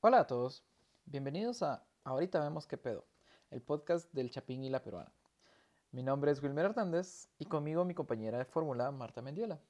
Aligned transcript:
Hola 0.00 0.20
a 0.20 0.26
todos, 0.26 0.64
bienvenidos 1.06 1.62
a 1.62 1.84
Ahorita 2.04 2.40
vemos 2.40 2.66
qué 2.66 2.76
pedo, 2.76 3.06
el 3.50 3.62
podcast 3.62 4.12
del 4.12 4.30
Chapín 4.30 4.64
y 4.64 4.70
la 4.70 4.82
Peruana. 4.82 5.12
Mi 5.92 6.02
nombre 6.02 6.30
es 6.30 6.42
Wilmer 6.42 6.66
Hernández 6.66 7.28
y 7.38 7.46
conmigo 7.46 7.84
mi 7.84 7.94
compañera 7.94 8.38
de 8.38 8.44
fórmula, 8.44 8.90
Marta 8.90 9.22
Mendiola. 9.22 9.60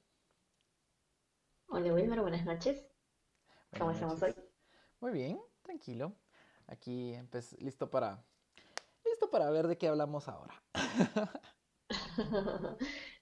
Hola 1.67 1.93
Wilmer, 1.93 2.21
buenas 2.21 2.45
noches. 2.45 2.85
¿Cómo 3.77 3.91
estamos 3.91 4.21
hoy? 4.21 4.35
Muy 4.99 5.11
bien, 5.11 5.39
tranquilo. 5.63 6.13
Aquí 6.67 7.13
empe- 7.13 7.57
listo 7.59 7.89
para 7.89 8.23
listo 9.05 9.29
para 9.29 9.49
ver 9.49 9.67
de 9.67 9.77
qué 9.77 9.87
hablamos 9.87 10.27
ahora. 10.27 10.61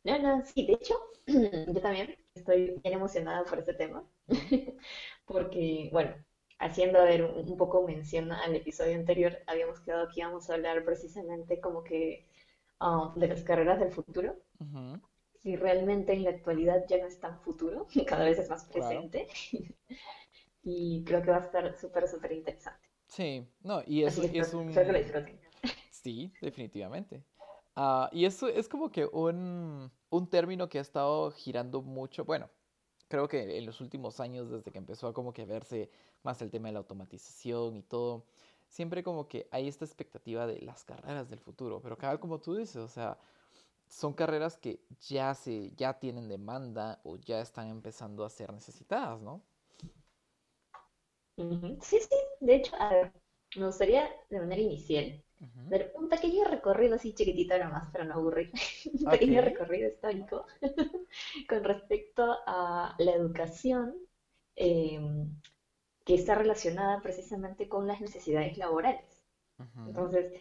No, 0.03 0.17
no, 0.19 0.45
sí, 0.45 0.65
de 0.65 0.73
hecho, 0.73 0.95
yo 1.27 1.81
también 1.81 2.15
estoy 2.33 2.79
bien 2.81 2.93
emocionada 2.93 3.43
por 3.43 3.59
este 3.59 3.73
tema, 3.73 4.03
porque, 5.25 5.89
bueno, 5.91 6.15
haciendo 6.59 7.03
ver 7.03 7.23
un 7.25 7.57
poco 7.57 7.83
mención 7.87 8.31
al 8.31 8.55
episodio 8.55 8.95
anterior, 8.95 9.39
habíamos 9.47 9.79
quedado 9.81 10.07
que 10.09 10.21
íbamos 10.21 10.49
a 10.49 10.55
hablar 10.55 10.83
precisamente 10.85 11.59
como 11.61 11.83
que 11.83 12.27
ah, 12.79 13.13
de 13.15 13.27
las 13.27 13.43
carreras 13.43 13.79
del 13.79 13.91
futuro, 13.91 14.37
Ujú, 14.59 15.01
y 15.43 15.55
realmente 15.57 16.13
en 16.13 16.23
la 16.23 16.29
actualidad 16.31 16.85
ya 16.87 16.97
no 16.97 17.07
es 17.07 17.19
tan 17.19 17.41
futuro, 17.41 17.87
cada 18.07 18.23
vez 18.25 18.39
es 18.39 18.49
más 18.49 18.65
claro. 18.71 19.01
presente, 19.03 19.27
y 20.63 21.03
creo 21.05 21.21
que 21.21 21.31
va 21.31 21.37
a 21.37 21.41
estar 21.41 21.77
súper, 21.79 22.07
súper 22.07 22.31
interesante. 22.33 22.89
Sí, 23.07 23.47
no, 23.61 23.81
y 23.85 24.03
es, 24.03 24.17
y 24.31 24.39
es 24.39 24.53
un 24.53 24.69
sí, 25.89 26.35
definitivamente. 26.41 27.23
Ah, 27.75 28.09
y 28.11 28.25
eso 28.25 28.47
es 28.47 28.69
como 28.69 28.91
que 28.91 29.05
un, 29.05 29.91
un 30.09 30.29
término 30.29 30.69
que 30.69 30.79
ha 30.79 30.81
estado 30.81 31.31
girando 31.31 31.81
mucho. 31.81 32.25
Bueno, 32.25 32.49
creo 33.07 33.27
que 33.27 33.57
en 33.57 33.65
los 33.65 33.81
últimos 33.81 34.19
años, 34.19 34.51
desde 34.51 34.71
que 34.71 34.77
empezó 34.79 35.07
a 35.07 35.13
como 35.13 35.33
que 35.33 35.45
verse 35.45 35.91
más 36.23 36.41
el 36.41 36.51
tema 36.51 36.69
de 36.69 36.73
la 36.73 36.79
automatización 36.79 37.77
y 37.77 37.83
todo, 37.83 38.25
siempre 38.67 39.03
como 39.03 39.27
que 39.27 39.47
hay 39.51 39.67
esta 39.67 39.85
expectativa 39.85 40.47
de 40.47 40.61
las 40.61 40.83
carreras 40.83 41.29
del 41.29 41.39
futuro, 41.39 41.81
pero 41.81 41.97
cada 41.97 42.19
como 42.19 42.39
tú 42.39 42.55
dices, 42.55 42.77
o 42.77 42.87
sea, 42.87 43.17
son 43.87 44.13
carreras 44.13 44.57
que 44.57 44.81
ya 45.07 45.33
se, 45.33 45.71
ya 45.75 45.99
tienen 45.99 46.29
demanda 46.29 47.01
o 47.03 47.17
ya 47.17 47.41
están 47.41 47.67
empezando 47.69 48.23
a 48.23 48.29
ser 48.29 48.53
necesitadas, 48.53 49.21
¿no? 49.21 49.41
Sí, 51.81 51.99
sí, 51.99 52.15
de 52.41 52.55
hecho, 52.55 52.75
a 52.77 52.89
ver, 52.89 53.13
me 53.55 53.65
gustaría 53.65 54.09
de 54.29 54.39
manera 54.39 54.61
inicial 54.61 55.23
dar 55.39 55.91
un 55.95 56.09
pequeño 56.09 56.43
recorrido 56.45 56.95
así 56.95 57.13
chiquitito 57.13 57.57
nomás 57.57 57.89
para 57.91 58.03
no 58.03 58.15
aburrir, 58.15 58.51
un 58.93 59.09
pequeño 59.09 59.41
recorrido 59.41 59.89
histórico 59.89 60.45
con 61.49 61.63
respecto 61.63 62.37
a 62.45 62.95
la 62.99 63.11
educación 63.13 63.95
eh, 64.55 64.99
que 66.09 66.15
está 66.15 66.35
relacionada 66.35 67.01
precisamente 67.03 67.69
con 67.69 67.87
las 67.87 68.01
necesidades 68.01 68.57
laborales. 68.57 69.23
Entonces, 69.85 70.31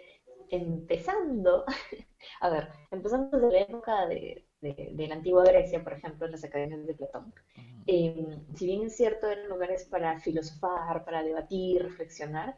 empezando, 0.50 1.64
a 2.40 2.50
ver, 2.50 2.70
empezando 2.90 3.28
desde 3.38 3.52
la 3.52 3.60
época 3.62 4.06
de, 4.08 4.44
de- 4.62 4.90
de 4.92 5.08
la 5.08 5.14
antigua 5.16 5.44
Grecia, 5.44 5.82
por 5.84 5.94
ejemplo, 5.94 6.26
en 6.26 6.32
las 6.32 6.44
academias 6.44 6.86
de 6.86 6.94
Platón, 6.94 7.34
eh, 7.86 8.14
si 8.56 8.66
bien 8.66 8.84
es 8.84 8.96
cierto, 8.96 9.28
eran 9.28 9.48
lugares 9.48 9.84
para 9.84 10.18
filosofar, 10.20 11.04
para 11.04 11.22
debatir, 11.24 11.82
reflexionar, 11.82 12.56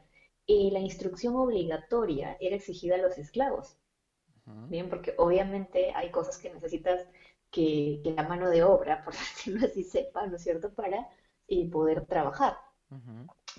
eh, 0.48 0.70
la 0.72 0.80
instrucción 0.80 1.36
obligatoria 1.36 2.36
era 2.40 2.56
exigida 2.56 2.96
a 2.96 2.98
los 2.98 3.18
esclavos, 3.18 3.76
bien, 4.68 4.88
porque 4.88 5.14
obviamente 5.18 5.92
hay 5.94 6.10
cosas 6.10 6.38
que 6.38 6.50
necesitas 6.50 7.06
que, 7.50 8.00
que 8.04 8.12
la 8.14 8.22
mano 8.24 8.48
de 8.50 8.62
obra, 8.62 9.02
por 9.04 9.14
decirlo 9.14 9.66
así, 9.66 9.82
sepa, 9.84 10.26
¿no 10.26 10.36
es 10.36 10.42
cierto?, 10.42 10.72
para 10.74 11.08
eh, 11.48 11.70
poder 11.70 12.02
trabajar. 12.06 12.54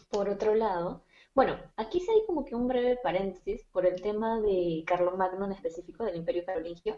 Por 0.09 0.29
otro 0.29 0.55
lado, 0.55 1.03
bueno, 1.33 1.57
aquí 1.77 1.99
sí 2.01 2.07
hay 2.11 2.25
como 2.25 2.43
que 2.43 2.55
un 2.55 2.67
breve 2.67 2.97
paréntesis 3.01 3.63
por 3.71 3.85
el 3.85 4.01
tema 4.01 4.41
de 4.41 4.83
Carlomagno 4.85 5.45
en 5.45 5.53
específico, 5.53 6.03
del 6.03 6.17
Imperio 6.17 6.45
Carolingio, 6.45 6.97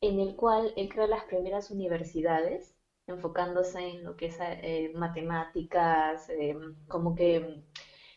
en 0.00 0.18
el 0.18 0.34
cual 0.34 0.72
él 0.76 0.88
crea 0.88 1.06
las 1.06 1.24
primeras 1.24 1.70
universidades, 1.70 2.74
enfocándose 3.06 3.78
en 3.78 4.04
lo 4.04 4.16
que 4.16 4.26
es 4.26 4.36
eh, 4.40 4.92
matemáticas, 4.94 6.28
eh, 6.30 6.56
como 6.88 7.14
que, 7.14 7.62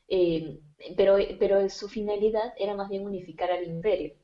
eh, 0.08 0.60
pero, 0.98 1.18
pero 1.40 1.70
su 1.70 1.88
finalidad 1.88 2.54
era 2.58 2.76
más 2.76 2.90
bien 2.90 3.06
unificar 3.06 3.52
al 3.52 3.68
imperio. 3.68 4.16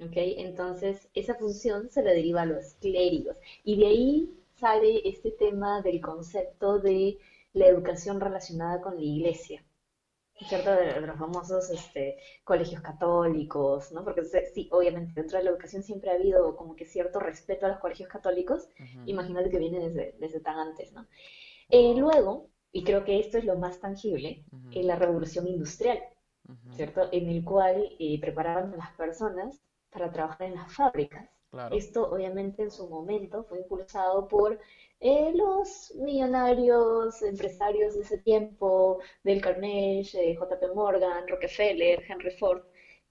¿ok? 0.00 0.12
Entonces, 0.14 1.08
esa 1.14 1.34
función 1.34 1.90
se 1.90 2.02
la 2.02 2.12
deriva 2.12 2.42
a 2.42 2.46
los 2.46 2.74
clérigos, 2.74 3.36
y 3.64 3.76
de 3.78 3.86
ahí 3.86 4.30
sale 4.54 5.06
este 5.08 5.30
tema 5.32 5.82
del 5.82 6.00
concepto 6.00 6.78
de 6.78 7.18
la 7.52 7.66
educación 7.66 8.20
relacionada 8.20 8.80
con 8.80 8.96
la 8.96 9.02
iglesia. 9.02 9.64
¿cierto? 10.48 10.72
De, 10.72 11.00
los 11.00 11.18
famosos 11.18 11.70
este, 11.70 12.16
colegios 12.44 12.80
católicos, 12.80 13.92
¿no? 13.92 14.04
Porque 14.04 14.22
sí, 14.24 14.68
obviamente 14.72 15.12
dentro 15.14 15.38
de 15.38 15.44
la 15.44 15.50
educación 15.50 15.82
siempre 15.82 16.10
ha 16.10 16.14
habido 16.14 16.56
como 16.56 16.74
que 16.74 16.84
cierto 16.84 17.18
respeto 17.20 17.66
a 17.66 17.70
los 17.70 17.78
colegios 17.78 18.08
católicos, 18.08 18.68
Ujú. 18.80 19.02
imagínate 19.06 19.50
que 19.50 19.58
viene 19.58 19.78
desde, 19.80 20.14
desde 20.18 20.40
tan 20.40 20.58
antes, 20.58 20.92
¿no? 20.92 21.06
Eh, 21.68 21.94
luego, 21.96 22.48
y 22.72 22.84
creo 22.84 23.04
que 23.04 23.18
esto 23.18 23.38
es 23.38 23.44
lo 23.44 23.56
más 23.56 23.80
tangible, 23.80 24.44
Ujú, 24.52 24.68
en 24.72 24.86
la 24.86 24.96
revolución 24.96 25.46
industrial, 25.46 26.00
ujú, 26.48 26.74
¿cierto? 26.74 27.08
En 27.12 27.28
el 27.28 27.44
cual 27.44 27.90
eh, 27.98 28.20
preparaban 28.20 28.72
a 28.74 28.76
las 28.76 28.90
personas 28.92 29.60
para 29.90 30.10
trabajar 30.10 30.48
en 30.48 30.54
las 30.54 30.74
fábricas. 30.74 31.28
Claro. 31.50 31.76
Esto 31.76 32.10
obviamente 32.10 32.62
en 32.62 32.70
su 32.70 32.88
momento 32.88 33.44
fue 33.44 33.58
impulsado 33.58 34.26
por 34.26 34.58
eh, 35.02 35.32
los 35.34 35.92
millonarios 35.96 37.22
empresarios 37.22 37.94
de 37.94 38.02
ese 38.02 38.18
tiempo, 38.18 38.98
Del 39.24 39.40
Carnegie, 39.42 40.30
eh, 40.32 40.36
J. 40.36 40.58
P. 40.60 40.68
Morgan, 40.74 41.26
Rockefeller, 41.28 42.02
Henry 42.08 42.30
Ford, 42.38 42.62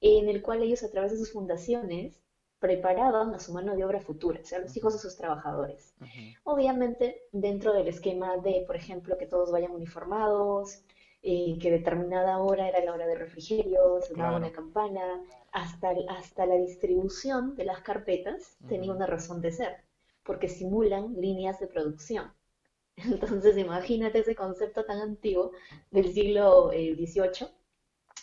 en 0.01 0.29
el 0.29 0.41
cual 0.41 0.63
ellos 0.63 0.83
a 0.83 0.89
través 0.91 1.11
de 1.11 1.17
sus 1.17 1.31
fundaciones 1.33 2.21
preparaban 2.59 3.33
a 3.35 3.39
su 3.39 3.53
mano 3.53 3.75
de 3.75 3.83
obra 3.85 3.99
futura, 4.01 4.39
o 4.41 4.45
sea, 4.45 4.59
los 4.59 4.75
hijos 4.77 4.93
de 4.93 4.99
sus 4.99 5.17
trabajadores. 5.17 5.95
Obviamente, 6.43 7.23
dentro 7.31 7.73
del 7.73 7.87
esquema 7.87 8.37
de, 8.37 8.63
por 8.67 8.75
ejemplo, 8.75 9.17
que 9.17 9.25
todos 9.27 9.51
vayan 9.51 9.71
uniformados, 9.71 10.83
eh, 11.23 11.57
que 11.61 11.71
determinada 11.71 12.39
hora 12.39 12.67
era 12.67 12.83
la 12.83 12.93
hora 12.93 13.07
de 13.07 13.15
refrigerio, 13.15 14.01
sonaba 14.01 14.37
una 14.37 14.49
Claro. 14.49 14.55
campana, 14.55 15.23
hasta, 15.51 15.93
hasta 16.09 16.45
la 16.45 16.55
distribución 16.55 17.55
de 17.55 17.65
las 17.65 17.81
carpetas 17.81 18.57
tenía 18.67 18.91
una 18.93 19.05
razón 19.07 19.41
de 19.41 19.51
ser, 19.51 19.83
porque 20.23 20.47
simulan 20.47 21.13
líneas 21.19 21.59
de 21.59 21.67
producción. 21.67 22.33
Entonces, 22.97 23.57
imagínate 23.57 24.19
ese 24.19 24.35
concepto 24.35 24.85
tan 24.85 24.99
antiguo 24.99 25.51
del 25.91 26.13
siglo 26.13 26.71
eh, 26.73 26.95
XVIII 26.95 27.49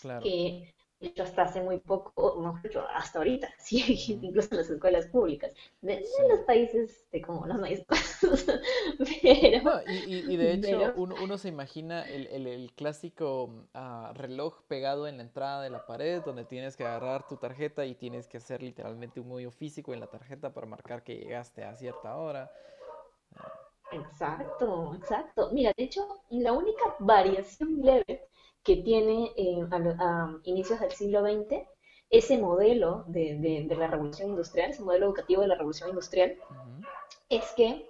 Claro. 0.01 0.21
que 0.23 0.75
de 1.01 1.09
hecho 1.09 1.23
hasta 1.23 1.43
hace 1.43 1.63
muy 1.63 1.79
poco, 1.79 2.13
o 2.17 2.41
mejor 2.41 2.63
dicho, 2.63 2.85
hasta 2.95 3.19
ahorita, 3.19 3.49
sí, 3.59 4.19
incluso 4.23 4.49
en 4.53 4.59
las 4.59 4.71
escuelas 4.71 5.07
públicas, 5.07 5.53
de, 5.81 6.01
Sí. 6.05 6.23
los 6.31 6.41
países 6.41 7.07
de 7.13 7.23
como 7.23 7.47
los 7.47 7.59
maestros, 7.59 8.01
pero, 9.23 9.63
No, 9.63 9.81
y, 9.87 10.37
de 10.37 10.53
hecho 10.53 10.93
pero, 10.93 10.95
uno, 10.95 11.17
uno 11.19 11.37
se 11.37 11.49
imagina 11.49 12.03
el, 12.09 12.27
el- 12.29 12.47
el 12.47 12.73
clásico 12.75 13.67
ah, 13.75 14.13
reloj 14.15 14.63
pegado 14.69 15.09
en 15.09 15.17
la 15.17 15.25
entrada 15.25 15.63
de 15.63 15.71
la 15.71 15.85
pared 15.85 16.23
donde 16.23 16.45
tienes 16.45 16.77
que 16.77 16.85
agarrar 16.85 17.27
tu 17.27 17.37
tarjeta 17.39 17.85
y 17.85 17.95
tienes 17.97 18.29
que 18.29 18.37
hacer 18.39 18.63
literalmente 18.63 19.21
un 19.21 19.33
hoyo 19.33 19.51
físico 19.51 19.93
en 19.93 20.01
la 20.01 20.07
tarjeta 20.07 20.55
para 20.55 20.67
marcar 20.67 21.03
que 21.03 21.17
llegaste 21.17 21.65
a 21.65 21.77
cierta 21.77 22.17
hora. 22.17 22.53
Exacto, 23.91 24.95
exacto. 24.95 25.51
Mira, 25.53 25.73
de 25.77 25.85
hecho, 25.85 26.07
la 26.31 26.53
única 26.53 26.95
variación 27.01 27.81
leve 27.83 28.29
que 28.65 28.77
tiene 28.77 29.33
eh, 29.37 29.67
a, 29.71 30.39
inicios 30.45 30.81
del 30.81 30.93
siglo 30.93 31.23
XX, 31.23 31.67
ese 32.11 32.39
modelo 32.39 33.05
de, 33.09 33.39
de, 33.39 33.67
de 33.69 33.77
la 33.77 33.87
revolución 33.89 34.31
industrial, 34.31 34.71
ese 34.71 34.83
modelo 34.83 35.07
educativo 35.07 35.43
de 35.43 35.49
la 35.49 35.55
revolución 35.57 35.91
industrial, 35.91 36.37
es 37.29 37.53
que 37.57 37.87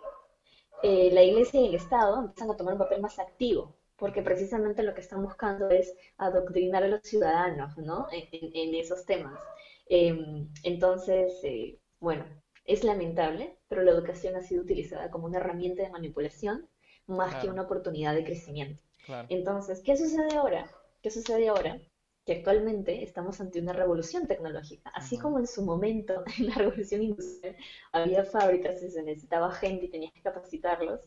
eh, 0.83 1.11
la 1.13 1.23
iglesia 1.23 1.61
y 1.61 1.67
el 1.67 1.75
Estado 1.75 2.19
empiezan 2.21 2.51
a 2.51 2.57
tomar 2.57 2.75
un 2.75 2.79
papel 2.81 3.01
más 3.01 3.19
activo, 3.19 3.77
porque 3.97 4.23
precisamente 4.23 4.83
lo 4.83 4.95
que 4.95 5.01
están 5.03 5.23
buscando 5.23 5.71
es 5.71 5.95
adoctrinar 6.19 6.85
a 6.85 6.89
los 6.89 7.01
ciudadanos, 7.03 7.77
¿no? 7.79 8.09
En, 8.13 8.25
en- 8.33 8.69
en 8.71 8.75
esos 8.75 9.05
temas. 9.07 9.41
Em, 9.89 10.49
entonces, 10.65 11.33
eh, 11.45 11.79
bueno, 12.01 12.25
es 12.65 12.85
lamentable, 12.85 13.59
pero 13.69 13.83
la 13.83 13.93
educación 13.93 14.37
ha 14.37 14.43
sido 14.43 14.63
utilizada 14.63 15.11
como 15.11 15.27
una 15.27 15.39
herramienta 15.39 15.83
de 15.83 15.91
manipulación 15.91 16.69
más 17.07 17.37
que 17.37 17.49
una 17.49 17.63
oportunidad 17.63 18.15
de 18.15 18.25
crecimiento. 18.25 18.83
Claro. 19.09 19.27
Entonces, 19.31 19.81
¿qué 19.83 19.97
sucede 19.97 20.37
ahora? 20.37 20.71
¿Qué 21.03 21.11
sucede 21.11 21.49
ahora? 21.49 21.79
Que 22.25 22.35
actualmente 22.35 23.03
estamos 23.03 23.41
ante 23.41 23.61
una 23.61 23.73
revolución 23.73 24.27
tecnológica. 24.27 24.91
Así 24.91 25.19
como 25.19 25.39
en 25.39 25.47
su 25.47 25.63
momento, 25.65 26.23
en 26.39 26.49
la 26.49 26.55
revolución 26.57 27.03
industrial, 27.03 27.57
había 27.93 28.25
fábricas 28.25 28.83
y 28.83 28.91
se 28.91 29.03
necesitaba 29.03 29.51
gente 29.51 29.87
y 29.87 29.91
tenías 29.91 30.13
que 30.13 30.21
capacitarlos, 30.23 31.01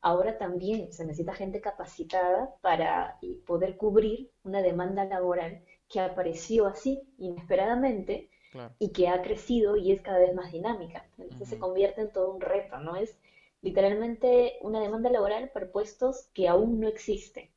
ahora 0.00 0.38
también 0.38 0.92
se 0.92 1.04
necesita 1.04 1.34
gente 1.34 1.60
capacitada 1.60 2.54
para 2.62 3.16
eh, 3.22 3.36
poder 3.46 3.76
cubrir 3.76 4.30
una 4.42 4.60
demanda 4.62 5.04
laboral 5.04 5.62
que 5.88 6.00
apareció 6.00 6.66
así, 6.66 7.00
inesperadamente, 7.18 8.28
Claro. 8.50 8.74
y 8.78 8.90
que 8.92 9.08
ha 9.08 9.22
crecido 9.22 9.76
y 9.76 9.92
es 9.92 10.00
cada 10.02 10.18
vez 10.18 10.34
más 10.34 10.50
dinámica. 10.50 11.04
Entonces 11.18 11.48
se 11.48 11.58
convierte 11.58 12.00
en 12.00 12.10
todo 12.10 12.32
un 12.32 12.40
reto, 12.40 12.78
¿no? 12.78 12.96
Es 12.96 13.18
literalmente 13.62 14.54
una 14.62 14.80
demanda 14.80 15.10
laboral 15.10 15.50
para 15.50 15.70
puestos 15.70 16.28
que 16.34 16.48
aún 16.48 16.80
no 16.80 16.88
existen. 16.88 17.50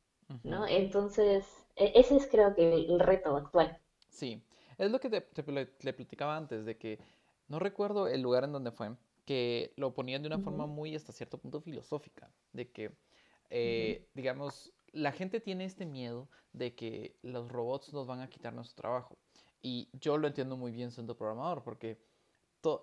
¿no? 0.44 0.66
Entonces, 0.66 1.44
e, 1.76 1.92
ese 1.94 2.16
es 2.16 2.26
creo 2.26 2.54
que 2.54 2.72
el 2.72 3.00
reto 3.00 3.36
actual. 3.36 3.78
Sí, 4.08 4.42
es 4.78 4.90
lo 4.90 5.00
que 5.00 5.10
te, 5.10 5.52
le 5.52 5.66
platicaba 5.66 6.36
antes, 6.36 6.64
de 6.64 6.76
que 6.76 6.98
no 7.48 7.58
recuerdo 7.58 8.06
el 8.06 8.20
lugar 8.20 8.44
en 8.44 8.52
donde 8.52 8.70
fue, 8.70 8.94
que 9.24 9.72
lo 9.76 9.92
ponían 9.92 10.22
de 10.22 10.28
una 10.28 10.38
forma 10.38 10.66
muy 10.66 10.94
hasta 10.94 11.12
cierto 11.12 11.38
punto 11.38 11.60
filosófica, 11.60 12.30
de 12.52 12.70
que, 12.70 12.92
eh, 13.50 14.08
digamos, 14.14 14.72
la 14.92 15.12
gente 15.12 15.40
tiene 15.40 15.64
este 15.64 15.86
miedo 15.86 16.28
de 16.52 16.74
que 16.74 17.16
los 17.22 17.50
robots 17.50 17.92
nos 17.92 18.06
van 18.06 18.20
a 18.20 18.28
quitar 18.28 18.52
nuestro 18.52 18.82
trabajo. 18.82 19.16
Y 19.62 19.88
yo 19.92 20.16
lo 20.16 20.26
entiendo 20.26 20.56
muy 20.56 20.72
bien 20.72 20.90
siendo 20.90 21.16
programador, 21.16 21.62
porque 21.62 21.98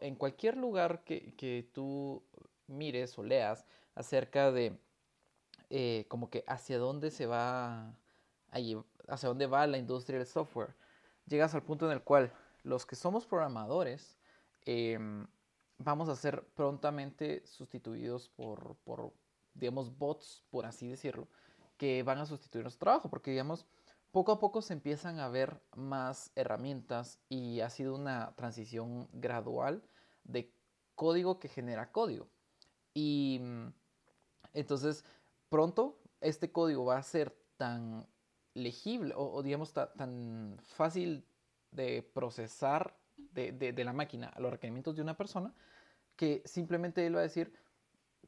en 0.01 0.15
cualquier 0.15 0.57
lugar 0.57 1.03
que, 1.03 1.33
que, 1.35 1.69
tú 1.73 2.23
mires 2.67 3.17
o 3.17 3.23
leas 3.23 3.65
acerca 3.95 4.51
de 4.51 4.77
eh, 5.69 6.05
como 6.07 6.29
que 6.29 6.43
hacia 6.47 6.77
dónde 6.77 7.11
se 7.11 7.25
va, 7.25 7.93
hacia 8.51 9.29
dónde 9.29 9.47
va 9.47 9.67
la 9.67 9.77
industria 9.77 10.19
del 10.19 10.27
software, 10.27 10.75
llegas 11.25 11.53
al 11.55 11.63
punto 11.63 11.85
en 11.85 11.91
el 11.91 12.03
cual 12.03 12.31
los 12.63 12.85
que 12.85 12.95
somos 12.95 13.25
programadores 13.25 14.17
em, 14.65 15.27
vamos 15.77 16.09
a 16.09 16.15
ser 16.15 16.43
prontamente 16.55 17.45
sustituidos 17.45 18.29
por, 18.29 18.75
por, 18.83 19.13
digamos, 19.53 19.97
bots, 19.97 20.43
por 20.49 20.65
así 20.65 20.87
decirlo, 20.87 21.27
que 21.77 22.03
van 22.03 22.19
a 22.19 22.25
sustituir 22.25 22.63
nuestro 22.63 22.85
trabajo, 22.85 23.09
porque, 23.09 23.31
digamos, 23.31 23.65
poco 24.11 24.31
a 24.31 24.39
poco 24.39 24.61
se 24.61 24.73
empiezan 24.73 25.19
a 25.19 25.29
ver 25.29 25.61
más 25.75 26.31
herramientas 26.35 27.19
y 27.29 27.59
ha 27.61 27.69
sido 27.69 27.95
una 27.95 28.33
transición 28.35 29.07
gradual 29.13 29.83
de 30.23 30.53
código 30.95 31.39
que 31.39 31.49
genera 31.49 31.91
código. 31.91 32.27
Y 32.97 33.37
mm, 33.39 33.73
entonces, 34.53 35.05
pronto 35.49 35.99
este 36.19 36.51
código 36.51 36.85
va 36.85 36.97
a 36.97 37.03
ser 37.03 37.31
tan 37.55 38.07
legible 38.55 39.13
o, 39.15 39.43
digamos 39.43 39.71
tan 39.71 40.57
fácil 40.63 41.23
de 41.69 42.01
procesar 42.01 42.97
de, 43.15 43.51
de, 43.51 43.83
la 43.83 43.93
máquina 43.93 44.29
a 44.29 44.39
los 44.39 44.49
requerimientos 44.49 44.95
de 44.95 45.03
una 45.03 45.15
persona 45.15 45.53
que 46.15 46.41
simplemente 46.45 47.05
él 47.05 47.15
va 47.15 47.19
a 47.19 47.29
decir, 47.29 47.53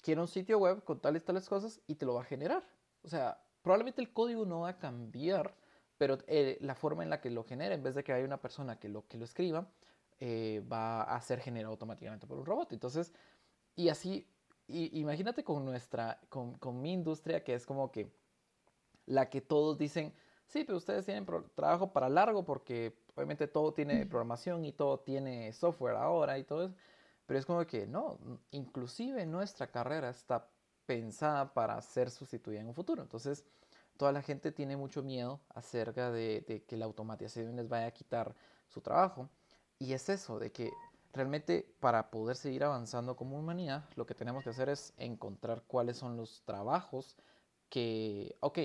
quiero 0.03 0.21
un 0.21 0.27
sitio 0.27 0.59
web 0.59 0.83
con 0.83 0.99
tales, 0.99 1.25
tales 1.25 1.49
cosas 1.49 1.81
y 1.87 1.95
te 1.95 2.05
lo 2.05 2.13
va 2.13 2.21
a 2.21 2.25
generar. 2.25 2.63
O 3.01 3.07
sea, 3.07 3.43
probablemente 3.63 4.01
el 4.01 4.13
código 4.13 4.45
no 4.45 4.61
va 4.61 4.69
a 4.69 4.77
cambiar, 4.77 5.55
pero 5.97 6.19
eh, 6.27 6.59
la 6.61 6.75
forma 6.75 7.01
en 7.01 7.09
la 7.09 7.21
que 7.21 7.31
lo 7.31 7.43
genera, 7.43 7.73
en 7.73 7.81
vez 7.81 7.95
de 7.95 8.03
que 8.03 8.13
haya 8.13 8.23
una 8.23 8.39
persona 8.39 8.77
que 8.77 8.87
lo, 8.87 9.07
que 9.07 9.17
lo 9.17 9.25
escriba, 9.25 9.67
eh, 10.19 10.63
va 10.71 11.01
a 11.01 11.19
ser 11.21 11.39
generado 11.39 11.71
automáticamente 11.71 12.27
por 12.27 12.37
un 12.37 12.45
robot. 12.45 12.71
Entonces, 12.73 13.11
y 13.75 13.89
así, 13.89 14.27
imagínate 14.69 15.43
con 15.43 15.65
nuestra, 15.65 16.19
con, 16.29 16.53
con, 16.57 16.81
mi 16.81 16.93
industria, 16.93 17.43
que 17.43 17.53
es 17.53 17.65
como 17.65 17.91
que 17.91 18.11
la 19.05 19.29
que 19.29 19.41
todos 19.41 19.77
dicen, 19.77 20.13
sí, 20.45 20.63
pero 20.63 20.77
ustedes 20.77 21.05
tienen 21.05 21.25
trabajo 21.55 21.91
para 21.91 22.09
largo 22.09 22.43
porque 22.45 22.95
obviamente 23.15 23.47
todo 23.47 23.73
tiene 23.73 24.05
programación 24.05 24.63
y 24.65 24.71
todo 24.71 24.99
tiene 24.99 25.51
software 25.53 25.95
ahora 25.95 26.37
y 26.37 26.43
todo 26.43 26.65
eso. 26.65 26.75
Pero 27.25 27.39
es 27.39 27.45
como 27.45 27.65
que 27.65 27.85
no, 27.85 28.17
inclusive 28.51 29.25
nuestra 29.25 29.67
carrera 29.67 30.09
está 30.09 30.47
pensada 30.85 31.53
para 31.53 31.79
ser 31.81 32.09
sustituida 32.09 32.59
en 32.59 32.67
un 32.67 32.73
futuro. 32.73 33.03
Entonces, 33.03 33.45
toda 33.97 34.11
la 34.11 34.23
gente 34.23 34.51
tiene 34.51 34.75
mucho 34.75 35.03
miedo 35.03 35.39
acerca 35.49 36.09
de, 36.09 36.63
que 36.67 36.77
la 36.77 36.85
automatización 36.85 37.55
les 37.55 37.69
vaya 37.69 37.85
a 37.85 37.91
quitar 37.91 38.33
su 38.67 38.81
trabajo. 38.81 39.29
Y 39.77 39.93
es 39.93 40.09
eso, 40.09 40.39
de 40.39 40.51
que 40.51 40.71
realmente 41.13 41.73
para 41.79 42.11
poder 42.11 42.35
seguir 42.35 42.63
avanzando 42.63 43.15
como 43.15 43.37
humanidad, 43.37 43.85
lo 43.95 44.05
que 44.05 44.15
tenemos 44.15 44.43
que 44.43 44.51
hacer 44.51 44.69
es 44.69 44.93
encontrar 44.97 45.63
cuáles 45.67 45.97
son 45.97 46.17
los 46.17 46.43
trabajos 46.45 47.17
que, 47.69 48.35
ok, 48.41 48.59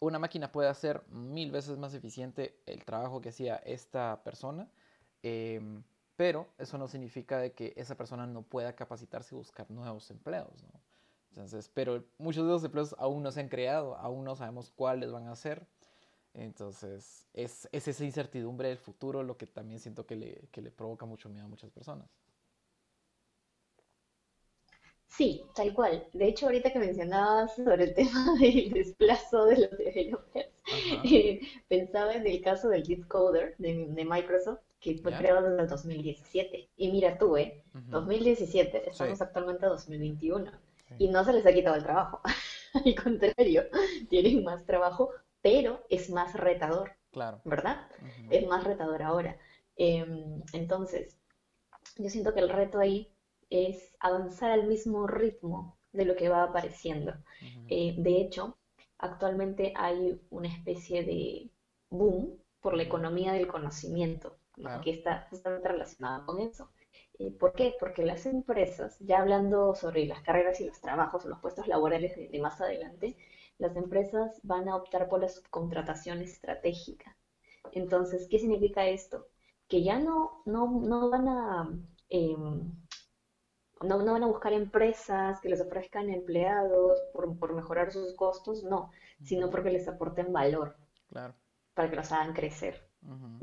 una 0.00 0.18
máquina 0.18 0.50
puede 0.50 0.68
hacer 0.68 1.04
mil 1.08 1.50
veces 1.50 1.78
más 1.78 1.94
eficiente 1.94 2.60
el 2.66 2.84
trabajo 2.84 3.20
que 3.20 3.28
hacía 3.30 3.56
esta 3.56 4.22
persona, 4.24 4.68
em, 5.22 5.82
pero 6.16 6.48
eso 6.58 6.78
no 6.78 6.88
significa 6.88 7.38
de 7.38 7.52
que 7.52 7.72
esa 7.76 7.96
persona 7.96 8.26
no 8.26 8.42
pueda 8.42 8.74
capacitarse 8.74 9.34
y 9.34 9.38
buscar 9.38 9.70
nuevos 9.70 10.10
empleos, 10.10 10.62
¿no? 10.64 10.80
Entonces, 11.30 11.70
pero 11.72 12.04
muchos 12.18 12.44
de 12.46 12.52
los 12.52 12.64
empleos 12.64 12.94
aún 12.98 13.22
no 13.22 13.30
se 13.32 13.40
han 13.40 13.48
creado, 13.48 13.96
aún 13.96 14.24
no 14.24 14.36
sabemos 14.36 14.70
cuáles 14.70 15.10
van 15.10 15.28
a 15.28 15.36
ser. 15.36 15.66
Entonces, 16.34 17.26
es, 17.34 17.68
es 17.72 17.88
esa 17.88 18.04
incertidumbre 18.04 18.68
del 18.68 18.78
futuro 18.78 19.22
lo 19.22 19.36
que 19.36 19.46
también 19.46 19.80
siento 19.80 20.06
que 20.06 20.16
le, 20.16 20.48
que 20.50 20.62
le 20.62 20.70
provoca 20.70 21.06
mucho 21.06 21.28
miedo 21.28 21.46
a 21.46 21.48
muchas 21.48 21.70
personas. 21.70 22.08
Sí, 25.06 25.42
tal 25.54 25.74
cual. 25.74 26.08
De 26.12 26.26
hecho, 26.26 26.46
ahorita 26.46 26.72
que 26.72 26.78
mencionabas 26.78 27.54
sobre 27.54 27.84
el 27.84 27.94
tema 27.94 28.34
del 28.40 28.70
desplazo 28.70 29.44
de 29.46 29.58
los 29.58 29.70
developers, 29.78 30.48
eh, 31.04 31.40
pensaba 31.68 32.14
en 32.14 32.26
el 32.26 32.40
caso 32.40 32.68
del 32.68 32.82
Git 32.84 33.06
Coder 33.06 33.54
de, 33.58 33.86
de 33.88 34.04
Microsoft, 34.04 34.60
que 34.80 34.96
fue 34.98 35.12
creado 35.12 35.48
desde 35.48 35.62
el 35.62 35.68
2017. 35.68 36.70
Y 36.76 36.90
mira 36.90 37.18
tú, 37.18 37.36
¿eh? 37.36 37.62
2017, 37.72 38.90
estamos 38.90 39.20
actualmente 39.20 39.66
en 39.66 39.72
2021 39.72 40.50
y 40.98 41.08
no 41.08 41.24
se 41.24 41.32
les 41.32 41.46
ha 41.46 41.52
quitado 41.52 41.76
el 41.76 41.82
trabajo. 41.84 42.20
Al 42.74 42.94
contrario, 42.94 43.64
tienen 44.08 44.42
más 44.42 44.64
trabajo, 44.64 45.10
pero 45.42 45.84
es 45.90 46.10
más 46.10 46.34
retador. 46.34 46.92
Claro. 47.10 47.40
¿Verdad? 47.44 47.88
Es 48.30 48.46
más 48.46 48.64
retador 48.64 49.02
ahora. 49.02 49.36
Em, 49.76 50.42
entonces, 50.52 51.18
yo 51.96 52.08
siento 52.08 52.32
que 52.32 52.40
el 52.40 52.48
reto 52.48 52.78
ahí 52.78 53.12
es 53.50 53.94
avanzar 54.00 54.50
al 54.50 54.66
mismo 54.66 55.06
ritmo 55.06 55.76
de 55.92 56.06
lo 56.06 56.16
que 56.16 56.28
va 56.30 56.44
apareciendo. 56.44 57.12
Eh, 57.68 57.94
de 57.98 58.20
hecho, 58.20 58.56
actualmente 58.98 59.74
hay 59.76 60.20
una 60.30 60.48
especie 60.48 61.04
de 61.04 61.50
boom 61.90 62.38
por 62.60 62.74
la 62.74 62.84
economía 62.84 63.32
del 63.32 63.46
conocimiento, 63.46 64.36
que 64.82 64.90
está 64.90 65.26
justamente 65.28 65.68
relacionada 65.68 66.24
con 66.24 66.40
eso. 66.40 66.70
Eh, 67.18 67.30
¿Por 67.30 67.52
qué? 67.52 67.74
Porque 67.78 68.04
las 68.04 68.24
empresas, 68.26 68.96
ya 69.00 69.20
hablando 69.20 69.74
sobre 69.74 70.06
las 70.06 70.22
carreras 70.22 70.60
y 70.60 70.66
los 70.66 70.80
trabajos 70.80 71.24
los 71.24 71.40
puestos 71.40 71.66
laborales 71.66 72.16
de, 72.16 72.38
más 72.40 72.60
adelante, 72.60 73.16
las 73.62 73.76
empresas 73.76 74.40
van 74.42 74.68
a 74.68 74.74
optar 74.76 75.08
por 75.08 75.20
la 75.20 75.28
subcontratación 75.28 76.20
estratégica. 76.20 77.16
Entonces, 77.70 78.26
¿qué 78.28 78.40
significa 78.40 78.86
esto? 78.86 79.28
Que 79.68 79.84
ya 79.84 80.00
no, 80.00 80.42
no, 80.44 81.08
van 81.08 81.28
a... 81.28 81.70
Em, 82.08 82.72
no, 83.82 84.04
van 84.04 84.22
a 84.24 84.26
buscar 84.26 84.52
empresas 84.52 85.40
que 85.40 85.48
les 85.48 85.60
ofrezcan 85.60 86.10
empleados 86.10 87.00
por, 87.12 87.54
mejorar 87.54 87.92
sus 87.92 88.14
costos, 88.14 88.64
no, 88.64 88.90
sino 89.22 89.48
porque 89.48 89.70
les 89.70 89.88
aporten 89.88 90.32
valor 90.32 90.76
para 91.74 91.90
que 91.90 91.96
los 91.96 92.12
hagan 92.12 92.32
crecer. 92.32 92.88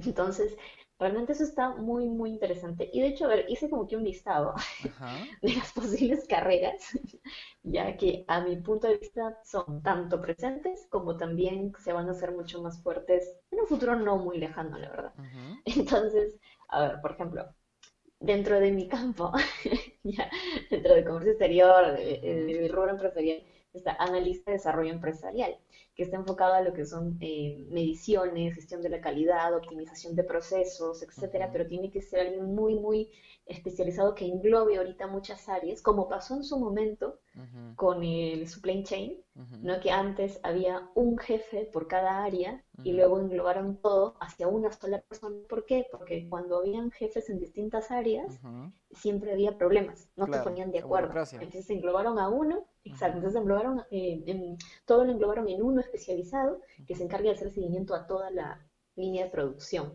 Entonces, 0.06 0.56
Realmente 1.00 1.32
eso 1.32 1.46
está 1.46 1.70
muy, 1.70 2.10
muy 2.10 2.32
interesante. 2.32 2.90
Y 2.92 3.00
de 3.00 3.08
hecho, 3.08 3.26
a 3.26 3.30
ver, 3.30 3.46
hice 3.48 3.70
como 3.70 3.88
que 3.88 3.96
un 3.96 4.04
listado 4.04 4.54
de 5.42 5.54
las 5.56 5.72
posibles 5.72 6.28
carreras, 6.28 6.76
ya 7.64 7.96
que 7.96 8.26
a 8.28 8.42
mi 8.42 8.58
punto 8.58 8.88
de 8.88 8.98
vista 8.98 9.40
son 9.46 9.82
tanto 9.82 10.22
presentes 10.22 10.88
como 10.90 11.16
también 11.16 11.72
se 11.80 11.94
van 11.94 12.10
a 12.10 12.12
hacer 12.12 12.34
mucho 12.34 12.62
más 12.62 12.84
fuertes 12.84 13.34
en 13.50 13.62
un 13.62 13.68
futuro 13.68 13.96
no 13.96 14.18
muy 14.18 14.40
lejano, 14.40 14.78
la 14.78 14.90
verdad. 14.90 15.14
Entonces, 15.66 16.38
a 16.68 16.82
ver, 16.82 17.02
por 17.02 17.14
ejemplo, 17.14 17.46
dentro 18.20 18.60
de 18.60 18.72
mi 18.72 18.90
campo, 18.90 19.32
ya, 20.04 20.30
dentro 20.70 20.96
del 20.96 21.06
comercio 21.06 21.32
exterior, 21.32 21.98
del 21.98 22.70
rubro 22.74 22.92
empresarial, 22.92 23.42
está 23.72 23.94
analista 24.00 24.52
de 24.52 24.58
desarrollo 24.58 24.92
empresarial 24.92 25.58
que 26.00 26.06
está 26.06 26.16
enfocado 26.16 26.54
a 26.54 26.62
lo 26.62 26.72
que 26.72 26.86
son 26.86 27.18
eh, 27.20 27.68
mediciones, 27.72 28.56
gestión 28.56 28.82
de 28.82 28.88
la 28.88 29.02
calidad, 29.02 29.54
optimización 29.54 30.16
de 30.16 30.24
procesos, 30.24 31.04
etcétera, 31.04 31.50
pero 31.52 31.68
tiene 31.68 31.92
que 31.92 32.02
ser 32.02 32.22
alguien 32.22 32.56
muy, 32.56 32.76
muy 32.76 33.12
especializado 33.50 34.14
que 34.16 34.26
englobe 34.26 34.78
ahorita 34.78 35.08
muchas 35.08 35.50
áreas, 35.50 35.82
como 35.82 36.08
pasó 36.08 36.36
en 36.36 36.44
su 36.44 36.58
momento 36.58 37.20
con 37.76 38.04
el 38.04 38.48
supply 38.48 38.84
chain, 38.84 39.18
¿no? 39.62 39.80
que 39.80 39.92
antes 39.92 40.40
había 40.44 40.90
un 40.94 41.18
jefe 41.18 41.66
por 41.72 41.88
cada 41.88 42.24
área 42.24 42.64
y 42.84 42.94
luego 42.94 43.20
englobaron 43.20 43.78
todo 43.78 44.16
hacia 44.20 44.48
una 44.48 44.72
sola 44.72 45.02
persona. 45.02 45.38
¿Por 45.48 45.66
qué? 45.66 45.88
Porque 45.90 46.28
cuando 46.30 46.58
habían 46.58 46.92
jefes 46.92 47.30
en 47.30 47.40
distintas 47.40 47.92
áreas, 47.92 48.40
siempre 48.92 49.32
había 49.32 49.58
problemas, 49.58 50.10
no 50.16 50.28
se 50.28 50.40
ponían 50.40 50.72
de 50.72 50.80
acuerdo. 50.80 51.14
Entonces 51.34 51.70
englobaron 51.70 52.20
a 52.20 52.30
uno, 52.30 52.66
exacto, 52.84 53.18
entonces 53.18 53.40
englobaron, 53.42 53.84
eh, 53.90 54.58
todo 54.86 55.06
lo 55.06 55.12
englobaron 55.12 55.48
en 55.50 55.64
uno 55.64 55.82
especializado 55.90 56.62
que 56.88 56.96
se 56.96 57.04
encarga 57.04 57.30
de 57.30 57.36
hacer 57.36 57.52
seguimiento 57.52 57.94
a 57.94 58.08
toda 58.08 58.32
la 58.32 58.66
línea 58.96 59.26
de 59.26 59.32
producción. 59.32 59.94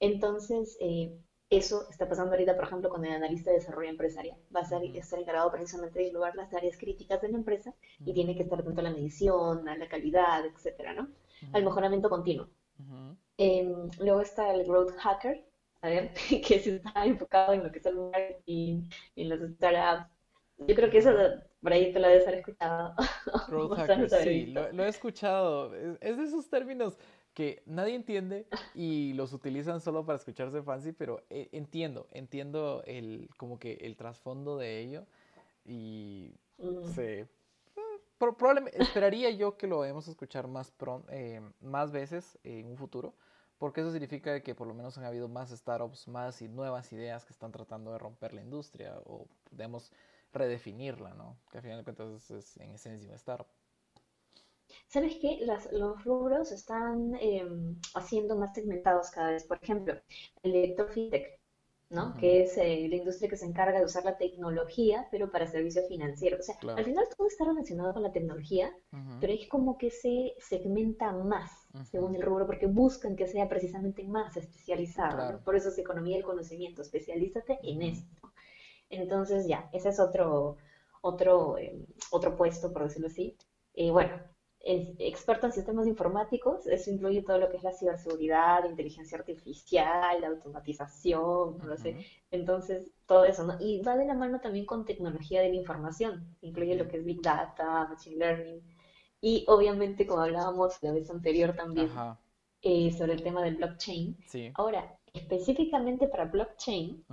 Entonces, 0.00 0.76
eh, 0.80 1.16
eso 1.50 1.88
está 1.90 2.08
pasando 2.08 2.32
ahorita, 2.32 2.56
por 2.56 2.64
ejemplo, 2.64 2.88
con 2.90 3.04
el 3.04 3.12
analista 3.12 3.50
de 3.50 3.58
desarrollo 3.58 3.90
empresarial. 3.90 4.36
Va 4.54 4.60
a 4.60 4.64
ser, 4.64 4.82
estar 4.96 5.18
encargado 5.18 5.50
precisamente 5.52 5.98
de 5.98 6.06
englobar 6.06 6.34
las 6.34 6.52
áreas 6.52 6.76
críticas 6.76 7.20
de 7.20 7.28
la 7.28 7.38
empresa 7.38 7.74
y 8.00 8.12
tiene 8.12 8.34
que 8.34 8.42
estar 8.42 8.58
atento 8.58 8.80
a 8.80 8.84
la 8.84 8.90
medición, 8.90 9.68
a 9.68 9.76
la 9.76 9.88
calidad, 9.88 10.44
etcétera, 10.46 10.94
¿no? 10.94 11.08
Al 11.52 11.64
mejoramiento 11.64 12.08
continuo. 12.08 12.48
Em, 13.36 13.90
luego 13.98 14.20
está 14.20 14.52
el 14.52 14.64
Growth 14.64 14.96
Hacker, 14.96 15.44
a 15.82 15.88
ver, 15.88 16.12
que 16.46 16.58
se 16.60 16.76
está 16.76 17.04
enfocado 17.04 17.52
en 17.52 17.62
lo 17.62 17.70
que 17.70 17.78
es 17.78 17.86
el 17.86 17.96
marketing, 17.96 18.88
en 19.16 19.28
las 19.28 19.40
startups. 19.40 20.10
Yo 20.58 20.74
creo 20.74 20.90
que 20.90 20.98
eso 20.98 21.10
Por 21.64 21.72
ahí 21.72 21.94
te 21.94 21.98
lo 21.98 22.08
debes 22.08 22.26
haber 22.26 22.40
escuchado. 22.40 22.94
Sí, 24.22 24.46
lo, 24.46 24.84
he 24.84 24.88
escuchado. 24.88 25.74
Es, 25.74 26.18
de 26.18 26.24
esos 26.24 26.50
términos 26.50 26.98
que 27.32 27.62
nadie 27.64 27.94
entiende 27.94 28.46
y 28.74 29.14
los 29.14 29.32
utilizan 29.32 29.80
solo 29.80 30.04
para 30.04 30.18
escucharse 30.18 30.62
fancy, 30.62 30.92
pero 30.92 31.24
eh, 31.30 31.48
entiendo, 31.52 32.06
entiendo 32.12 32.82
el, 32.86 33.30
como 33.38 33.58
que 33.58 33.78
el 33.80 33.96
trasfondo 33.96 34.58
de 34.58 34.80
ello 34.80 35.06
y 35.64 36.34
mm. 36.58 36.84
sí. 36.94 37.24
probablemente, 38.18 38.82
esperaría 38.82 39.30
yo 39.30 39.56
que 39.56 39.66
lo 39.66 39.78
vayamos 39.78 40.06
a 40.06 40.10
escuchar 40.10 40.46
más, 40.46 40.70
pronto, 40.70 41.10
eh, 41.10 41.40
más 41.62 41.92
veces 41.92 42.38
en 42.44 42.66
un 42.66 42.76
futuro, 42.76 43.14
porque 43.56 43.80
eso 43.80 43.90
significa 43.90 44.42
que 44.42 44.54
por 44.54 44.66
lo 44.66 44.74
menos 44.74 44.98
han 44.98 45.04
habido 45.04 45.28
más 45.28 45.48
startups, 45.48 46.08
más 46.08 46.42
y 46.42 46.48
nuevas 46.48 46.92
ideas 46.92 47.24
que 47.24 47.32
están 47.32 47.52
tratando 47.52 47.90
de 47.90 47.98
romper 47.98 48.34
la 48.34 48.42
industria 48.42 48.98
o, 49.06 49.26
digamos, 49.50 49.90
redefinirla, 50.34 51.14
¿no? 51.14 51.38
Que 51.50 51.58
al 51.58 51.62
final 51.62 51.78
de 51.78 51.84
cuentas 51.84 52.30
es, 52.30 52.56
en 52.58 52.74
esencia 52.74 53.08
un 53.08 53.14
startup. 53.14 53.46
¿Sabes 54.88 55.16
qué? 55.20 55.40
los 55.72 56.04
rubros 56.04 56.52
están 56.52 57.14
em, 57.20 57.76
haciendo 57.94 58.36
más 58.36 58.54
segmentados 58.54 59.10
cada 59.10 59.30
vez. 59.30 59.44
Por 59.44 59.58
ejemplo, 59.62 59.94
el 60.42 60.74
fintech, 60.90 61.38
¿no? 61.90 62.16
Que 62.16 62.42
es 62.42 62.56
eh, 62.58 62.86
la 62.88 62.96
industria 62.96 63.28
que 63.28 63.36
se 63.36 63.46
encarga 63.46 63.78
de 63.78 63.84
usar 63.84 64.04
la 64.04 64.16
tecnología, 64.16 65.06
pero 65.10 65.30
para 65.30 65.46
servicios 65.46 65.86
financieros. 65.88 66.40
O 66.40 66.42
sea, 66.42 66.74
al 66.74 66.84
final 66.84 67.04
todo 67.16 67.26
está 67.26 67.44
relacionado 67.44 67.92
con 67.92 68.02
la 68.02 68.12
tecnología, 68.12 68.74
pero 69.20 69.32
es 69.32 69.48
como 69.48 69.78
que 69.78 69.90
se 69.90 70.34
segmenta 70.38 71.12
más 71.12 71.50
según 71.90 72.14
el 72.14 72.22
rubro, 72.22 72.46
porque 72.46 72.66
buscan 72.66 73.16
que 73.16 73.26
sea 73.26 73.48
precisamente 73.48 74.04
más 74.04 74.36
especializado. 74.36 75.40
Por 75.44 75.56
eso 75.56 75.68
es 75.68 75.78
economía 75.78 76.16
del 76.16 76.24
conocimiento, 76.24 76.82
especialízate 76.82 77.58
en 77.62 77.82
esto. 77.82 78.32
Entonces, 78.94 79.46
ya, 79.46 79.68
ese 79.72 79.90
es 79.90 80.00
otro, 80.00 80.56
otro, 81.02 81.58
em, 81.58 81.86
otro 82.10 82.36
puesto, 82.36 82.72
por 82.72 82.84
decirlo 82.84 83.08
así. 83.08 83.36
Y 83.74 83.90
bueno, 83.90 84.20
experto 84.66 85.46
en 85.46 85.52
sistemas 85.52 85.86
informáticos, 85.86 86.66
eso 86.66 86.90
incluye 86.90 87.22
todo 87.22 87.38
lo 87.38 87.50
que 87.50 87.58
es 87.58 87.62
la 87.62 87.72
ciberseguridad, 87.72 88.64
inteligencia 88.68 89.18
artificial, 89.18 90.20
la 90.20 90.28
automatización, 90.28 91.58
no 91.58 91.76
sé. 91.76 92.06
Entonces, 92.30 92.88
todo 93.06 93.24
eso, 93.24 93.44
¿no? 93.44 93.56
Y 93.60 93.82
va 93.82 93.96
de 93.96 94.06
la 94.06 94.14
mano 94.14 94.40
también 94.40 94.64
con 94.64 94.84
tecnología 94.86 95.42
de 95.42 95.50
la 95.50 95.56
información, 95.56 96.36
incluye 96.40 96.76
lo 96.76 96.88
que 96.88 96.96
es 96.98 97.04
Big 97.04 97.20
Data, 97.20 97.86
Machine 97.88 98.16
Learning, 98.16 98.62
y 99.20 99.44
obviamente, 99.48 100.06
como 100.06 100.22
hablábamos 100.22 100.78
la 100.82 100.92
vez 100.92 101.10
anterior 101.10 101.54
también, 101.54 101.90
eh, 102.62 102.92
sobre 102.92 103.14
el 103.14 103.22
tema 103.22 103.42
del 103.42 103.56
blockchain. 103.56 104.16
Ahora, 104.54 104.98
específicamente 105.14 106.08
para 106.08 106.24
blockchain, 106.24 107.04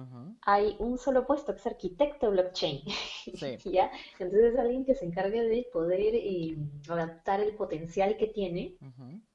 hay 0.41 0.75
un 0.79 0.98
solo 0.98 1.25
puesto 1.25 1.53
que 1.53 1.60
es 1.60 1.67
arquitecto 1.67 2.31
blockchain. 2.31 2.81
¿Ya? 3.65 3.91
Entonces 4.20 4.53
es 4.53 4.60
alguien 4.60 4.84
que 4.84 4.96
se 4.96 5.05
encarga 5.05 5.41
de 5.41 5.67
poder 5.72 6.15
eh, 6.15 6.58
adaptar 6.89 7.39
el 7.39 7.55
potencial 7.55 8.17
que 8.17 8.27
tiene 8.27 8.75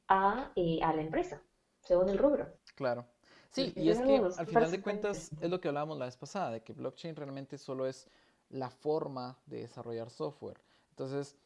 a, 0.08 0.50
eh, 0.56 0.80
a, 0.82 0.92
la 0.92 1.02
empresa, 1.02 1.40
según 1.80 2.08
el 2.08 2.18
rubro. 2.18 2.48
Claro. 2.74 3.06
Sí, 3.50 3.72
y, 3.76 3.88
es 3.88 4.00
que 4.00 4.16
al 4.16 4.46
final 4.46 4.70
de 4.70 4.82
cuentas 4.82 5.30
es 5.40 5.48
lo 5.48 5.60
que 5.60 5.68
hablábamos 5.68 5.96
la 5.96 6.06
vez 6.06 6.16
pasada, 6.16 6.50
de 6.50 6.60
que 6.60 6.72
blockchain 6.72 7.14
realmente 7.14 7.56
solo 7.56 7.86
es 7.86 8.08
la 8.50 8.68
forma 8.68 9.38
de 9.46 9.60
desarrollar 9.60 10.10
software. 10.10 10.60
Entonces, 10.90 11.36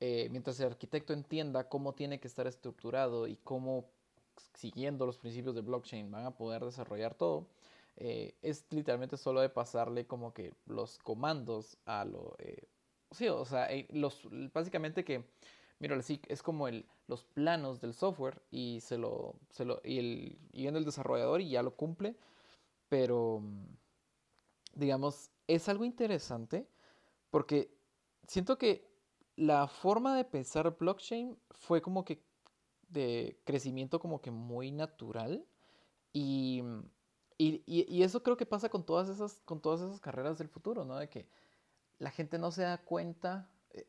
eh, 0.00 0.28
mientras 0.30 0.58
el 0.58 0.66
arquitecto 0.66 1.12
entienda 1.12 1.68
cómo 1.68 1.94
tiene 1.94 2.18
que 2.18 2.26
estar 2.26 2.48
estructurado 2.48 3.28
y 3.28 3.36
cómo 3.36 3.86
siguiendo 4.54 5.06
los 5.06 5.18
principios 5.18 5.54
de 5.54 5.62
blockchain 5.62 6.10
van 6.10 6.26
a 6.26 6.36
poder 6.36 6.64
desarrollar 6.64 7.14
todo, 7.14 7.46
eh, 7.96 8.34
es 8.42 8.66
literalmente 8.70 9.16
solo 9.16 9.40
de 9.40 9.48
pasarle 9.48 10.06
como 10.06 10.34
que 10.34 10.52
los 10.66 10.98
comandos 10.98 11.78
a 11.86 12.04
lo... 12.04 12.34
Eh, 12.38 12.68
sí, 13.10 13.28
o 13.28 13.44
sea, 13.44 13.70
eh, 13.72 13.86
los, 13.90 14.28
básicamente 14.52 15.04
que, 15.04 15.24
mira, 15.78 16.00
sí, 16.02 16.20
es 16.28 16.42
como 16.42 16.68
el, 16.68 16.86
los 17.06 17.24
planos 17.24 17.80
del 17.80 17.94
software 17.94 18.42
y 18.50 18.80
se 18.80 18.98
lo, 18.98 19.36
se 19.50 19.64
lo 19.64 19.80
y, 19.84 19.98
el, 19.98 20.38
y 20.52 20.62
viene 20.62 20.78
el 20.78 20.84
desarrollador 20.84 21.40
y 21.40 21.50
ya 21.50 21.62
lo 21.62 21.76
cumple, 21.76 22.16
pero 22.88 23.42
digamos, 24.74 25.30
es 25.46 25.68
algo 25.68 25.84
interesante 25.84 26.66
porque 27.30 27.70
siento 28.26 28.58
que 28.58 28.86
la 29.36 29.66
forma 29.68 30.16
de 30.16 30.24
pensar 30.24 30.76
blockchain 30.76 31.36
fue 31.50 31.82
como 31.82 32.04
que 32.04 32.22
de 32.94 33.38
crecimiento 33.44 34.00
como 34.00 34.22
que 34.22 34.30
muy 34.30 34.70
natural. 34.70 35.44
Y, 36.12 36.62
y, 37.36 37.62
y, 37.66 38.02
eso 38.02 38.22
creo 38.22 38.36
que 38.36 38.46
pasa 38.46 38.68
con 38.68 38.86
todas, 38.86 39.08
esas, 39.08 39.42
con 39.44 39.60
todas 39.60 39.80
esas 39.80 40.00
carreras 40.00 40.38
del 40.38 40.48
futuro, 40.48 40.84
¿no? 40.84 40.96
De 40.96 41.08
que 41.08 41.26
la 41.98 42.10
gente 42.10 42.38
no 42.38 42.52
se 42.52 42.62
da 42.62 42.78
cuenta 42.78 43.50
eh, 43.72 43.86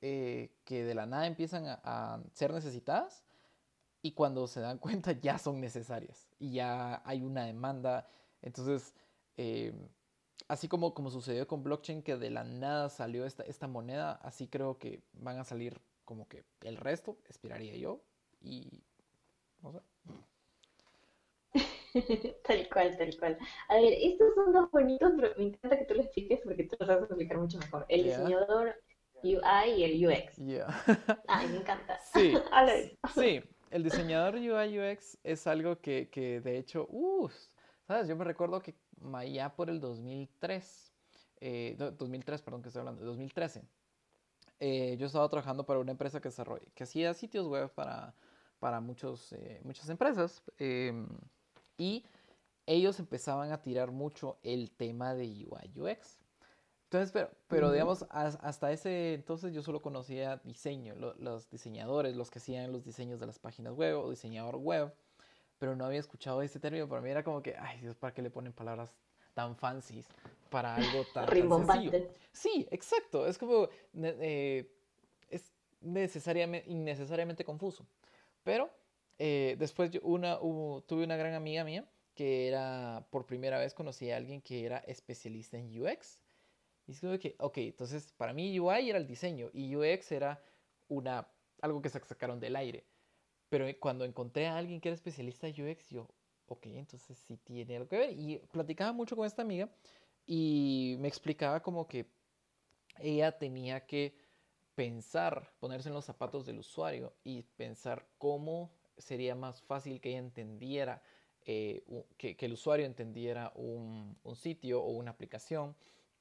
eh, 0.00 0.50
que 0.64 0.84
de 0.84 0.94
la 0.94 1.06
nada 1.06 1.26
empiezan 1.26 1.64
a, 1.66 2.22
ser 2.32 2.52
necesitadas 2.52 3.24
y 4.02 4.12
cuando 4.12 4.46
se 4.46 4.60
dan 4.60 4.78
cuenta 4.86 5.12
ya 5.12 5.38
son 5.38 5.60
necesarias 5.60 6.28
y 6.38 6.52
ya 6.52 7.02
hay 7.04 7.22
una 7.22 7.44
demanda. 7.44 8.08
Entonces, 8.40 8.94
eh, 9.36 9.74
así 10.46 10.68
como, 10.68 10.94
como 10.94 11.10
sucedió 11.10 11.48
con 11.48 11.64
blockchain, 11.64 12.02
que 12.02 12.16
de 12.16 12.30
la 12.30 12.44
nada 12.44 12.88
salió 12.88 13.26
esta, 13.26 13.42
esta 13.42 13.66
moneda, 13.66 14.12
así 14.22 14.46
creo 14.46 14.78
que 14.78 15.02
van 15.12 15.38
a 15.38 15.44
salir 15.44 15.80
como 16.04 16.28
que 16.28 16.44
el 16.60 16.76
resto, 16.76 17.18
esperaría 17.28 17.76
yo, 17.76 18.00
y 18.44 18.68
no 19.62 19.72
sé. 19.72 19.80
tal 22.44 22.68
cual, 22.68 22.96
tal 22.96 23.16
cual. 23.18 23.38
A 23.68 23.76
ver, 23.76 23.92
estos 23.92 24.34
son 24.34 24.52
dos 24.52 24.70
bonitos, 24.70 25.12
pero 25.16 25.32
me 25.38 25.44
encanta 25.44 25.78
que 25.78 25.84
tú 25.84 25.94
lo 25.94 26.02
expliques 26.02 26.40
porque 26.44 26.64
tú 26.64 26.76
lo 26.80 26.86
sabes 26.86 27.04
explicar 27.04 27.38
mucho 27.38 27.58
mejor. 27.58 27.86
El 27.88 28.04
diseñador 28.04 28.74
UI 29.22 29.70
y 29.76 29.84
el 29.84 30.06
UX. 30.06 30.38
Ay, 31.28 31.48
me 31.48 31.56
encanta. 31.58 31.98
Sí, 32.12 32.34
sí, 33.14 33.42
el 33.70 33.82
diseñador 33.82 34.34
UI 34.34 34.78
UX 34.78 35.18
es 35.24 35.46
algo 35.46 35.80
que, 35.80 36.08
que 36.10 36.40
de 36.40 36.58
hecho, 36.58 36.86
uh, 36.90 37.28
¿sabes? 37.86 38.08
Yo 38.08 38.16
me 38.16 38.24
recuerdo 38.24 38.60
que 38.60 38.74
ya 39.32 39.54
por 39.54 39.70
el 39.70 39.80
2003, 39.80 40.92
eh, 41.40 41.76
2003, 41.78 42.42
perdón, 42.42 42.62
que 42.62 42.68
estoy 42.68 42.80
hablando, 42.80 43.04
2013, 43.04 43.62
eh, 44.60 44.96
yo 44.98 45.06
estaba 45.06 45.28
trabajando 45.28 45.64
para 45.64 45.80
una 45.80 45.92
empresa 45.92 46.20
que, 46.20 46.30
que 46.74 46.84
hacía 46.84 47.14
sitios 47.14 47.46
web 47.46 47.70
para 47.70 48.14
para 48.64 48.80
muchos, 48.80 49.30
eh, 49.34 49.60
muchas 49.62 49.90
empresas. 49.90 50.42
Em, 50.56 51.06
y 51.76 52.02
ellos 52.64 52.98
empezaban 52.98 53.52
a 53.52 53.60
tirar 53.60 53.90
mucho 53.90 54.38
el 54.42 54.70
tema 54.70 55.14
de 55.14 55.26
UI 55.26 55.70
UX. 55.78 56.18
Entonces, 56.84 57.12
pero, 57.12 57.30
pero 57.46 57.70
digamos, 57.70 58.06
hasta 58.08 58.72
ese 58.72 59.12
entonces 59.12 59.52
yo 59.52 59.62
solo 59.62 59.82
conocía 59.82 60.38
diseño, 60.44 60.94
los 60.94 61.50
diseñadores, 61.50 62.16
los 62.16 62.30
que 62.30 62.38
hacían 62.38 62.72
los 62.72 62.86
diseños 62.86 63.20
de 63.20 63.26
las 63.26 63.38
páginas 63.38 63.74
web 63.74 63.98
o 63.98 64.08
diseñador 64.08 64.56
web, 64.56 64.94
pero 65.58 65.76
no 65.76 65.84
había 65.84 66.00
escuchado 66.00 66.40
ese 66.40 66.58
término. 66.58 66.88
Para 66.88 67.02
mí 67.02 67.10
era 67.10 67.22
como 67.22 67.42
que, 67.42 67.56
ay 67.58 67.80
Dios, 67.82 67.96
¿para 67.96 68.14
qué 68.14 68.22
le 68.22 68.30
ponen 68.30 68.54
palabras 68.54 68.94
tan 69.34 69.56
fancies 69.56 70.06
para 70.48 70.76
algo 70.76 71.04
tan, 71.12 71.28
sencillo? 71.28 72.08
Sí, 72.32 72.66
exacto. 72.70 73.26
Es 73.26 73.36
como, 73.36 73.68
eh, 73.92 74.72
es 75.28 75.52
necesariamente, 75.82 76.70
innecesariamente 76.70 77.44
confuso. 77.44 77.86
Pero 78.44 78.70
eh, 79.18 79.56
después 79.58 79.90
yo 79.90 80.00
una, 80.02 80.38
tuve 80.38 81.04
una 81.04 81.16
gran 81.16 81.34
amiga 81.34 81.64
mía 81.64 81.88
que 82.14 82.46
era, 82.48 83.06
por 83.10 83.26
primera 83.26 83.58
vez 83.58 83.74
conocí 83.74 84.10
a 84.10 84.16
alguien 84.16 84.40
que 84.40 84.64
era 84.64 84.78
especialista 84.78 85.58
en 85.58 85.82
UX. 85.82 86.20
Y 86.86 86.92
es 86.92 87.00
que, 87.18 87.34
ok, 87.38 87.58
entonces 87.58 88.12
para 88.12 88.32
mí 88.32 88.58
UI 88.60 88.90
era 88.90 88.98
el 88.98 89.06
diseño 89.06 89.50
y 89.52 89.74
UX 89.74 90.12
era 90.12 90.40
una, 90.88 91.26
algo 91.62 91.82
que 91.82 91.88
se 91.88 91.98
sacaron 92.00 92.38
del 92.38 92.56
aire. 92.56 92.84
Pero 93.48 93.66
cuando 93.80 94.04
encontré 94.04 94.46
a 94.46 94.56
alguien 94.56 94.80
que 94.80 94.88
era 94.90 94.94
especialista 94.94 95.48
en 95.48 95.68
UX, 95.68 95.90
yo, 95.90 96.08
ok, 96.46 96.66
entonces 96.66 97.18
sí 97.18 97.36
tiene 97.38 97.76
algo 97.76 97.88
que 97.88 97.98
ver. 97.98 98.10
Y 98.12 98.38
platicaba 98.52 98.92
mucho 98.92 99.16
con 99.16 99.26
esta 99.26 99.42
amiga 99.42 99.68
y 100.26 100.96
me 101.00 101.08
explicaba 101.08 101.62
como 101.62 101.88
que 101.88 102.06
ella 102.98 103.32
tenía 103.38 103.86
que 103.86 104.14
pensar, 104.74 105.52
ponerse 105.60 105.88
en 105.88 105.94
los 105.94 106.04
zapatos 106.04 106.46
del 106.46 106.58
usuario 106.58 107.14
y 107.22 107.42
pensar 107.42 108.06
cómo 108.18 108.72
sería 108.98 109.34
más 109.34 109.62
fácil 109.62 110.00
que 110.00 110.10
ella 110.10 110.18
entendiera, 110.18 111.02
eh, 111.44 111.84
que, 112.16 112.36
el 112.38 112.52
usuario 112.52 112.86
entendiera 112.86 113.52
un, 113.54 114.16
sitio 114.34 114.82
o 114.82 114.90
una 114.90 115.12
aplicación, 115.12 115.76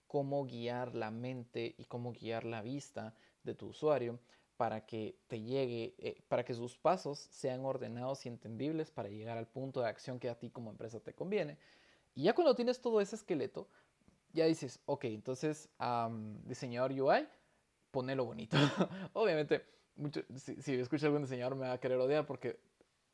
cómo 0.08 0.46
guiar 0.46 0.96
la 0.96 1.12
mente 1.12 1.76
y 1.78 1.86
cómo 1.86 2.12
guiar 2.12 2.46
la 2.46 2.62
vista 2.62 3.16
de 3.44 3.56
tu 3.56 3.68
usuario 3.68 4.20
para 4.58 4.86
que 4.86 5.18
te 5.28 5.42
llegue, 5.42 5.96
eh, 5.98 6.22
para 6.28 6.46
que 6.46 6.54
sus 6.54 6.78
pasos 6.78 7.20
sean 7.20 7.66
ordenados 7.66 8.26
y 8.26 8.30
entendibles 8.30 8.92
para 8.92 9.10
llegar 9.10 9.38
al 9.38 9.48
punto 9.48 9.82
de 9.82 9.88
acción 9.88 10.20
que 10.20 10.30
a 10.30 10.38
ti 10.38 10.52
como 10.52 10.70
empresa 10.70 11.00
te 11.00 11.14
conviene. 11.14 11.58
Y 12.14 12.24
ya 12.24 12.34
cuando 12.34 12.54
tienes 12.56 12.80
todo 12.80 13.02
ese 13.02 13.16
esqueleto, 13.16 13.68
ya 14.32 14.46
dices, 14.46 14.80
ok, 14.86 15.06
entonces 15.06 15.70
diseñador 16.46 16.92
UI, 16.92 17.28
ponelo 17.94 18.26
bonito. 18.26 18.58
Obviamente, 19.14 19.64
mucho, 19.96 20.24
si, 20.36 20.60
si 20.62 20.74
escucha 20.74 21.06
algún 21.06 21.22
diseñador 21.22 21.56
me 21.56 21.68
va 21.68 21.74
a 21.74 21.80
querer 21.80 22.00
odiar 22.00 22.26
porque 22.26 22.60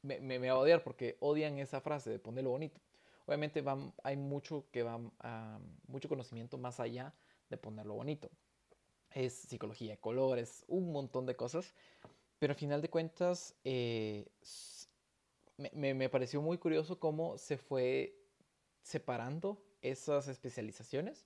me, 0.01 0.21
me, 0.21 0.39
va 0.39 0.55
a 0.55 0.59
odiar 0.59 0.81
porque 0.83 1.17
odian 1.19 1.59
esa 1.59 1.81
frase 1.81 2.09
de 2.09 2.17
ponerlo 2.17 2.51
bonito. 2.51 2.79
Obviamente 3.25 3.63
hay 4.03 4.17
mucho 4.17 4.65
que 4.71 4.81
va 4.81 4.97
mucho 5.87 6.07
conocimiento 6.07 6.57
más 6.57 6.79
allá 6.79 7.13
de 7.49 7.57
ponerlo 7.57 7.93
bonito. 7.93 8.31
es 9.11 9.33
psicología 9.33 9.91
de 9.91 9.97
colores, 9.97 10.63
un 10.67 10.91
montón 10.91 11.25
de 11.25 11.35
cosas. 11.35 11.73
Pero 12.39 12.53
al 12.53 12.57
final 12.57 12.81
de 12.81 12.89
cuentas, 12.89 13.53
eh, 13.65 14.25
me, 15.57 15.93
me, 15.93 16.09
pareció 16.09 16.41
muy 16.41 16.57
curioso 16.57 16.99
cómo 16.99 17.37
se 17.37 17.57
fue 17.57 18.15
separando 18.81 19.61
esas 19.81 20.29
especializaciones 20.29 21.25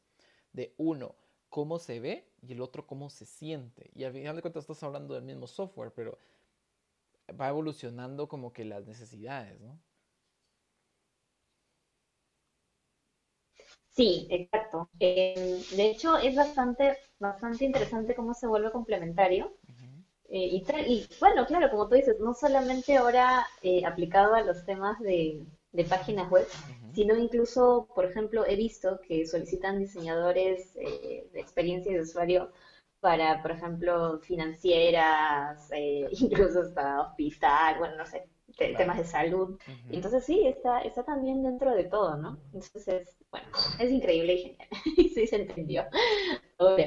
de 0.54 0.74
uno, 0.78 1.16
cómo 1.54 1.78
se 1.78 2.00
ve 2.00 2.26
y 2.42 2.54
el 2.54 2.62
otro, 2.62 2.88
cómo 2.88 3.12
se 3.12 3.28
siente. 3.28 3.92
Y 3.94 4.06
al 4.06 4.14
final 4.14 4.36
de 4.36 4.42
cuentas 4.42 4.64
estás 4.64 4.82
hablando 4.82 5.14
del 5.14 5.24
mismo 5.24 5.46
software, 5.46 5.94
pero 5.94 6.18
va 7.40 7.50
evolucionando 7.50 8.28
como 8.28 8.52
que 8.54 8.66
las 8.66 8.88
necesidades, 8.88 9.62
¿no? 9.62 9.80
Sí, 13.90 14.28
exacto. 14.32 14.90
Eh, 15.00 15.64
de 15.76 15.92
hecho, 15.92 16.18
es 16.18 16.36
bastante, 16.36 16.98
bastante 17.20 17.66
interesante 17.66 18.16
cómo 18.16 18.34
se 18.34 18.48
vuelve 18.48 18.72
complementario. 18.72 19.56
Eh, 20.30 20.48
y, 20.54 20.66
y, 20.88 21.08
bueno, 21.20 21.46
claro, 21.46 21.70
como 21.70 21.88
tú 21.88 21.94
dices, 21.94 22.20
no 22.20 22.34
solamente 22.34 22.98
ahora 22.98 23.46
eh, 23.62 23.86
aplicado 23.86 24.34
a 24.34 24.42
los 24.42 24.66
temas 24.66 25.00
de, 25.02 25.46
páginas 25.84 26.30
web, 26.30 26.48
sino 26.94 27.16
incluso, 27.18 27.88
por 27.96 28.06
ejemplo, 28.06 28.46
he 28.46 28.56
visto 28.56 29.00
que 29.08 29.26
solicitan 29.26 29.80
diseñadores 29.80 30.74
de 30.76 31.28
experiencia 31.34 31.92
de 31.92 32.02
usuario 32.02 32.52
para, 33.00 33.42
por 33.42 33.52
ejemplo, 33.52 34.20
financieras, 34.20 35.70
incluso 36.12 36.62
hasta 36.62 37.02
hospital, 37.02 37.78
bueno, 37.80 37.98
no 37.98 38.06
sé, 38.06 38.30
temas 38.56 38.98
de 38.98 39.04
salud. 39.06 39.58
Entonces 39.92 40.24
sí, 40.24 40.46
está, 40.46 40.80
está 40.80 41.04
también 41.04 41.44
dentro 41.44 41.74
de 41.74 41.86
todo, 41.86 42.16
¿no? 42.18 42.38
Entonces, 42.54 42.88
es, 42.88 43.18
bueno, 43.32 43.48
es 43.80 43.92
increíble 43.92 44.34
y 44.34 44.38
genial. 44.38 44.68
sí 45.14 45.28
se 45.28 45.36
entendió. 45.36 45.86
Ahora, 46.58 46.86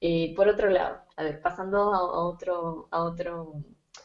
eh, 0.00 0.34
por 0.36 0.48
otro 0.48 0.68
lado, 0.68 1.00
a 1.16 1.22
ver, 1.24 1.40
pasando 1.40 1.92
a, 1.92 2.26
otro, 2.26 2.88
a 2.90 3.02
otro, 3.02 3.54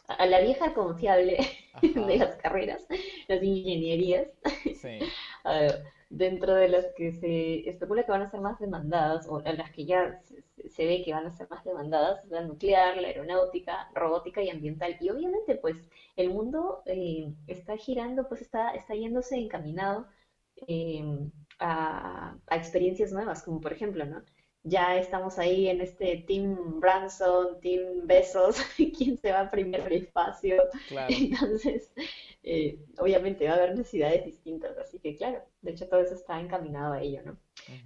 a 0.08 0.26
la 0.26 0.40
vieja 0.40 0.74
confiable 0.74 1.38
de 1.82 2.16
las 2.16 2.36
carreras, 2.36 2.86
las 3.28 3.42
ingenierías. 3.42 4.28
Sí. 4.80 4.98
Dentro 6.12 6.52
de 6.54 6.68
las 6.68 6.84
que 6.94 7.10
se 7.12 7.66
especula 7.66 8.04
que 8.04 8.12
van 8.12 8.20
a 8.20 8.30
ser 8.30 8.40
más 8.40 8.58
demandadas, 8.58 9.26
o 9.26 9.38
a 9.38 9.52
las 9.54 9.70
que 9.70 9.86
ya 9.86 10.20
se, 10.68 10.84
ve 10.84 11.02
que 11.02 11.14
van 11.14 11.24
a 11.24 11.32
ser 11.32 11.48
más 11.48 11.64
demandadas, 11.64 12.22
la 12.26 12.42
nuclear, 12.42 12.98
la 12.98 13.08
aeronáutica, 13.08 13.88
robótica 13.94 14.42
y 14.42 14.50
ambiental. 14.50 14.94
Y 15.00 15.08
obviamente, 15.08 15.54
pues, 15.54 15.74
el 16.16 16.28
mundo 16.28 16.82
eh, 16.84 17.32
está 17.46 17.78
girando, 17.78 18.28
pues 18.28 18.42
está, 18.42 18.74
está 18.74 18.94
yéndose 18.94 19.38
encaminado 19.38 20.06
em, 20.66 21.30
a, 21.58 22.36
a, 22.46 22.56
experiencias 22.56 23.10
nuevas, 23.10 23.42
como 23.42 23.62
por 23.62 23.72
ejemplo, 23.72 24.04
¿no? 24.04 24.22
Ya 24.64 24.96
estamos 24.96 25.38
ahí 25.38 25.68
en 25.68 25.80
este 25.80 26.24
Team 26.26 26.78
Branson, 26.80 27.60
Team 27.60 28.06
Besos, 28.06 28.56
quién 28.96 29.18
se 29.18 29.32
va 29.32 29.50
primero 29.50 29.84
al 29.84 29.92
espacio. 29.92 30.62
Entonces, 31.08 31.90
eh, 32.44 32.78
obviamente 32.98 33.46
va 33.46 33.52
a 33.52 33.56
haber 33.56 33.70
necesidades 33.76 34.24
distintas, 34.24 34.76
así 34.78 34.98
que 34.98 35.16
claro, 35.16 35.42
de 35.62 35.70
hecho 35.72 35.88
todo 35.88 36.00
eso 36.00 36.14
está 36.14 36.40
encaminado 36.40 36.92
a 36.92 37.00
ello, 37.00 37.22
¿no? 37.24 37.38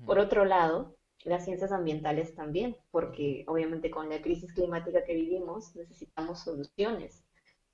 Por 0.07 0.19
otro 0.19 0.45
lado, 0.45 0.97
las 1.25 1.45
ciencias 1.45 1.73
ambientales 1.73 2.35
también, 2.35 2.77
porque 2.91 3.45
obviamente 3.49 3.91
con 3.91 4.09
la 4.09 4.23
crisis 4.23 4.53
climática 4.53 5.05
que 5.05 5.15
vivimos 5.15 5.75
necesitamos 5.77 6.41
soluciones, 6.41 7.25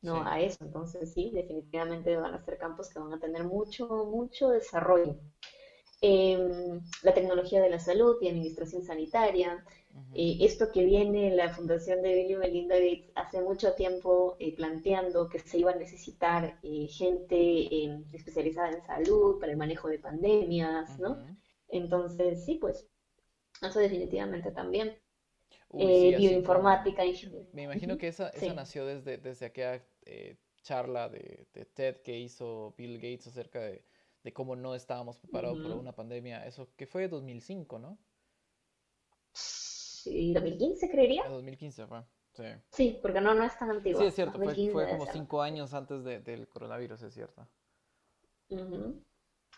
¿no? 0.00 0.26
A 0.26 0.40
eso, 0.40 0.58
entonces 0.64 1.12
sí, 1.12 1.30
definitivamente 1.32 2.16
van 2.16 2.34
a 2.34 2.44
ser 2.44 2.58
campos 2.58 2.88
que 2.88 2.98
van 2.98 3.12
a 3.12 3.20
tener 3.20 3.44
mucho, 3.44 3.86
mucho 4.06 4.50
desarrollo. 4.50 5.16
Em, 6.04 6.80
la 7.04 7.14
tecnología 7.14 7.62
de 7.62 7.70
la 7.70 7.78
salud 7.78 8.16
y 8.20 8.28
administración 8.28 8.82
sanitaria, 8.82 9.64
eh, 10.14 10.38
esto 10.40 10.72
que 10.72 10.84
viene 10.84 11.30
la 11.36 11.54
Fundación 11.54 12.02
de 12.02 12.12
Bill 12.14 12.30
y 12.32 12.34
Melinda 12.34 12.74
Gates 12.74 13.12
hace 13.14 13.40
mucho 13.40 13.74
tiempo 13.74 14.36
eh, 14.40 14.52
planteando 14.52 15.28
que 15.28 15.38
se 15.38 15.58
iba 15.58 15.70
a 15.70 15.76
necesitar 15.76 16.58
eh, 16.64 16.88
gente 16.88 17.36
em, 17.84 18.04
especializada 18.12 18.70
en 18.70 18.82
salud 18.82 19.38
para 19.38 19.52
el 19.52 19.58
manejo 19.58 19.88
de 19.88 20.00
pandemias, 20.00 20.98
¿no? 20.98 21.24
Entonces, 21.68 22.44
sí, 22.44 22.56
pues, 22.56 22.84
eso 23.62 23.78
definitivamente 23.78 24.50
también. 24.50 24.98
bioinformática. 25.70 27.04
Me 27.52 27.62
imagino 27.62 27.96
que 27.96 28.08
esa, 28.08 28.30
esa 28.30 28.52
nació 28.54 28.86
desde, 28.86 29.18
desde 29.18 29.46
aquella 29.46 29.80
charla 30.62 31.08
de, 31.08 31.46
de, 31.54 31.64
TED 31.64 32.02
que 32.02 32.18
hizo 32.18 32.74
Bill 32.76 32.96
Gates 32.96 33.28
acerca 33.28 33.60
de, 33.60 33.84
de 34.22 34.32
cómo 34.32 34.56
no 34.56 34.74
estábamos 34.74 35.18
preparados 35.18 35.58
para 35.60 35.74
una 35.74 35.92
pandemia. 35.92 36.46
Eso 36.46 36.68
que 36.76 36.86
fue 36.86 37.08
2005, 37.08 37.78
¿no? 37.78 37.98
Sí, 39.32 40.32
2015 40.32 40.90
creería. 40.90 41.28
2015 41.28 41.86
fue, 41.86 42.02
sí. 42.32 42.44
Sí, 42.70 42.98
porque 43.02 43.20
no, 43.20 43.34
no 43.34 43.44
es 43.44 43.58
tan 43.58 43.70
antiguo. 43.70 44.00
Sí, 44.00 44.06
es 44.06 44.14
cierto, 44.14 44.38
fue, 44.38 44.54
fue, 44.70 44.88
como 44.90 45.06
cinco 45.06 45.42
años 45.42 45.74
antes 45.74 46.04
de, 46.04 46.20
del 46.20 46.48
coronavirus, 46.48 47.02
es 47.02 47.14
cierto. 47.14 47.48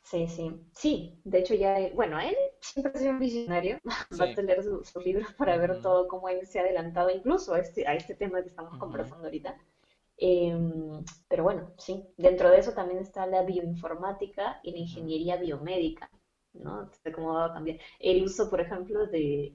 Sí, 0.05 0.29
sí. 0.29 0.68
Sí, 0.74 1.20
de 1.24 1.38
hecho 1.38 1.55
ya, 1.55 1.90
bueno, 1.94 2.20
él 2.20 2.37
siempre 2.61 2.92
ha 2.94 2.98
sido 2.98 3.12
un 3.12 3.18
visionario. 3.18 3.79
Basta 4.11 4.42
leer 4.42 4.62
sus, 4.62 4.94
libros 5.05 5.33
para 5.35 5.57
ver 5.57 5.81
todo 5.81 6.09
cómo 6.09 6.29
él 6.29 6.46
se 6.46 6.59
ha 6.59 6.62
adelantado 6.62 7.11
incluso 7.11 7.55
a 7.55 7.59
este, 7.59 7.87
a 7.87 7.94
este 7.94 8.14
tema 8.14 8.42
que 8.42 8.48
estamos 8.48 8.79
conversando 8.79 9.24
ahorita. 9.24 9.59
Em, 10.16 11.05
pero 11.29 11.42
bueno, 11.44 11.72
sí, 11.79 12.05
dentro 12.16 12.50
de 12.50 12.59
eso 12.59 12.72
también 12.72 13.00
está 13.00 13.27
la 13.27 13.42
bioinformática 13.42 14.61
y 14.62 14.72
la 14.72 14.79
ingeniería 14.79 15.37
biomédica, 15.37 16.09
¿no? 16.55 16.90
cómo 17.14 17.35
va 17.35 17.46
a 17.46 17.53
cambiar. 17.55 17.79
El 17.98 18.22
uso, 18.24 18.48
por 18.50 18.61
ejemplo, 18.61 19.07
de, 19.07 19.55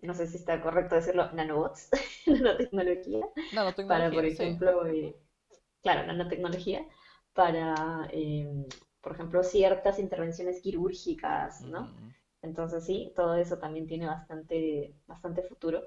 no 0.00 0.14
sé 0.14 0.26
si 0.26 0.36
está 0.38 0.60
correcto 0.62 0.94
decirlo, 0.96 1.30
nanobots, 1.32 1.88
nanotecnología, 2.26 3.26
nanotecnología 3.52 3.86
para, 3.86 4.12
por 4.12 4.24
ejemplo, 4.24 4.86
eh, 4.86 5.16
claro, 5.82 6.06
nanotecnología, 6.06 6.86
para, 7.34 8.08
em, 8.12 8.66
por 9.02 9.12
ejemplo, 9.14 9.42
ciertas 9.42 9.98
intervenciones 9.98 10.60
quirúrgicas, 10.62 11.60
¿no? 11.62 11.94
Entonces 12.42 12.84
sí, 12.84 13.12
todo 13.16 13.36
eso 13.36 13.58
también 13.58 13.86
tiene 13.86 14.06
bastante, 14.06 14.94
bastante 15.06 15.42
futuro. 15.42 15.82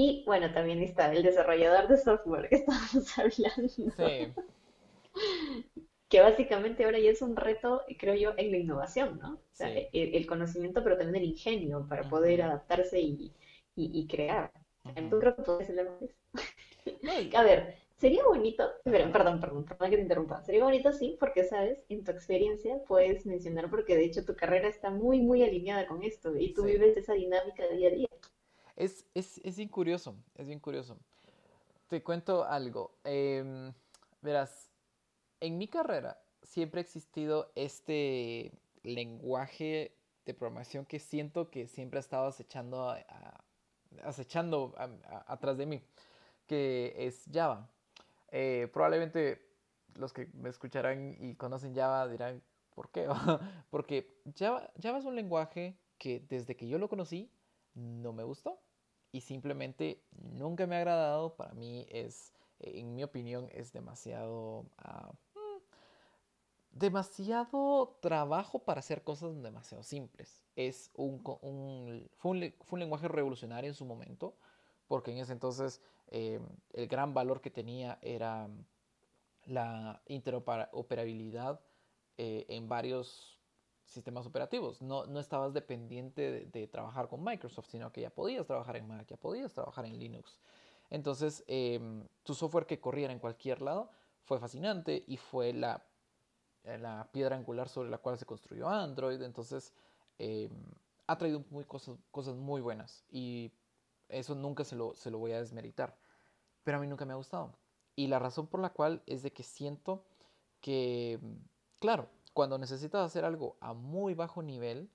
Y 0.00 0.22
bueno, 0.24 0.50
también 0.50 0.82
está 0.82 1.12
el 1.12 1.22
desarrollador 1.22 1.86
de 1.86 1.98
software 1.98 2.48
que 2.48 2.54
estábamos 2.64 3.18
hablando. 3.18 3.68
Sí. 3.68 4.32
que 6.08 6.20
básicamente 6.22 6.86
ahora 6.86 6.98
ya 6.98 7.10
es 7.10 7.20
un 7.20 7.36
reto, 7.36 7.82
creo 7.98 8.14
yo, 8.14 8.32
en 8.38 8.50
la 8.50 8.56
innovación, 8.56 9.18
¿no? 9.20 9.34
O 9.34 9.52
sea, 9.52 9.68
el, 9.92 10.26
conocimiento, 10.26 10.82
pero 10.82 10.96
también 10.96 11.22
el 11.22 11.30
ingenio 11.32 11.86
para 11.86 12.08
poder 12.08 12.40
adaptarse 12.40 12.98
y, 12.98 13.30
y, 13.76 14.06
crear. 14.06 14.50
Entonces 14.96 15.20
creo 15.20 15.36
que 15.36 15.42
puedes 15.42 15.66
ser 15.66 17.36
A 17.36 17.42
ver, 17.42 17.74
sería 17.98 18.24
bonito, 18.24 18.70
pero, 18.84 19.12
perdón, 19.12 19.38
perdón, 19.38 19.66
perdón 19.66 19.90
que 19.90 19.96
te 19.96 20.02
interrumpa, 20.02 20.40
sería 20.40 20.64
bonito 20.64 20.92
sí, 20.94 21.18
porque 21.20 21.44
sabes, 21.44 21.84
en 21.90 22.04
tu 22.04 22.10
experiencia 22.10 22.82
puedes 22.88 23.26
mencionar, 23.26 23.68
porque 23.68 23.96
de 23.96 24.06
hecho 24.06 24.24
tu 24.24 24.34
carrera 24.34 24.68
está 24.68 24.88
muy, 24.88 25.20
muy 25.20 25.42
alineada 25.42 25.86
con 25.86 26.02
esto 26.02 26.34
y 26.34 26.54
tú 26.54 26.64
vives 26.64 26.96
esa 26.96 27.12
dinámica 27.12 27.66
de 27.66 27.76
día 27.76 27.88
a 27.88 27.92
día. 27.92 28.08
Es, 28.80 29.04
es, 29.12 29.38
es 29.44 29.58
bien 29.58 29.68
curioso, 29.68 30.16
es 30.36 30.46
bien 30.46 30.58
curioso. 30.58 30.96
Te 31.88 32.02
cuento 32.02 32.46
algo. 32.46 32.96
Em, 33.04 33.74
verás, 34.22 34.70
en 35.38 35.58
mi 35.58 35.68
carrera 35.68 36.18
siempre 36.42 36.80
ha 36.80 36.82
existido 36.82 37.52
este 37.56 38.50
lenguaje 38.82 39.94
de 40.24 40.32
programación 40.32 40.86
que 40.86 40.98
siento 40.98 41.50
que 41.50 41.66
siempre 41.66 41.98
ha 41.98 42.00
estado 42.00 42.28
acechando, 42.28 42.96
acechando 44.02 44.74
atrás 45.26 45.58
de 45.58 45.66
mí, 45.66 45.82
que 46.46 46.94
es 46.96 47.26
Java. 47.30 47.68
Eh, 48.30 48.70
probablemente 48.72 49.46
los 49.96 50.14
que 50.14 50.30
me 50.32 50.48
escucharán 50.48 51.18
y 51.20 51.34
conocen 51.34 51.74
Java 51.74 52.08
dirán, 52.08 52.42
¿por 52.74 52.88
qué? 52.88 53.06
Porque 53.70 54.22
Java, 54.38 54.72
Java 54.82 55.00
es 55.00 55.04
un 55.04 55.16
lenguaje 55.16 55.76
que 55.98 56.24
desde 56.30 56.56
que 56.56 56.66
yo 56.66 56.78
lo 56.78 56.88
conocí 56.88 57.30
no 57.74 58.14
me 58.14 58.24
gustó 58.24 58.58
y 59.12 59.20
simplemente 59.22 60.02
nunca 60.12 60.66
me 60.66 60.76
ha 60.76 60.78
agradado. 60.78 61.36
Para 61.36 61.54
mí 61.54 61.86
es, 61.90 62.32
en 62.58 62.94
mi 62.94 63.02
opinión, 63.04 63.48
es 63.52 63.72
demasiado... 63.72 64.66
Ah, 64.78 65.12
mm, 65.34 65.60
demasiado 66.72 67.98
trabajo 68.00 68.60
para 68.60 68.80
hacer 68.80 69.02
cosas 69.02 69.42
demasiado 69.42 69.82
simples. 69.82 70.44
Es 70.56 70.90
un, 70.94 71.22
un, 71.42 72.08
fue, 72.16 72.54
un, 72.70 72.78
lenguaje 72.80 73.08
revolucionario 73.08 73.68
en 73.68 73.74
su 73.74 73.84
momento, 73.84 74.36
porque 74.86 75.10
en 75.10 75.18
ese 75.18 75.32
entonces 75.32 75.80
em, 76.08 76.46
el 76.72 76.86
gran 76.86 77.12
valor 77.14 77.40
que 77.40 77.50
tenía 77.50 77.98
era 78.02 78.48
la 79.46 80.02
interoperabilidad 80.06 81.60
eh, 82.18 82.46
en 82.48 82.68
varios 82.68 83.39
sistemas 83.90 84.26
operativos. 84.26 84.80
No, 84.80 85.06
no 85.06 85.20
estabas 85.20 85.52
dependiente 85.52 86.46
de, 86.46 86.66
trabajar 86.68 87.08
con 87.08 87.22
Microsoft, 87.22 87.68
sino 87.68 87.92
que 87.92 88.02
ya 88.02 88.10
podías 88.10 88.46
trabajar 88.46 88.76
en 88.76 88.86
Mac, 88.86 89.06
ya 89.08 89.16
podías 89.16 89.52
trabajar 89.52 89.84
en 89.84 89.98
Linux. 89.98 90.38
Entonces, 90.90 91.44
em, 91.46 92.06
tu 92.22 92.34
software 92.34 92.66
que 92.66 92.80
corriera 92.80 93.12
en 93.12 93.18
cualquier 93.18 93.62
lado 93.62 93.90
fue 94.22 94.38
fascinante 94.38 95.04
y 95.06 95.16
fue 95.16 95.52
la, 95.52 95.84
la 96.64 97.08
piedra 97.12 97.36
angular 97.36 97.68
sobre 97.68 97.90
la 97.90 97.98
cual 97.98 98.18
se 98.18 98.26
construyó 98.26 98.68
Android. 98.68 99.20
Entonces, 99.22 99.74
em, 100.18 100.50
ha 101.06 101.18
traído 101.18 101.44
muy 101.50 101.64
cosas, 101.64 101.98
cosas 102.10 102.36
muy 102.36 102.60
buenas. 102.60 103.04
Y 103.10 103.52
eso 104.08 104.34
nunca 104.34 104.64
se 104.64 104.76
lo, 104.76 104.94
se 104.94 105.10
lo 105.10 105.18
voy 105.18 105.32
a 105.32 105.40
desmeritar. 105.40 105.96
Pero 106.64 106.78
a 106.78 106.80
mí 106.80 106.86
nunca 106.86 107.04
me 107.04 107.12
ha 107.12 107.16
gustado. 107.16 107.54
Y 107.96 108.06
la 108.06 108.18
razón 108.18 108.46
por 108.46 108.60
la 108.60 108.70
cual 108.70 109.02
es 109.06 109.22
de 109.22 109.32
que 109.32 109.42
siento 109.42 110.04
que, 110.60 111.18
claro, 111.80 112.08
cuando 112.32 112.58
necesitas 112.58 113.04
hacer 113.04 113.24
algo 113.24 113.56
a 113.60 113.74
muy 113.74 114.14
bajo 114.14 114.42
nivel, 114.42 114.90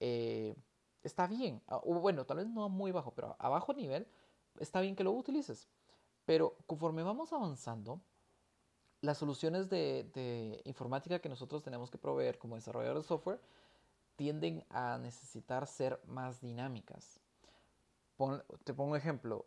eh, 0.00 0.54
está 1.02 1.26
bien. 1.26 1.62
O 1.68 2.00
bueno, 2.00 2.26
tal 2.26 2.38
vez 2.38 2.48
no 2.48 2.64
a 2.64 2.68
muy 2.68 2.92
bajo, 2.92 3.12
pero 3.12 3.36
a 3.38 3.48
bajo 3.48 3.72
nivel, 3.72 4.06
está 4.58 4.80
bien 4.80 4.96
que 4.96 5.04
lo 5.04 5.12
utilices. 5.12 5.68
Pero 6.24 6.56
conforme 6.66 7.02
vamos 7.02 7.32
avanzando, 7.32 8.00
las 9.00 9.18
soluciones 9.18 9.68
de, 9.68 10.60
informática 10.64 11.20
que 11.20 11.28
nosotros 11.28 11.62
tenemos 11.62 11.90
que 11.90 11.98
proveer 11.98 12.38
como 12.38 12.56
desarrolladores 12.56 13.04
de 13.04 13.08
software 13.08 13.40
tienden 14.16 14.64
a 14.70 14.98
necesitar 14.98 15.66
ser 15.66 16.00
más 16.06 16.40
dinámicas. 16.40 17.20
te 18.64 18.74
pongo 18.74 18.92
un 18.92 18.96
ejemplo. 18.96 19.46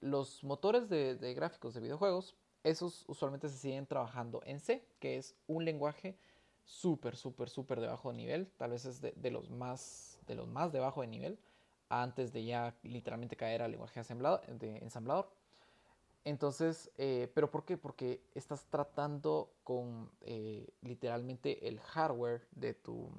los 0.00 0.44
motores 0.44 0.88
de, 0.88 1.34
gráficos 1.34 1.74
de 1.74 1.80
videojuegos, 1.80 2.36
esos 2.62 3.04
usualmente 3.08 3.48
se 3.48 3.56
siguen 3.56 3.86
trabajando 3.86 4.42
en 4.44 4.60
C, 4.60 4.86
que 5.00 5.16
es 5.16 5.34
un 5.46 5.64
lenguaje 5.64 6.18
súper, 6.68 7.16
súper, 7.16 7.48
súper 7.48 7.80
de 7.80 7.86
bajo 7.86 8.12
nivel. 8.12 8.46
Tal 8.58 8.72
vez 8.72 8.84
es 8.84 9.00
de, 9.00 9.30
los 9.30 9.50
más, 9.50 10.18
de 10.26 10.34
los 10.34 10.46
más 10.46 10.70
de 10.70 10.78
bajo 10.80 11.00
de 11.00 11.06
nivel, 11.06 11.38
antes 11.88 12.32
de 12.32 12.44
ya 12.44 12.76
literalmente 12.82 13.36
caer 13.36 13.62
al 13.62 13.70
lenguaje 13.70 14.00
de 14.00 14.76
ensamblador. 14.76 15.32
Entonces, 16.24 16.90
eh, 16.98 17.32
¿pero 17.34 17.50
por 17.50 17.64
qué? 17.64 17.78
Porque 17.78 18.22
estás 18.34 18.66
tratando 18.66 19.50
con 19.64 20.10
eh, 20.20 20.68
literalmente 20.82 21.66
el 21.66 21.80
hardware 21.80 22.46
de 22.50 22.74
tu, 22.74 23.10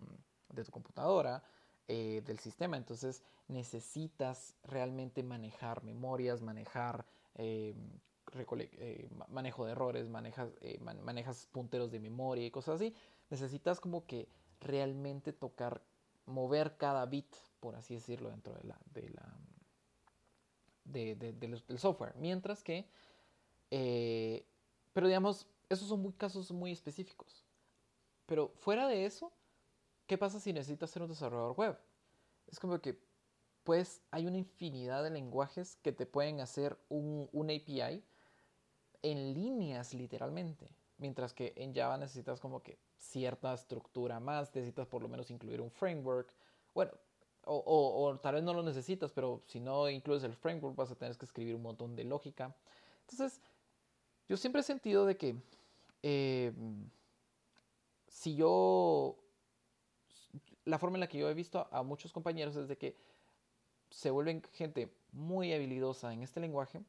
de 0.53 0.63
tu 0.63 0.71
computadora, 0.71 1.43
eh, 1.87 2.21
del 2.27 2.37
sistema. 2.37 2.77
Entonces, 2.77 3.23
necesitas 3.47 4.53
realmente 4.63 5.23
manejar 5.23 5.83
memorias, 5.83 6.43
manejar 6.43 7.03
manejo 9.29 9.65
de 9.65 9.71
errores, 9.71 10.07
manejas, 10.07 10.51
manejas 10.81 11.47
punteros 11.51 11.89
de 11.89 11.99
memoria 11.99 12.45
y 12.45 12.51
cosas 12.51 12.75
así. 12.75 12.93
Necesitas 13.29 13.79
como 13.79 14.05
que 14.05 14.27
realmente 14.59 15.33
tocar, 15.33 15.81
mover 16.25 16.77
cada 16.77 17.05
bit, 17.05 17.33
por 17.59 17.75
así 17.75 17.95
decirlo, 17.95 18.29
dentro 18.29 18.53
de 18.55 18.63
la, 18.63 18.79
de 18.93 19.09
del 21.33 21.79
software. 21.79 22.15
Mientras 22.15 22.63
que, 22.63 22.89
eh, 23.71 24.45
pero 24.93 25.07
digamos, 25.07 25.47
esos 25.69 25.87
son 25.87 26.01
muy 26.01 26.13
casos 26.13 26.51
muy 26.51 26.71
específicos. 26.71 27.45
Pero 28.25 28.49
fuera 28.55 28.87
de 28.87 29.05
eso, 29.05 29.31
¿qué 30.07 30.17
pasa 30.17 30.39
si 30.39 30.53
necesitas 30.53 30.89
ser 30.89 31.03
un 31.03 31.09
desarrollador 31.09 31.55
web? 31.55 31.79
Es 32.47 32.59
como 32.59 32.79
que, 32.79 32.99
pues, 33.63 34.01
hay 34.11 34.25
una 34.25 34.37
infinidad 34.37 35.03
de 35.03 35.11
lenguajes 35.11 35.77
que 35.77 35.91
te 35.91 36.05
pueden 36.05 36.39
hacer 36.39 36.77
un, 36.89 37.29
un 37.31 37.49
API 37.49 38.03
en 39.01 39.33
líneas 39.33 39.93
literalmente. 39.93 40.75
Mientras 40.97 41.33
que 41.33 41.53
en 41.55 41.73
Java 41.73 41.97
necesitas 41.97 42.39
como 42.39 42.61
que 42.61 42.77
cierta 42.99 43.53
estructura 43.53 44.19
más, 44.19 44.53
necesitas 44.53 44.87
por 44.87 45.01
lo 45.01 45.07
menos 45.07 45.31
incluir 45.31 45.61
un 45.61 45.71
framework. 45.71 46.31
Bueno, 46.75 46.91
o, 47.45 48.19
tal 48.21 48.35
vez 48.35 48.43
no 48.43 48.53
lo 48.53 48.61
necesitas, 48.61 49.11
pero 49.11 49.41
si 49.47 49.59
no 49.59 49.89
incluyes 49.89 50.23
el 50.23 50.35
framework 50.35 50.75
vas 50.75 50.91
a 50.91 50.95
tener 50.95 51.17
que 51.17 51.25
escribir 51.25 51.55
un 51.55 51.63
montón 51.63 51.95
de 51.95 52.03
lógica. 52.03 52.55
Entonces, 53.01 53.41
yo 54.27 54.37
siempre 54.37 54.61
he 54.61 54.63
sentido 54.63 55.05
de 55.05 55.17
que 55.17 55.35
eh, 56.03 56.53
si 58.07 58.35
yo, 58.35 59.17
la 60.65 60.77
forma 60.77 60.97
en 60.97 61.01
la 61.01 61.07
que 61.07 61.17
yo 61.17 61.29
he 61.29 61.33
visto 61.33 61.67
a, 61.71 61.81
muchos 61.81 62.11
compañeros 62.11 62.55
es 62.55 62.67
de 62.67 62.77
que 62.77 62.95
se 63.89 64.11
vuelven 64.11 64.43
gente 64.53 64.93
muy 65.11 65.51
habilidosa 65.53 66.13
en 66.13 66.21
este 66.21 66.39
lenguaje 66.39 66.81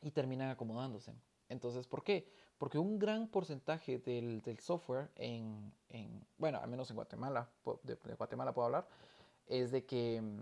y 0.00 0.10
terminan 0.10 0.50
acomodándose. 0.50 1.12
Entonces, 1.48 1.86
¿por 1.86 2.02
qué? 2.02 2.32
Porque 2.58 2.78
un 2.78 2.98
gran 2.98 3.28
porcentaje 3.28 3.98
del, 3.98 4.58
software 4.60 5.10
en, 5.16 5.72
bueno, 6.38 6.58
al 6.58 6.68
menos 6.70 6.88
en 6.90 6.96
Guatemala, 6.96 7.48
de 7.82 8.14
Guatemala 8.14 8.52
puedo 8.54 8.66
hablar, 8.66 8.88
es 9.46 9.70
de 9.70 9.84
que 9.84 10.20
mm, 10.20 10.40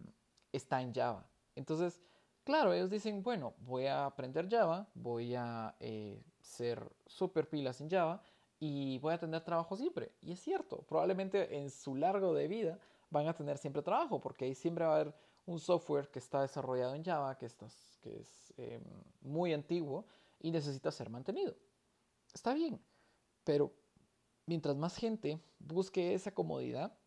está 0.53 0.81
en 0.81 0.95
Java. 0.95 1.27
Entonces, 1.57 2.01
claro, 2.45 2.73
ellos 2.73 2.91
dicen, 2.91 3.23
bueno, 3.23 3.55
voy 3.59 3.87
a 3.87 4.07
aprender 4.07 4.49
Java, 4.49 4.87
voy 4.95 5.35
a 5.35 5.75
eh, 5.81 6.23
ser 6.41 6.89
súper 7.07 7.49
pilas 7.49 7.81
en 7.81 7.91
Java 7.91 8.23
y 8.61 8.99
voy 8.99 9.15
a 9.15 9.19
tener 9.19 9.43
trabajo 9.43 9.77
siempre. 9.77 10.13
Y 10.23 10.33
es 10.33 10.41
cierto, 10.41 10.83
probablemente 10.83 11.59
en 11.59 11.71
su 11.71 11.95
largo 11.97 12.33
de 12.33 12.49
vida 12.49 12.79
van 13.11 13.29
a 13.29 13.35
tener 13.35 13.59
siempre 13.59 13.83
trabajo, 13.83 14.21
porque 14.21 14.47
ahí 14.47 14.55
siempre 14.55 14.85
va 14.85 14.93
a 14.93 15.01
haber 15.01 15.15
un 15.47 15.61
software 15.61 16.09
que 16.09 16.19
está 16.19 16.41
desarrollado 16.43 16.95
en 16.95 17.05
Java, 17.05 17.37
que, 17.37 17.47
es 17.47 18.55
em, 18.57 18.83
muy 19.21 19.53
antiguo 19.53 20.07
y 20.41 20.51
necesita 20.51 20.91
ser 20.91 21.11
mantenido. 21.11 21.55
Está 22.35 22.53
bien, 22.53 22.85
pero 23.45 23.73
mientras 24.47 24.77
más 24.77 24.97
gente 24.97 25.41
busque 25.61 26.15
esa 26.15 26.35
comodidad, 26.35 26.99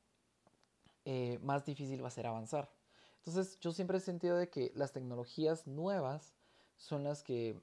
eh, 1.06 1.38
más 1.42 1.66
difícil 1.66 2.04
va 2.04 2.08
a 2.08 2.12
ser 2.12 2.28
avanzar. 2.28 2.72
Entonces 3.18 3.60
yo 3.60 3.72
siempre 3.74 3.98
he 3.98 4.02
sentido 4.02 4.38
de 4.38 4.50
que 4.50 4.72
las 4.74 4.94
tecnologías 4.94 5.68
nuevas 5.68 6.34
son 6.78 7.04
las 7.04 7.24
que 7.24 7.62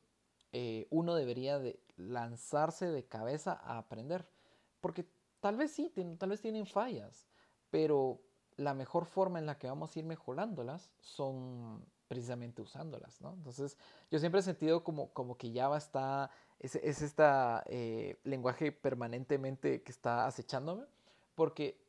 eh, 0.53 0.87
uno 0.91 1.15
debería 1.15 1.59
de 1.59 1.81
lanzarse 1.97 2.87
de 2.91 3.07
cabeza 3.07 3.53
a 3.53 3.79
aprender. 3.79 4.29
Porque 4.81 5.09
tal 5.41 5.57
vez 5.57 5.73
sí, 5.73 5.91
tal 6.19 6.29
vez 6.29 6.43
tienen 6.43 6.67
fallas, 6.67 7.27
pero 7.71 8.21
la 8.57 8.75
mejor 8.75 9.07
forma 9.07 9.39
en 9.39 9.47
la 9.47 9.59
que 9.59 9.69
vamos 9.69 9.97
a 9.97 9.99
ir 9.99 10.05
mejorándolas 10.05 10.93
son 11.01 11.85
precisamente 12.15 12.63
usándolas, 12.63 13.21
¿no? 13.21 13.35
Entonces, 13.35 13.77
yo 14.11 14.19
siempre 14.19 14.41
he 14.41 14.43
sentido 14.43 14.85
como, 14.85 15.11
como 15.11 15.37
que 15.37 15.53
Java 15.53 15.77
está, 15.77 16.31
es, 16.61 16.77
es 16.77 17.03
este 17.03 18.19
lenguaje 18.25 18.73
permanentemente 18.73 19.83
que 19.83 19.91
está 19.91 20.27
acechándome, 20.27 20.85
porque 21.35 21.85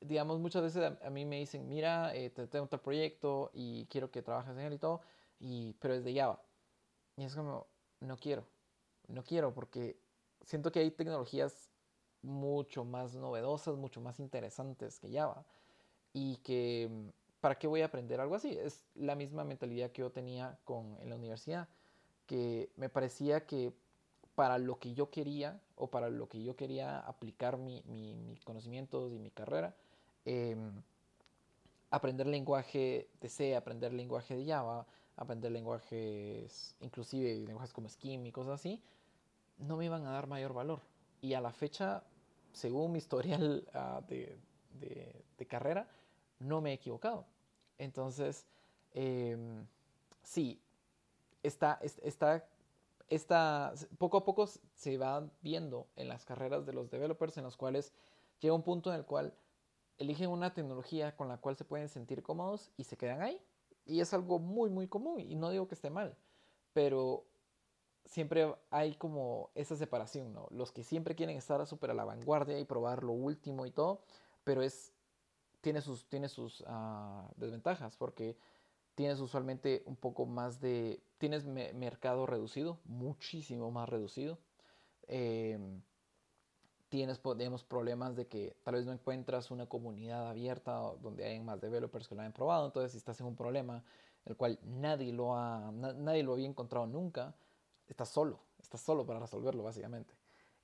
digamos, 0.00 0.38
muchas 0.38 0.62
veces 0.62 0.92
a, 1.02 1.10
mí 1.10 1.24
me 1.24 1.38
dicen, 1.38 1.68
mira, 1.68 2.14
eh, 2.14 2.30
te 2.30 2.46
tengo 2.46 2.66
tal 2.66 2.80
proyecto 2.80 3.50
y 3.52 3.86
quiero 3.86 4.10
que 4.10 4.22
trabajes 4.22 4.52
en 4.52 4.60
él 4.60 4.72
y 4.74 4.78
todo, 4.78 5.00
y, 5.40 5.74
pero 5.74 5.94
es 5.94 6.04
de 6.04 6.14
Java. 6.14 6.42
Y 7.16 7.24
es 7.24 7.34
como, 7.34 7.66
no 8.00 8.16
quiero, 8.16 8.44
no 9.08 9.24
quiero 9.24 9.52
porque 9.54 9.98
siento 10.42 10.70
que 10.70 10.80
hay 10.80 10.90
tecnologías 10.90 11.70
mucho 12.22 12.84
más 12.84 13.14
novedosas, 13.14 13.76
mucho 13.76 14.00
más 14.00 14.20
interesantes 14.20 14.98
que 14.98 15.12
Java. 15.12 15.44
Y 16.12 16.36
que, 16.38 17.12
¿para 17.40 17.58
qué 17.58 17.66
voy 17.66 17.82
a 17.82 17.86
aprender 17.86 18.20
algo 18.20 18.34
así? 18.34 18.56
Es 18.56 18.84
la 18.94 19.14
misma 19.14 19.44
mentalidad 19.44 19.90
que 19.90 20.02
yo 20.02 20.10
tenía 20.10 20.58
con, 20.64 20.96
en 21.00 21.10
la 21.10 21.16
universidad, 21.16 21.68
que 22.26 22.70
me 22.76 22.88
parecía 22.88 23.46
que 23.46 23.72
para 24.34 24.58
lo 24.58 24.78
que 24.78 24.94
yo 24.94 25.10
quería 25.10 25.60
o 25.76 25.88
para 25.88 26.10
lo 26.10 26.28
que 26.28 26.42
yo 26.42 26.56
quería 26.56 27.00
aplicar 27.00 27.56
mis 27.58 27.84
mi 27.86 28.38
conocimientos 28.44 29.12
y 29.12 29.18
mi 29.18 29.30
carrera, 29.30 29.74
Em, 30.30 30.82
aprender 31.90 32.26
lenguaje 32.26 33.08
de 33.18 33.28
C, 33.30 33.56
aprender 33.56 33.94
lenguaje 33.94 34.36
de 34.36 34.44
Java, 34.44 34.86
aprender 35.16 35.50
lenguajes, 35.50 36.76
inclusive 36.80 37.34
lenguajes 37.46 37.72
como 37.72 37.88
Scheme 37.88 38.28
y 38.28 38.32
cosas 38.32 38.60
así, 38.60 38.82
no 39.56 39.78
me 39.78 39.86
iban 39.86 40.04
a 40.04 40.10
dar 40.10 40.26
mayor 40.26 40.52
valor. 40.52 40.82
Y 41.22 41.32
a 41.32 41.40
la 41.40 41.50
fecha, 41.50 42.04
según 42.52 42.92
mi 42.92 42.98
historial 42.98 43.66
ah, 43.72 44.02
de, 44.06 44.38
carrera, 45.48 45.88
no 46.38 46.60
me 46.60 46.70
he 46.70 46.74
equivocado. 46.74 47.26
Entonces, 47.78 48.46
em, 48.92 49.66
sí, 50.22 50.60
está, 51.42 51.78
está, 52.02 52.44
está, 53.08 53.74
poco 53.98 54.18
a 54.18 54.24
poco 54.24 54.46
se 54.74 54.98
va 54.98 55.28
viendo 55.42 55.86
en 55.96 56.08
las 56.08 56.24
carreras 56.24 56.66
de 56.66 56.72
los 56.72 56.90
developers 56.90 57.36
en 57.36 57.44
los 57.44 57.56
cuales 57.56 57.92
llega 58.40 58.54
un 58.54 58.62
punto 58.62 58.90
en 58.90 58.96
el 58.96 59.04
cual 59.04 59.34
eligen 59.98 60.30
una 60.30 60.54
tecnología 60.54 61.16
con 61.16 61.28
la 61.28 61.38
cual 61.38 61.56
se 61.56 61.64
pueden 61.64 61.88
sentir 61.88 62.22
cómodos 62.22 62.70
y 62.76 62.84
se 62.84 62.96
quedan 62.96 63.22
ahí. 63.22 63.40
Y 63.84 64.00
es 64.00 64.12
algo 64.12 64.38
muy, 64.38 64.70
muy 64.70 64.86
común 64.86 65.20
y 65.20 65.34
no 65.34 65.50
digo 65.50 65.66
que 65.66 65.74
esté 65.74 65.90
mal, 65.90 66.16
pero 66.72 67.24
siempre 68.04 68.54
hay 68.70 68.94
como 68.94 69.50
esa 69.54 69.76
separación, 69.76 70.32
¿no? 70.32 70.48
Los 70.50 70.72
que 70.72 70.84
siempre 70.84 71.14
quieren 71.14 71.36
estar 71.36 71.64
súper 71.66 71.90
a 71.90 71.94
la 71.94 72.04
vanguardia 72.04 72.58
y 72.58 72.64
probar 72.64 73.02
lo 73.02 73.12
último 73.12 73.66
y 73.66 73.70
todo, 73.70 74.00
pero 74.44 74.62
es, 74.62 74.92
tiene 75.60 75.80
sus, 75.80 76.06
tiene 76.08 76.28
sus 76.28 76.64
ah, 76.66 77.30
desventajas 77.36 77.96
porque 77.96 78.36
tienes 78.94 79.20
usualmente 79.20 79.82
un 79.86 79.96
poco 79.96 80.26
más 80.26 80.60
de, 80.60 81.02
tienes 81.18 81.44
mercado 81.44 82.26
reducido, 82.26 82.80
muchísimo 82.84 83.70
más 83.70 83.88
reducido. 83.88 84.38
Eh, 85.06 85.58
tienes, 86.88 87.20
digamos, 87.36 87.64
problemas 87.64 88.16
de 88.16 88.26
que 88.26 88.56
tal 88.62 88.74
vez 88.74 88.86
no 88.86 88.92
encuentras 88.92 89.50
una 89.50 89.66
comunidad 89.66 90.28
abierta 90.28 90.72
donde 91.00 91.24
hay 91.24 91.40
más 91.40 91.60
developers 91.60 92.08
que 92.08 92.14
lo 92.14 92.22
hayan 92.22 92.32
probado. 92.32 92.66
Entonces, 92.66 92.92
si 92.92 92.98
estás 92.98 93.20
en 93.20 93.26
un 93.26 93.36
problema 93.36 93.84
el 94.24 94.36
cual 94.36 94.58
nadie 94.62 95.12
lo, 95.12 95.36
ha, 95.36 95.70
nadie 95.72 96.22
lo 96.22 96.34
había 96.34 96.46
encontrado 96.46 96.86
nunca, 96.86 97.34
estás 97.86 98.10
solo, 98.10 98.40
estás 98.58 98.80
solo 98.80 99.06
para 99.06 99.20
resolverlo, 99.20 99.62
básicamente. 99.62 100.14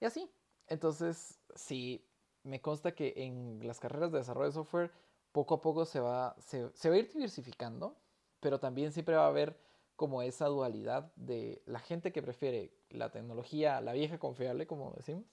Y 0.01 0.05
así. 0.05 0.31
Entonces, 0.67 1.39
sí, 1.55 2.05
me 2.45 2.61
consta 2.61 2.95
que 2.95 3.15
en 3.17 3.61
las 3.67 3.81
carreras 3.81 4.13
de 4.13 4.19
desarrollo 4.19 4.47
de 4.47 4.53
software, 4.53 4.93
poco 5.33 5.55
a 5.55 5.61
poco 5.61 5.85
se 5.85 6.01
va, 6.01 6.37
se, 6.39 6.71
se 6.75 6.89
va 6.89 6.95
a 6.95 6.99
ir 6.99 7.13
diversificando, 7.13 7.97
pero 8.41 8.61
también 8.61 8.93
siempre 8.93 9.17
va 9.17 9.25
a 9.25 9.29
haber 9.29 9.59
como 9.97 10.23
esa 10.23 10.47
dualidad 10.47 11.13
de 11.17 11.63
la 11.67 11.79
gente 11.79 12.13
que 12.13 12.23
prefiere 12.23 12.73
la 12.91 13.11
tecnología, 13.11 13.81
la 13.81 13.93
vieja 13.93 14.19
confiable, 14.19 14.67
como 14.67 14.93
decimos, 14.93 15.25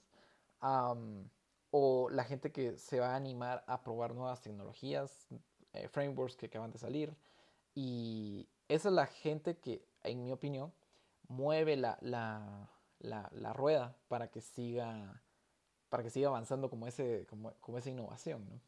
o 1.70 2.08
la 2.10 2.24
gente 2.24 2.52
que 2.52 2.76
se 2.76 3.00
va 3.00 3.12
a 3.12 3.16
animar 3.16 3.64
a 3.66 3.82
probar 3.82 4.14
nuevas 4.14 4.40
tecnologías, 4.40 5.28
eh, 5.72 5.88
frameworks 5.88 6.36
que 6.36 6.46
acaban 6.46 6.70
de 6.70 6.78
salir. 6.78 7.16
Y 7.74 8.48
esa 8.68 8.88
es 8.88 8.94
la 8.94 9.06
gente 9.06 9.56
que, 9.58 9.84
en 10.02 10.22
mi 10.22 10.32
opinión, 10.32 10.72
mueve 11.28 11.76
la, 11.76 11.98
la, 12.00 12.70
la, 13.00 13.52
rueda 13.52 13.96
para 14.08 14.30
que 14.30 14.40
siga 14.40 15.22
para 15.92 16.02
que 16.02 16.08
siga 16.08 16.28
avanzando 16.28 16.70
como, 16.70 16.86
ese, 16.86 17.26
como, 17.28 17.52
como 17.60 17.76
esa 17.76 17.90
innovación, 17.90 18.48
¿no? 18.48 18.58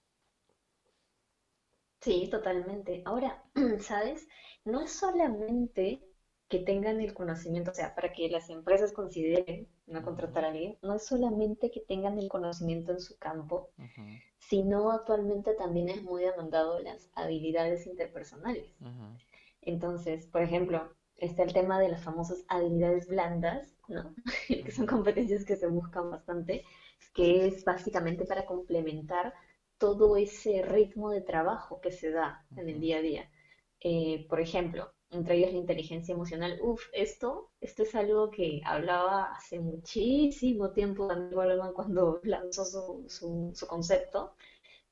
Sí, 2.03 2.29
totalmente. 2.31 3.01
Ahora, 3.07 3.43
¿sabes? 3.81 4.29
No 4.67 4.83
es 4.83 4.93
solamente 4.93 6.03
que 6.49 6.59
tengan 6.59 7.01
el 7.01 7.15
conocimiento, 7.15 7.71
o 7.71 7.75
sea, 7.75 7.95
para 7.95 8.13
que 8.13 8.29
las 8.29 8.51
empresas 8.51 8.93
consideren 8.93 9.67
no 9.87 10.03
contratar 10.03 10.45
a 10.45 10.49
alguien, 10.49 10.77
no 10.83 10.97
es 10.97 11.07
solamente 11.07 11.71
que 11.71 11.81
tengan 11.81 12.19
el 12.19 12.29
conocimiento 12.29 12.93
en 12.93 13.01
su 13.01 13.17
campo, 13.17 13.71
sino 14.39 14.91
actualmente 14.91 15.55
también 15.55 15.89
es 15.89 16.03
muy 16.03 16.25
demandado 16.25 16.79
las 16.81 17.11
habilidades 17.15 17.87
interpersonales. 17.87 18.71
Entonces, 19.63 20.27
por 20.27 20.43
ejemplo, 20.43 20.95
está 21.17 21.43
el 21.43 21.55
tema 21.55 21.81
de 21.81 21.89
las 21.89 22.05
famosas 22.05 22.45
habilidades 22.49 23.09
blandas, 23.09 23.75
¿no? 23.89 24.15
que 24.49 24.71
son 24.71 24.85
competencias 24.85 25.47
que 25.47 25.57
se 25.57 25.69
buscan 25.69 26.11
bastante, 26.11 26.65
que 27.15 27.47
es 27.47 27.65
básicamente 27.65 28.27
para 28.27 28.45
complementar 28.45 29.35
todo 29.79 30.17
ese 30.17 30.63
ritmo 30.63 31.11
de 31.11 31.23
trabajo 31.23 31.81
que 31.81 31.93
se 31.93 32.11
da 32.11 32.45
en 32.57 32.69
el 32.69 32.81
día 32.81 32.99
a 32.99 33.03
día. 33.03 33.31
Eh, 33.81 34.27
por 34.29 34.41
ejemplo, 34.41 34.93
entre 35.11 35.37
ellos 35.37 35.53
la 35.53 35.59
inteligencia 35.59 36.13
emocional. 36.15 36.59
Uf, 36.63 36.83
esto, 36.93 37.51
esto 37.61 37.83
es 37.83 37.95
algo 37.95 38.31
que 38.31 38.61
hablaba 38.65 39.33
hace 39.33 39.61
muchísimo 39.61 40.73
tiempo 40.73 41.07
Daniel 41.07 41.35
Goleman 41.35 41.73
cuando 41.73 42.21
lanzó 42.25 42.65
su, 42.65 43.53
su, 43.55 43.67
concepto. 43.67 44.35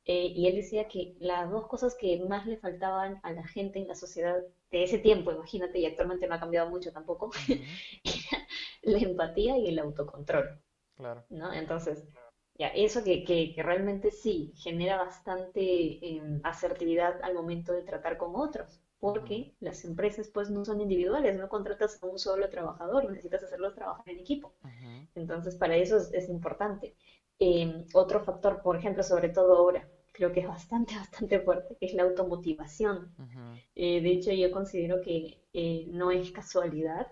Eh, 0.05 0.33
y 0.35 0.49
él 0.49 0.57
decía 0.57 0.89
que 0.89 1.15
las 1.21 1.51
dos 1.51 1.69
cosas 1.69 1.95
que 1.95 2.19
más 2.29 2.47
le 2.47 2.57
faltaban 2.59 3.21
a 3.23 3.33
la 3.33 3.47
gente 3.47 3.79
en 3.79 3.89
la 3.89 3.95
sociedad 3.95 4.37
de 4.71 4.83
ese 4.85 4.99
tiempo, 4.99 5.31
imagínate, 5.33 5.79
y 5.79 5.87
actualmente 5.87 6.27
no 6.27 6.35
ha 6.35 6.41
cambiado 6.41 6.71
mucho 6.71 6.93
tampoco, 6.93 7.31
la 8.83 8.99
empatía 8.99 9.57
y 9.59 9.69
el 9.69 9.79
autocontrol. 9.79 10.61
Claro. 11.03 11.25
¿no? 11.31 11.53
Entonces, 11.53 12.07
ya, 12.57 12.69
eso 12.69 13.03
que, 13.03 13.25
que, 13.25 13.61
realmente 13.61 14.13
sí 14.13 14.53
genera 14.57 14.97
bastante 14.97 15.99
em, 16.01 16.41
asertividad 16.45 17.21
al 17.23 17.35
momento 17.35 17.73
de 17.73 17.83
tratar 17.83 18.17
con 18.17 18.37
otros, 18.37 18.81
porque 19.01 19.53
las 19.59 19.85
empresas 19.85 20.31
pues 20.33 20.49
no 20.49 20.65
son 20.65 20.81
individuales, 20.81 21.37
no 21.37 21.49
contratas 21.49 22.01
a 22.01 22.07
un 22.07 22.21
solo 22.21 22.49
trabajador, 22.49 23.11
necesitas 23.11 23.43
hacerlos 23.43 23.75
trabajar 23.75 24.09
en 24.09 24.21
equipo. 24.21 24.53
Entonces, 25.17 25.57
para 25.57 25.75
eso 25.75 25.97
es, 25.97 26.29
importante. 26.29 26.95
Em, 27.41 27.85
otro 27.95 28.23
factor, 28.23 28.63
por 28.63 28.77
ejemplo, 28.77 29.03
sobre 29.03 29.31
todo 29.31 29.57
ahora, 29.57 29.89
creo 30.13 30.31
que 30.31 30.41
es 30.41 30.47
bastante, 30.47 30.95
bastante 31.05 31.41
fuerte, 31.41 31.77
que 31.81 31.87
es 31.87 31.95
la 31.95 32.05
automotivación. 32.05 33.13
Eh, 33.75 34.01
de 34.01 34.11
hecho, 34.13 34.31
yo 34.31 34.53
considero 34.53 35.01
que 35.01 35.41
eh, 35.53 35.87
no 35.89 36.13
es 36.13 36.31
casualidad 36.31 37.09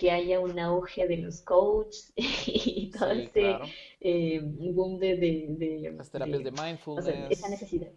que 0.00 0.10
haya 0.10 0.40
un 0.40 0.58
auge 0.58 1.06
de 1.06 1.18
los 1.18 1.42
coaches 1.42 2.10
y 2.16 2.90
todo 2.90 3.10
este 3.10 3.58
eh, 4.00 4.40
boom 4.42 4.98
de, 4.98 5.16
de, 5.18 5.92
Las 5.94 6.10
terapias 6.10 6.42
de, 6.42 6.50
mindfulness. 6.50 7.06
esa 7.28 7.50
necesidad. 7.50 7.90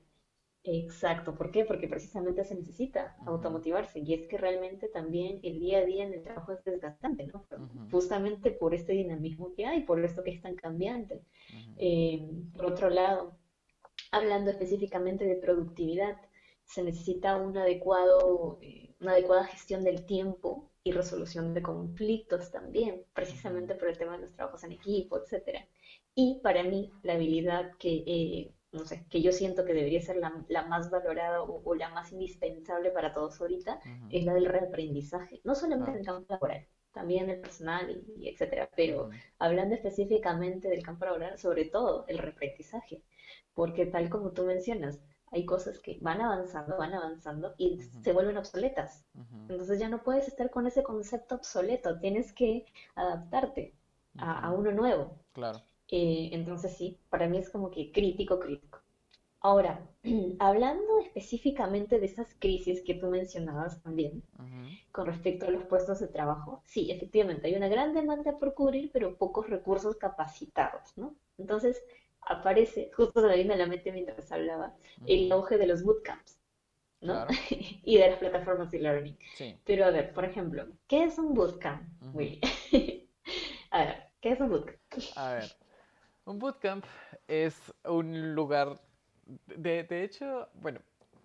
Exacto, 0.66 1.34
¿por 1.34 1.50
qué? 1.52 1.64
Porque 1.64 1.88
precisamente 1.88 2.44
se 2.44 2.56
necesita 2.56 3.16
automotivarse 3.26 4.00
y 4.00 4.14
es 4.14 4.28
que 4.28 4.38
realmente 4.38 4.90
también 4.90 5.40
el 5.44 5.60
día 5.60 5.80
a 5.80 5.86
día 5.86 6.04
en 6.04 6.14
el 6.14 6.24
trabajo 6.24 6.52
es 6.52 6.64
desgastante, 6.66 7.28
¿no? 7.28 7.46
Justamente 7.90 8.52
por 8.52 8.74
este 8.74 8.94
dinamismo 8.94 9.54
que 9.54 9.66
hay, 9.66 9.84
por 9.84 10.04
esto 10.04 10.24
que 10.24 10.32
es 10.32 10.42
tan 10.42 10.56
cambiante. 10.56 11.22
Eh, 11.78 12.30
por 12.54 12.66
otro 12.66 12.90
lado, 12.90 13.38
hablando 14.12 14.52
específicamente 14.52 15.26
de 15.26 15.36
productividad, 15.36 16.18
se 16.66 16.84
necesita 16.84 17.38
un 17.38 17.58
adecuado, 17.58 18.60
eh, 18.62 18.96
una 19.02 19.12
adecuada 19.12 19.46
gestión 19.46 19.84
del 19.84 20.06
tiempo 20.06 20.73
y 20.84 20.92
resolución 20.92 21.54
de 21.54 21.62
conflictos 21.62 22.52
también, 22.52 23.06
precisamente 23.14 23.76
por 23.76 23.88
el 23.90 23.98
tema 23.98 24.18
de 24.18 24.24
los 24.26 24.34
trabajos 24.34 24.64
en 24.64 24.74
equipo, 24.74 25.18
etcétera. 25.18 25.66
Y 26.16 26.42
para 26.44 26.64
mí, 26.64 26.92
la 27.04 27.14
habilidad 27.14 27.72
que, 27.80 28.04
eh, 28.06 28.54
no 28.72 28.86
sé, 28.86 29.06
que 29.10 29.22
yo 29.22 29.32
siento 29.32 29.66
que 29.66 29.74
debería 29.74 30.02
ser 30.02 30.18
la, 30.18 30.44
la 30.50 30.66
más 30.66 30.92
valorada 30.92 31.42
o, 31.44 31.76
la 31.76 31.90
más 31.90 32.12
indispensable 32.12 32.92
para 32.92 33.14
todos 33.14 33.40
ahorita, 33.40 33.80
es 34.10 34.26
la 34.26 34.34
del 34.34 34.46
reaprendizaje, 34.46 35.42
no 35.44 35.56
solamente 35.56 35.92
en 35.92 35.98
el 35.98 36.06
campo 36.06 36.26
laboral, 36.30 36.68
también 36.92 37.30
el 37.30 37.40
personal 37.40 38.04
y, 38.18 38.30
etcétera, 38.30 38.70
pero 38.76 39.10
hablando 39.40 39.76
específicamente 39.76 40.70
del 40.70 40.84
campo 40.84 41.06
laboral, 41.06 41.38
sobre 41.38 41.66
todo 41.66 42.06
el 42.08 42.18
reaprendizaje, 42.18 43.04
porque 43.54 43.86
tal 43.86 44.10
como 44.10 44.32
tú 44.32 44.44
mencionas, 44.44 45.00
hay 45.34 45.46
cosas 45.46 45.80
que 45.80 45.98
van 46.02 46.22
avanzando, 46.22 46.78
van 46.78 46.94
avanzando 46.94 47.56
y 47.58 47.82
se 48.04 48.14
vuelven 48.14 48.38
obsoletas. 48.38 49.04
Entonces 49.50 49.80
ya 49.80 49.90
no 49.90 50.04
puedes 50.04 50.28
estar 50.28 50.50
con 50.52 50.68
ese 50.68 50.84
concepto 50.84 51.36
obsoleto, 51.36 52.00
tienes 52.00 52.32
que 52.34 52.66
adaptarte 52.96 53.74
a, 54.18 54.52
uno 54.52 54.72
nuevo. 54.72 55.18
Claro. 55.34 55.60
Eh, 55.90 56.30
entonces 56.34 56.76
sí, 56.78 57.00
para 57.10 57.28
mí 57.28 57.38
es 57.38 57.50
como 57.50 57.72
que 57.72 57.92
crítico, 57.92 58.40
crítico. 58.40 58.80
Ahora, 59.42 59.86
hablando 60.40 61.00
específicamente 61.00 62.00
de 62.00 62.06
esas 62.06 62.34
crisis 62.40 62.82
que 62.82 62.94
tú 62.94 63.08
mencionabas 63.08 63.82
también, 63.82 64.24
con 64.92 65.08
respecto 65.08 65.48
a 65.48 65.52
los 65.52 65.66
puestos 65.66 66.00
de 66.00 66.08
trabajo, 66.08 66.62
sí, 66.64 66.92
efectivamente, 66.92 67.48
hay 67.48 67.56
una 67.56 67.68
gran 67.68 67.94
demanda 67.94 68.38
por 68.40 68.54
cubrir, 68.54 68.92
pero 68.94 69.18
pocos 69.18 69.50
recursos 69.50 69.98
capacitados, 69.98 70.96
¿no? 70.96 71.16
Entonces, 71.38 71.84
aparece, 72.28 72.92
justo 72.96 73.22
se 73.22 73.28
me 73.28 73.38
vino 73.38 73.54
a 73.54 73.58
la 73.58 73.68
mente 73.68 73.92
mientras 73.92 74.32
hablaba, 74.32 74.76
el 75.06 75.32
auge 75.32 75.58
de 75.58 75.68
los 75.68 75.84
bootcamps, 75.84 76.40
¿no? 77.02 77.26
y 77.84 77.98
de 77.98 78.10
las 78.10 78.20
plataformas 78.20 78.72
de 78.72 78.80
learning. 78.80 79.18
Pero 79.66 79.86
a 79.86 79.92
ver, 79.92 80.14
por 80.14 80.26
ejemplo, 80.26 80.68
¿qué 80.88 81.04
es 81.04 81.18
un 81.18 81.34
bootcamp, 81.34 81.84
a 83.72 83.86
ver, 83.86 84.04
¿qué 84.22 84.32
es 84.32 84.40
un 84.40 84.50
bootcamp? 84.50 84.80
A 85.16 85.34
ver, 85.34 85.52
un 86.26 86.40
bootcamp 86.40 86.86
es 87.28 87.74
un 87.86 88.34
lugar, 88.36 88.82
de, 89.48 89.84
de 89.84 90.04
hecho, 90.04 90.50
bueno, 90.56 90.80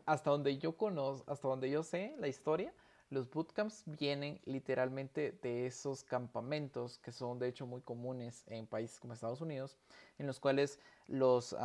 hasta 0.07 0.31
donde 0.31 0.59
yo 0.59 0.77
conozco, 0.77 1.31
hasta 1.31 1.49
donde 1.49 1.71
yo 1.71 1.83
sé 1.83 2.17
la 2.19 2.29
historia, 2.29 2.73
los 3.11 3.31
bootcamps 3.31 3.85
vienen 3.87 4.41
literalmente 4.45 5.33
de 5.43 5.67
esos 5.67 6.05
campamentos 6.05 6.99
que 6.99 7.13
son 7.13 7.39
de 7.39 7.49
hecho 7.49 7.67
muy 7.67 7.81
comunes 7.81 8.45
en 8.47 8.67
países 8.67 9.01
como 9.01 9.15
Estados 9.15 9.41
Unidos, 9.41 9.77
en 10.19 10.27
los 10.27 10.39
cuales 10.41 10.79
los, 11.07 11.57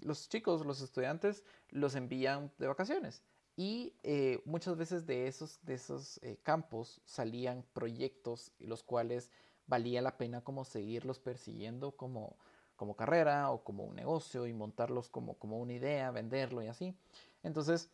los 0.00 0.28
chicos, 0.28 0.66
los 0.66 0.80
estudiantes, 0.80 1.44
los 1.70 1.94
envían 1.94 2.50
de 2.58 2.66
vacaciones. 2.66 3.22
Y 3.56 3.94
eh, 4.02 4.42
muchas 4.44 4.76
veces 4.76 5.06
de 5.06 5.28
esos, 5.28 5.60
de 5.62 5.74
esos 5.74 6.18
eh, 6.22 6.38
campos 6.42 7.00
salían 7.04 7.64
proyectos 7.72 8.50
los 8.58 8.82
cuales 8.82 9.30
valía 9.66 10.02
la 10.02 10.16
pena 10.16 10.42
como 10.42 10.64
seguirlos 10.64 11.20
persiguiendo 11.20 11.92
como, 11.92 12.36
como 12.74 12.96
carrera 12.96 13.50
o 13.50 13.62
como 13.62 13.84
un 13.84 13.94
negocio 13.94 14.48
y 14.48 14.52
montarlos 14.52 15.08
como, 15.08 15.34
como 15.34 15.60
una 15.60 15.72
idea, 15.72 16.10
venderlo 16.10 16.62
y 16.62 16.66
así. 16.66 16.96
Entonces, 17.44 17.90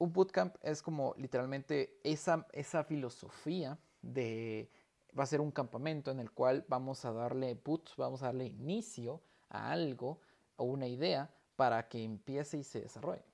un 0.00 0.12
bootcamp 0.12 0.56
es 0.62 0.82
como 0.82 1.14
literalmente 1.18 2.00
esa, 2.02 2.46
esa 2.52 2.84
filosofía 2.84 3.78
de 4.00 4.70
va 5.18 5.24
a 5.24 5.26
ser 5.26 5.40
un 5.40 5.50
campamento 5.50 6.10
en 6.10 6.20
el 6.20 6.30
cual 6.30 6.64
vamos 6.68 7.04
a 7.04 7.12
darle 7.12 7.54
boot, 7.54 7.90
vamos 7.96 8.22
a 8.22 8.26
darle 8.26 8.46
inicio 8.46 9.20
a 9.50 9.70
algo 9.70 10.20
o 10.56 10.64
una 10.64 10.86
idea 10.86 11.30
para 11.54 11.86
que 11.88 12.02
empiece 12.02 12.56
y 12.56 12.64
se 12.64 12.80
desarrolle. 12.80 13.24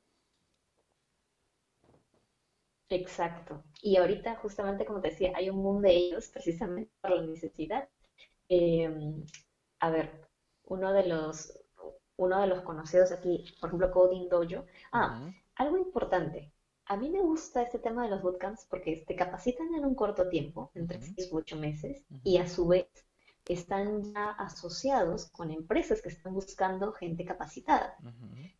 Exacto. 2.89 3.63
Y 3.83 3.97
ahorita, 3.97 4.37
justamente 4.37 4.85
como 4.85 5.01
te 5.01 5.11
decía, 5.11 5.33
hay 5.37 5.51
un 5.51 5.59
mundo 5.59 5.83
de 5.89 5.95
ellos 5.95 6.29
precisamente 6.31 6.91
por 7.01 7.13
la 7.13 7.23
necesidad. 7.23 7.89
Em, 8.49 9.25
a 9.81 9.91
ver, 9.91 10.29
uno 10.65 10.93
de 10.93 11.07
los 11.07 11.53
uno 12.19 12.41
de 12.41 12.47
los 12.47 12.63
conocidos 12.63 13.13
aquí, 13.13 13.45
por 13.61 13.69
ejemplo, 13.69 13.91
Coding 13.93 14.29
Dojo. 14.29 14.65
Ah, 14.91 15.31
algo 15.57 15.77
importante. 15.77 16.51
A 16.87 16.97
mí 16.97 17.11
me 17.11 17.21
gusta 17.21 17.63
este 17.63 17.79
tema 17.79 18.05
de 18.05 18.11
los 18.11 18.23
bootcamps 18.23 18.67
porque 18.71 19.05
te 19.07 19.17
capacitan 19.17 19.75
en 19.75 19.85
un 19.85 19.95
corto 19.95 20.29
tiempo, 20.29 20.71
entre 20.75 21.01
6 21.01 21.33
u 21.33 21.39
8 21.39 21.57
meses, 21.57 22.05
y 22.23 22.39
a 22.39 22.49
su 22.49 22.69
vez 22.69 22.87
están 23.49 24.03
ya 24.13 24.31
asociados 24.31 25.27
con 25.27 25.51
empresas 25.51 26.01
que 26.03 26.09
están 26.09 26.35
buscando 26.35 26.93
gente 26.93 27.25
capacitada. 27.25 27.97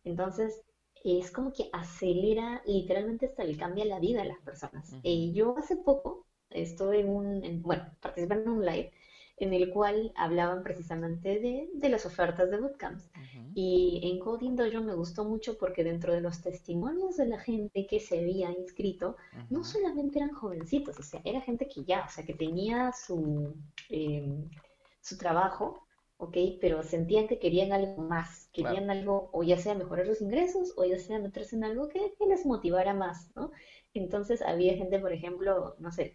Entonces, 0.03 0.61
es 1.03 1.31
como 1.31 1.53
que 1.53 1.69
acelera, 1.71 2.61
literalmente 2.65 3.27
hasta 3.27 3.43
le 3.43 3.57
cambia 3.57 3.85
la 3.85 3.99
vida 3.99 4.21
a 4.21 4.25
las 4.25 4.39
personas. 4.39 4.93
Eh, 5.03 5.31
yo 5.31 5.57
hace 5.57 5.77
poco 5.77 6.25
estuve 6.49 7.01
en 7.01 7.09
un, 7.09 7.61
bueno, 7.61 7.85
participé 8.01 8.35
en 8.35 8.49
un 8.49 8.65
live 8.65 8.91
en 9.37 9.53
el 9.53 9.69
cual 9.71 10.11
hablaban 10.15 10.63
precisamente 10.63 11.39
de, 11.39 11.69
de 11.73 11.89
las 11.89 12.05
ofertas 12.05 12.49
de 12.49 12.59
bootcamps. 12.59 13.09
Y 13.53 14.01
en 14.03 14.19
Coding 14.19 14.55
Dojo 14.55 14.81
me 14.83 14.93
gustó 14.95 15.25
mucho 15.25 15.57
porque 15.57 15.83
dentro 15.83 16.13
de 16.13 16.21
los 16.21 16.41
testimonios 16.41 17.17
de 17.17 17.27
la 17.27 17.39
gente 17.39 17.87
que 17.87 17.99
se 17.99 18.19
había 18.19 18.51
inscrito, 18.51 19.15
no 19.49 19.63
solamente 19.63 20.19
eran 20.19 20.33
jovencitos, 20.33 20.99
o 20.99 21.03
sea, 21.03 21.21
era 21.23 21.41
gente 21.41 21.67
que 21.67 21.83
ya, 21.83 22.05
o 22.05 22.09
sea, 22.09 22.25
que 22.25 22.33
tenía 22.33 22.91
su, 22.93 23.55
em, 23.89 24.49
su 25.01 25.17
trabajo, 25.17 25.87
¿ok? 26.17 26.35
Pero 26.59 26.83
sentían 26.83 27.27
que 27.27 27.39
querían 27.39 27.71
algo 27.71 28.01
más, 28.01 28.49
querían 28.53 28.89
algo, 28.89 29.29
o 29.33 29.43
ya 29.43 29.57
sea 29.57 29.75
mejorar 29.75 30.07
sus 30.07 30.21
ingresos, 30.21 30.73
o 30.77 30.85
ya 30.85 30.97
sea 30.99 31.19
meterse 31.19 31.55
en 31.55 31.63
algo 31.63 31.87
que, 31.89 32.13
que 32.17 32.25
les 32.25 32.45
motivara 32.45 32.93
más, 32.93 33.31
¿no? 33.35 33.51
Entonces 33.93 34.41
había 34.41 34.75
gente, 34.75 34.99
por 34.99 35.13
ejemplo, 35.13 35.75
no 35.79 35.91
sé, 35.91 36.13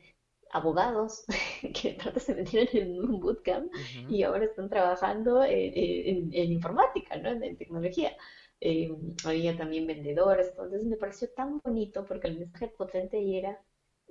abogados 0.52 1.24
que 1.74 1.98
se 2.20 2.34
metieron 2.34 2.68
en 2.72 3.00
un 3.00 3.20
bootcamp 3.20 3.72
y 4.08 4.22
ahora 4.22 4.44
están 4.44 4.68
trabajando 4.68 5.42
en, 5.44 6.32
informática, 6.32 7.16
¿no? 7.16 7.30
En, 7.30 7.56
tecnología. 7.56 8.16
Eh, 8.60 8.94
había 9.24 9.56
también 9.56 9.88
vendedores, 9.88 10.50
entonces 10.50 10.84
me 10.84 10.96
pareció 10.96 11.28
tan 11.30 11.58
bonito 11.64 12.04
porque 12.04 12.28
el 12.28 12.38
mensaje 12.38 12.68
potente 12.68 13.18
era, 13.36 13.60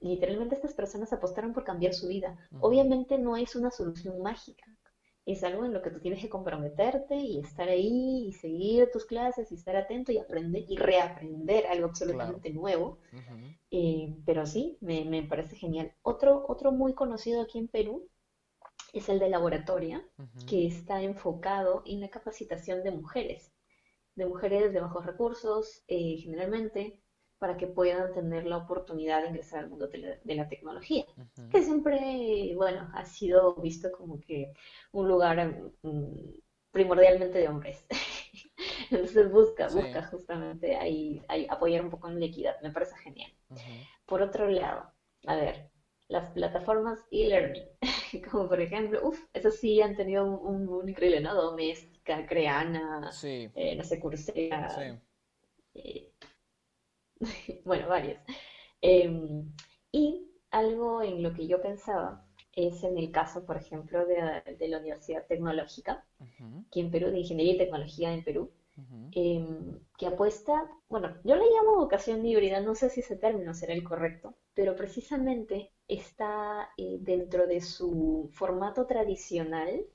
literalmente 0.01 0.55
estas 0.55 0.73
personas 0.73 1.13
apostaron 1.13 1.53
por 1.53 1.63
cambiar 1.63 1.93
su 1.93 2.07
vida. 2.09 2.37
Obviamente 2.59 3.17
no 3.17 3.37
es 3.37 3.55
una 3.55 3.71
solución 3.71 4.21
mágica, 4.21 4.65
es 5.31 5.43
algo 5.43 5.65
en 5.65 5.73
lo 5.73 5.81
que 5.81 5.89
tú 5.89 5.99
tienes 5.99 6.21
que 6.21 6.29
comprometerte 6.29 7.15
y 7.15 7.39
estar 7.39 7.67
ahí 7.69 8.27
y 8.27 8.33
seguir 8.33 8.89
tus 8.91 9.05
clases 9.05 9.51
y 9.51 9.55
estar 9.55 9.75
atento 9.75 10.11
y 10.11 10.17
aprender 10.17 10.63
y 10.67 10.77
reaprender 10.77 11.67
algo 11.67 11.87
absolutamente 11.87 12.51
nuevo. 12.51 12.99
Eh, 13.71 14.15
pero 14.25 14.45
sí, 14.45 14.77
me, 14.81 15.05
me, 15.05 15.23
parece 15.23 15.55
genial. 15.55 15.93
Otro, 16.01 16.45
otro 16.47 16.71
muy 16.71 16.93
conocido 16.93 17.41
aquí 17.41 17.59
en 17.59 17.67
Perú 17.67 18.09
es 18.93 19.09
el 19.09 19.19
de 19.19 19.29
Laboratoria, 19.29 20.05
que 20.47 20.67
está 20.67 21.01
enfocado 21.01 21.83
en 21.85 22.01
la 22.01 22.09
capacitación 22.09 22.83
de 22.83 22.91
mujeres, 22.91 23.51
de 24.15 24.25
mujeres 24.25 24.73
de 24.73 24.81
bajos 24.81 25.05
recursos, 25.05 25.83
eh, 25.87 26.17
generalmente, 26.17 27.00
para 27.41 27.57
que 27.57 27.65
puedan 27.65 28.13
tener 28.13 28.45
la 28.45 28.57
oportunidad 28.57 29.23
de 29.23 29.29
ingresar 29.29 29.61
al 29.61 29.69
mundo 29.71 29.87
de 29.87 30.35
la, 30.35 30.47
tecnología, 30.47 31.05
que 31.51 31.63
siempre, 31.63 32.53
bueno, 32.55 32.87
ha 32.93 33.03
sido 33.03 33.55
visto 33.55 33.91
como 33.91 34.19
que 34.19 34.53
un 34.91 35.07
lugar 35.07 35.73
mm, 35.81 36.35
primordialmente 36.69 37.39
de 37.39 37.47
hombres. 37.47 37.83
Entonces 38.91 39.31
busca, 39.31 39.69
busca 39.69 40.03
justamente 40.03 40.75
ahí, 40.75 41.19
apoyar 41.49 41.83
un 41.83 41.89
poco 41.89 42.09
en 42.09 42.19
la 42.19 42.27
equidad, 42.27 42.61
me 42.61 42.69
parece 42.69 42.95
genial. 42.97 43.31
Por 44.05 44.21
otro 44.21 44.47
lado, 44.47 44.93
a 45.25 45.35
ver, 45.35 45.71
las 46.09 46.29
plataformas 46.33 46.99
e-learning, 47.09 47.65
como 48.31 48.49
por 48.49 48.61
ejemplo, 48.61 48.99
uff, 49.03 49.19
esas 49.33 49.55
sí 49.55 49.81
han 49.81 49.95
tenido 49.95 50.25
un, 50.25 50.87
increíble, 50.87 51.21
¿no? 51.21 51.33
Doméstica, 51.33 52.23
Creana, 52.27 53.09
eh, 53.23 53.75
no 53.75 53.83
sé, 53.83 53.99
Coursera. 53.99 54.69
Sí. 54.69 54.99
Eh, 55.73 56.10
bueno, 57.65 57.87
varios. 57.87 58.19
Em, 58.81 59.51
y 59.91 60.27
algo 60.49 61.01
en 61.01 61.23
lo 61.23 61.33
que 61.33 61.47
yo 61.47 61.61
pensaba 61.61 62.25
es 62.53 62.83
en 62.83 62.97
el 62.97 63.11
caso, 63.11 63.45
por 63.45 63.57
ejemplo, 63.57 64.05
de, 64.05 64.67
la 64.67 64.79
Universidad 64.79 65.25
Tecnológica, 65.27 66.05
que 66.71 66.79
en 66.81 66.91
Perú, 66.91 67.09
de 67.09 67.19
Ingeniería 67.19 67.53
y 67.53 67.57
Tecnología 67.57 68.13
en 68.13 68.23
Perú, 68.23 68.51
em, 69.13 69.79
que 69.97 70.07
apuesta, 70.07 70.69
bueno, 70.89 71.15
yo 71.23 71.35
le 71.35 71.45
llamo 71.45 71.77
vocación 71.77 72.25
híbrida, 72.25 72.59
no 72.59 72.75
sé 72.75 72.89
si 72.89 72.99
ese 72.99 73.15
término 73.15 73.53
será 73.53 73.73
el 73.73 73.83
correcto, 73.83 74.35
pero 74.53 74.75
precisamente 74.75 75.71
está 75.87 76.69
eh, 76.77 76.97
dentro 76.99 77.47
de 77.47 77.61
su 77.61 78.29
formato 78.33 78.85
tradicional, 78.85 79.85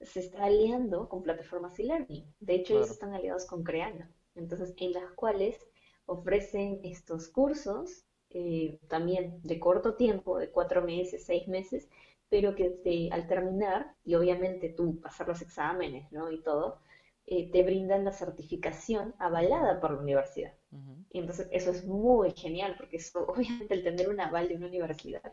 se 0.00 0.20
está 0.20 0.44
aliando 0.44 1.08
con 1.08 1.22
plataformas 1.22 1.78
e-learning. 1.78 2.24
De 2.40 2.54
hecho, 2.54 2.74
ellos 2.74 2.90
están 2.90 3.14
aliados 3.14 3.46
con 3.46 3.62
Creana, 3.62 4.10
entonces, 4.34 4.74
en 4.78 4.92
las 4.92 5.10
cuales 5.12 5.69
ofrecen 6.10 6.80
estos 6.82 7.28
cursos 7.28 8.04
eh, 8.30 8.78
también 8.88 9.40
de 9.42 9.58
corto 9.58 9.94
tiempo, 9.94 10.38
de 10.38 10.50
cuatro 10.50 10.82
meses, 10.82 11.24
seis 11.24 11.46
meses, 11.48 11.88
pero 12.28 12.54
que 12.54 13.08
al 13.12 13.26
terminar, 13.26 13.94
y 14.04 14.14
obviamente 14.14 14.68
tú 14.68 15.00
pasar 15.00 15.28
los 15.28 15.42
exámenes 15.42 16.10
¿no? 16.12 16.30
y 16.30 16.42
todo, 16.42 16.78
eh, 17.26 17.50
te 17.50 17.62
brindan 17.62 18.04
la 18.04 18.12
certificación 18.12 19.14
avalada 19.18 19.80
por 19.80 19.92
la 19.92 20.00
universidad. 20.00 20.52
Y 21.12 21.18
entonces 21.18 21.48
eso 21.50 21.70
es 21.70 21.84
muy 21.84 22.30
genial, 22.32 22.74
porque 22.76 22.98
eso, 22.98 23.24
obviamente 23.28 23.74
el 23.74 23.82
tener 23.82 24.08
un 24.08 24.20
aval 24.20 24.48
de 24.48 24.56
una 24.56 24.66
universidad 24.66 25.32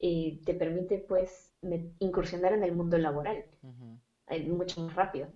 eh, 0.00 0.40
te 0.44 0.54
permite 0.54 0.98
pues 0.98 1.52
incursionar 1.98 2.52
en 2.52 2.62
el 2.62 2.72
mundo 2.72 2.98
laboral 2.98 3.44
mucho 4.46 4.80
más 4.82 4.94
rápido. 4.94 5.28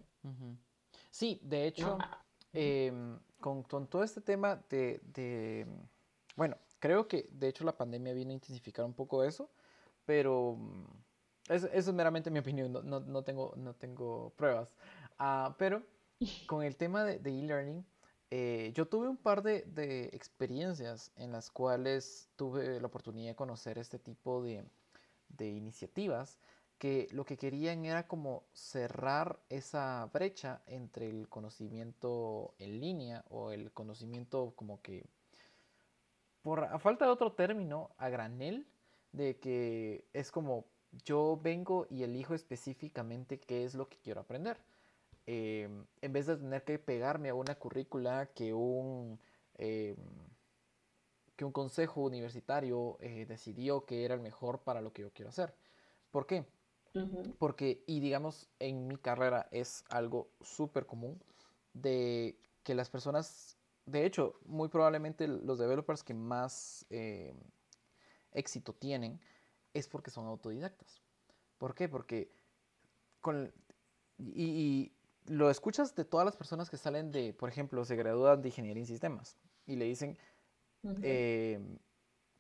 Sí, 1.11 1.41
de 1.43 1.67
hecho, 1.67 1.99
em, 2.53 3.19
con, 3.43 3.87
todo 3.87 4.03
este 4.03 4.23
tema 4.23 4.63
de, 4.71 5.67
bueno, 6.35 6.57
creo 6.79 7.07
que 7.07 7.29
de 7.31 7.49
hecho 7.49 7.65
la 7.65 7.77
pandemia 7.77 8.15
viene 8.15 8.33
a 8.33 8.35
intensificar 8.35 8.87
un 8.87 8.95
poco 8.95 9.23
eso, 9.23 9.51
pero 10.07 10.57
mm, 10.59 10.87
eso, 11.51 11.69
es 11.71 11.93
meramente 11.93 12.31
mi 12.31 12.39
opinión, 12.39 12.73
no, 12.73 13.23
tengo, 13.23 13.53
no 13.57 13.75
tengo 13.75 14.33
pruebas. 14.37 14.75
Ah, 15.19 15.55
pero 15.59 15.83
con 16.47 16.63
el 16.63 16.77
tema 16.77 17.05
de 17.05 17.39
e-learning, 17.39 17.85
eh, 18.31 18.73
yo 18.75 18.87
tuve 18.89 19.09
un 19.09 19.19
par 19.19 19.43
de, 19.43 19.61
de, 19.67 20.05
experiencias 20.15 21.13
en 21.17 21.33
las 21.33 21.51
cuales 21.51 22.31
tuve 22.37 22.81
la 22.81 22.87
oportunidad 22.87 23.33
de 23.33 23.37
conocer 23.37 23.77
este 23.77 23.99
tipo 23.99 24.43
de, 24.43 24.65
de 25.29 25.51
iniciativas 25.51 26.39
que 26.83 27.07
lo 27.13 27.25
que 27.25 27.37
querían 27.37 27.85
era 27.85 28.09
como 28.09 28.43
cerrar 28.53 29.39
esa 29.49 30.11
brecha 30.13 30.63
entre 30.67 31.09
el 31.09 31.29
conocimiento 31.29 32.57
en 32.59 32.81
línea 32.81 33.25
o 33.31 33.53
el 33.53 33.71
conocimiento 33.71 34.53
como 34.57 34.83
que, 34.83 35.07
por 36.43 36.65
a 36.65 36.81
falta 36.81 37.05
de 37.05 37.13
otro 37.13 37.35
término, 37.35 37.95
a 37.99 38.09
granel, 38.09 38.67
de 39.13 39.39
que 39.39 40.09
es 40.13 40.33
como 40.33 40.65
yo 41.05 41.39
vengo 41.41 41.87
y 41.89 42.03
elijo 42.03 42.35
específicamente 42.35 43.39
qué 43.39 43.65
es 43.65 43.77
lo 43.77 43.89
que 43.89 43.99
quiero 43.99 44.21
aprender. 44.21 44.57
Em, 45.27 45.87
en 46.01 46.13
vez 46.13 46.27
de 46.27 46.37
tener 46.37 46.65
que 46.65 46.81
pegarme 46.81 47.29
a 47.29 47.35
una 47.37 47.55
currícula 47.55 48.27
que 48.35 48.53
un, 48.55 49.21
em, 49.55 49.95
que 51.37 51.45
un 51.45 51.53
consejo 51.53 52.01
universitario 52.01 52.99
eh, 53.01 53.25
decidió 53.25 53.85
que 53.85 54.05
era 54.05 54.15
el 54.15 54.21
mejor 54.21 54.63
para 54.65 54.81
lo 54.81 54.93
que 54.93 55.03
yo 55.03 55.13
quiero 55.13 55.29
hacer. 55.29 55.55
¿Por 56.11 56.27
qué? 56.27 56.45
Porque, 57.39 57.83
y 57.87 58.01
digamos, 58.01 58.49
en 58.59 58.87
mi 58.87 58.97
carrera 58.97 59.49
es 59.51 59.85
algo 59.89 60.29
súper 60.43 60.87
común 60.87 61.23
de 61.73 62.39
que 62.63 62.75
las 62.75 62.91
personas, 62.91 63.57
de 63.87 64.05
hecho, 64.05 64.39
muy 64.45 64.69
probablemente 64.69 65.27
los 65.27 65.59
developers 65.59 66.03
que 66.05 66.15
más 66.15 66.85
eh, 66.91 67.35
éxito 68.33 68.75
tienen 68.75 69.21
es 69.73 69.89
porque 69.89 70.11
son 70.11 70.27
autodidactas. 70.27 71.03
¿Por 71.59 71.75
qué? 71.75 71.89
Porque 71.89 72.31
con, 73.21 73.53
y, 74.19 74.93
lo 75.27 75.51
escuchas 75.51 75.95
de 75.95 76.05
todas 76.05 76.27
las 76.27 76.37
personas 76.37 76.69
que 76.69 76.77
salen 76.77 77.11
de, 77.11 77.33
por 77.33 77.49
ejemplo, 77.49 77.85
se 77.85 77.97
gradúan 77.97 78.43
de 78.43 78.49
ingeniería 78.49 78.83
en 78.83 78.87
sistemas 78.87 79.37
y 79.67 79.77
le 79.77 79.85
dicen, 79.87 80.19
eh, 81.03 81.61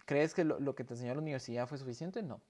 ¿crees 0.04 0.34
que 0.34 0.44
lo, 0.44 0.58
lo, 0.58 0.74
que 0.74 0.84
te 0.84 0.94
enseñó 0.94 1.14
la 1.14 1.20
universidad 1.20 1.68
fue 1.68 1.78
suficiente? 1.78 2.22
No. 2.22 2.42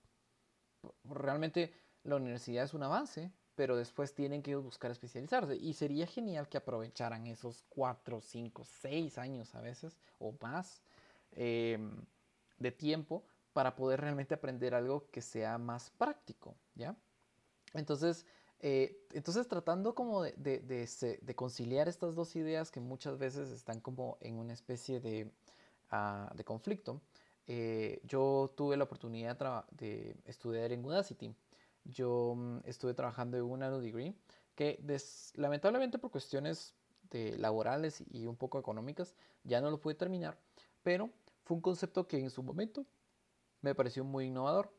Realmente 1.05 1.73
la 2.05 2.17
universidad 2.17 2.65
es 2.65 2.75
un 2.75 2.83
avance, 2.83 3.31
pero 3.55 3.77
después 3.77 4.15
tienen 4.15 4.43
que 4.43 4.57
buscar 4.57 4.91
especializarse. 4.91 5.57
Y 5.57 5.75
sería 5.75 6.07
genial 6.07 6.49
que 6.49 6.59
aprovecharan 6.59 7.27
esos 7.27 7.65
cuatro, 7.69 8.21
cinco, 8.21 8.65
seis 8.65 9.19
años 9.19 9.55
a 9.55 9.61
veces 9.61 9.99
o 10.19 10.35
más 10.41 10.83
em, 11.33 12.05
de 12.59 12.73
tiempo 12.73 13.25
para 13.53 13.77
poder 13.77 14.01
realmente 14.01 14.35
aprender 14.35 14.75
algo 14.75 15.11
que 15.11 15.21
sea 15.21 15.59
más 15.59 15.91
práctico, 15.91 16.57
¿ya? 16.75 16.97
Entonces, 17.75 18.27
eh, 18.61 19.05
entonces 19.13 19.49
tratando 19.49 19.95
como 19.95 20.23
de, 20.23 21.35
conciliar 21.37 21.89
estas 21.89 22.15
dos 22.15 22.35
ideas 22.37 22.71
que 22.71 22.81
muchas 22.81 23.19
veces 23.19 23.51
están 23.51 23.81
como 23.81 24.17
en 24.21 24.39
una 24.39 24.55
especie 24.55 25.01
de, 25.01 25.31
ah, 25.91 26.33
conflicto, 26.45 27.03
eh, 27.47 28.01
yo 28.05 28.53
tuve 28.57 28.77
la 28.77 28.85
oportunidad 28.85 29.67
de 29.73 30.17
estudiar 30.25 30.73
en 30.73 30.85
Udacity 30.85 31.35
yo 31.85 32.35
mm, 32.37 32.59
estuve 32.65 32.95
trabajando 32.95 33.37
en 33.37 33.45
un 33.45 33.61
degree 33.81 34.15
que 34.55 34.83
lamentablemente 35.35 35.99
por 35.99 36.11
cuestiones 36.11 36.75
laborales 37.13 38.03
y 38.11 38.27
un 38.27 38.37
poco 38.37 38.59
económicas 38.59 39.15
ya 39.45 39.61
no 39.61 39.71
lo 39.71 39.81
pude 39.81 39.95
terminar, 39.95 40.39
pero 40.83 41.11
fue 41.45 41.57
un 41.57 41.61
concepto 41.61 42.07
que 42.07 42.19
en 42.19 42.31
su 42.31 42.43
momento 42.43 42.87
me 43.61 43.75
pareció 43.75 44.05
muy 44.05 44.27
innovador. 44.27 44.73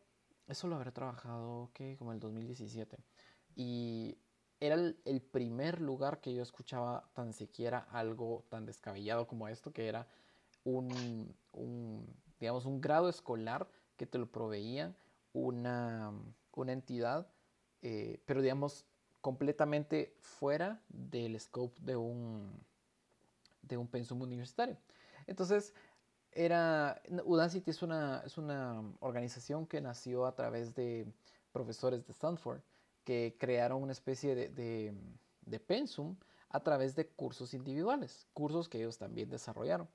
Eso 0.48 0.68
lo 0.68 0.76
habré 0.76 0.92
trabajado 0.92 1.70
que 1.74 1.96
como 1.98 2.12
el 2.12 2.20
2017 2.20 2.98
y 3.56 4.18
era 4.60 4.76
el, 4.76 5.22
primer 5.32 5.82
lugar 5.82 6.22
que 6.22 6.34
yo 6.34 6.42
escuchaba 6.42 7.10
tan 7.14 7.34
siquiera 7.34 7.80
algo 7.92 8.46
tan 8.50 8.66
descabellado 8.66 9.28
como 9.28 9.48
esto, 9.48 9.74
que 9.74 9.88
era 9.88 10.08
un, 10.64 11.36
un 11.52 12.08
digamos, 12.40 12.66
un 12.66 12.82
grado 12.82 13.10
escolar 13.10 13.68
que 13.98 14.06
te 14.06 14.18
lo 14.18 14.32
proveía 14.32 14.96
una, 15.34 16.14
una 16.62 16.74
entidad, 16.74 17.28
eh, 17.82 18.22
pero 18.26 18.42
digamos, 18.42 18.86
completamente 19.22 20.16
fuera 20.20 20.82
del 20.90 21.40
scope 21.40 21.80
de 21.82 21.96
un, 21.96 22.52
de 23.62 23.78
un 23.78 23.88
pensum 23.88 24.22
universitario. 24.22 24.78
Entonces, 25.28 25.74
era, 26.32 27.02
Udacity 27.24 27.72
es 27.72 27.82
una, 27.84 28.22
es 28.26 28.38
una 28.38 28.84
organización 29.00 29.66
que 29.68 29.82
nació 29.82 30.26
a 30.26 30.36
través 30.36 30.74
de 30.76 31.08
profesores 31.52 32.06
de 32.06 32.12
Stanford 32.14 32.62
que 33.04 33.36
crearon 33.40 33.84
una 33.84 33.92
especie 33.92 34.36
de, 34.36 34.50
de, 34.50 34.94
de 35.46 35.60
pensum 35.60 36.16
a 36.50 36.62
través 36.62 36.96
de 36.96 37.08
cursos 37.08 37.54
individuales, 37.54 38.28
cursos 38.34 38.70
que 38.70 38.80
ellos 38.80 38.98
también 38.98 39.30
desarrollaron. 39.30 39.88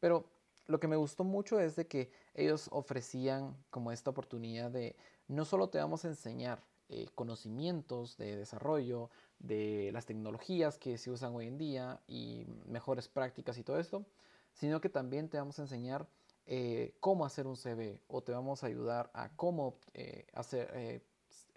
Pero 0.00 0.26
lo 0.66 0.78
que 0.78 0.88
me 0.88 0.96
gustó 0.96 1.24
mucho 1.24 1.58
es 1.58 1.76
de 1.76 1.86
que 1.86 2.10
ellos 2.34 2.68
ofrecían 2.70 3.56
como 3.70 3.92
esta 3.92 4.10
oportunidad 4.10 4.70
de 4.70 4.96
no 5.32 5.44
solo 5.44 5.68
te 5.68 5.78
vamos 5.78 6.04
a 6.04 6.08
enseñar 6.08 6.62
eh, 6.88 7.08
conocimientos 7.14 8.16
de 8.18 8.36
desarrollo, 8.36 9.10
de 9.38 9.90
las 9.92 10.04
tecnologías 10.04 10.78
que 10.78 10.98
se 10.98 11.10
usan 11.10 11.34
hoy 11.34 11.46
en 11.46 11.56
día 11.56 12.00
y 12.06 12.44
mejores 12.66 13.08
prácticas 13.08 13.56
y 13.56 13.64
todo 13.64 13.78
esto, 13.78 14.04
sino 14.52 14.80
que 14.80 14.90
también 14.90 15.28
te 15.28 15.38
vamos 15.38 15.58
a 15.58 15.62
enseñar 15.62 16.06
eh, 16.46 16.94
cómo 17.00 17.24
hacer 17.24 17.46
un 17.46 17.56
CV 17.56 18.00
o 18.08 18.22
te 18.22 18.32
vamos 18.32 18.62
a 18.62 18.66
ayudar 18.66 19.10
a 19.14 19.30
cómo 19.36 19.78
eh, 19.94 20.26
hacer, 20.34 21.02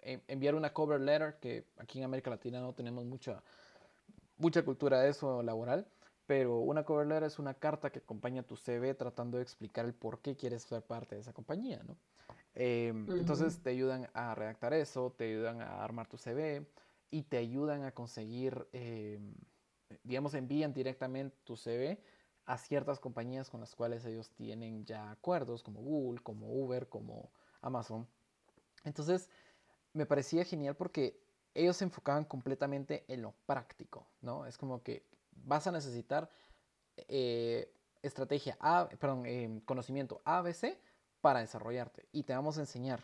enviar 0.00 0.54
una 0.54 0.72
cover 0.72 1.00
letter, 1.00 1.38
que 1.38 1.66
aquí 1.76 1.98
en 1.98 2.04
América 2.06 2.30
Latina 2.30 2.60
no 2.60 2.72
tenemos 2.72 3.04
mucha, 3.04 3.42
mucha 4.38 4.64
cultura 4.64 5.00
de 5.00 5.10
eso 5.10 5.42
laboral, 5.42 5.86
pero 6.26 6.60
una 6.60 6.84
cover 6.84 7.06
letter 7.06 7.24
es 7.24 7.38
una 7.38 7.54
carta 7.54 7.90
que 7.90 7.98
acompaña 7.98 8.42
tu 8.42 8.56
CV 8.56 8.94
tratando 8.94 9.36
de 9.36 9.42
explicar 9.42 9.84
el 9.84 9.92
por 9.92 10.20
qué 10.20 10.34
quieres 10.34 10.62
ser 10.62 10.82
parte 10.82 11.14
de 11.16 11.20
esa 11.20 11.34
compañía, 11.34 11.82
¿no? 11.86 11.96
Em, 12.54 13.08
entonces 13.18 13.62
te 13.62 13.70
ayudan 13.70 14.08
a 14.14 14.34
redactar 14.34 14.72
eso, 14.72 15.12
te 15.12 15.24
ayudan 15.24 15.60
a 15.60 15.84
armar 15.84 16.08
tu 16.08 16.16
CV 16.16 16.66
y 17.10 17.22
te 17.24 17.36
ayudan 17.36 17.84
a 17.84 17.92
conseguir, 17.92 18.66
em, 18.72 19.34
digamos, 20.02 20.34
envían 20.34 20.72
directamente 20.72 21.36
tu 21.44 21.56
CV 21.56 22.02
a 22.46 22.56
ciertas 22.58 22.98
compañías 22.98 23.50
con 23.50 23.60
las 23.60 23.74
cuales 23.74 24.04
ellos 24.04 24.30
tienen 24.30 24.84
ya 24.86 25.10
acuerdos, 25.10 25.62
como 25.62 25.82
Google, 25.82 26.22
como 26.22 26.52
Uber, 26.52 26.88
como 26.88 27.30
Amazon. 27.60 28.08
Entonces, 28.84 29.28
me 29.92 30.06
parecía 30.06 30.44
genial 30.44 30.76
porque 30.76 31.20
ellos 31.54 31.76
se 31.76 31.84
enfocaban 31.84 32.24
completamente 32.24 33.04
en 33.08 33.22
lo 33.22 33.34
práctico, 33.46 34.06
¿no? 34.20 34.46
Es 34.46 34.56
como 34.56 34.82
que 34.82 35.04
vas 35.44 35.66
a 35.66 35.72
necesitar 35.72 36.30
eh, 37.08 37.72
estrategia 38.02 38.56
A, 38.60 38.88
perdón, 38.98 39.26
em, 39.26 39.60
conocimiento 39.60 40.22
ABC 40.24 40.78
para 41.26 41.40
desarrollarte 41.40 42.06
y 42.12 42.22
te 42.22 42.34
vamos 42.34 42.56
a 42.56 42.60
enseñar 42.60 43.02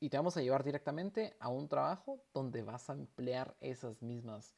y 0.00 0.08
te 0.08 0.16
vamos 0.16 0.38
a 0.38 0.40
llevar 0.40 0.64
directamente 0.64 1.36
a 1.38 1.50
un 1.50 1.68
trabajo 1.68 2.24
donde 2.32 2.62
vas 2.62 2.88
a 2.88 2.94
emplear 2.94 3.54
esas 3.60 4.00
mismas 4.00 4.54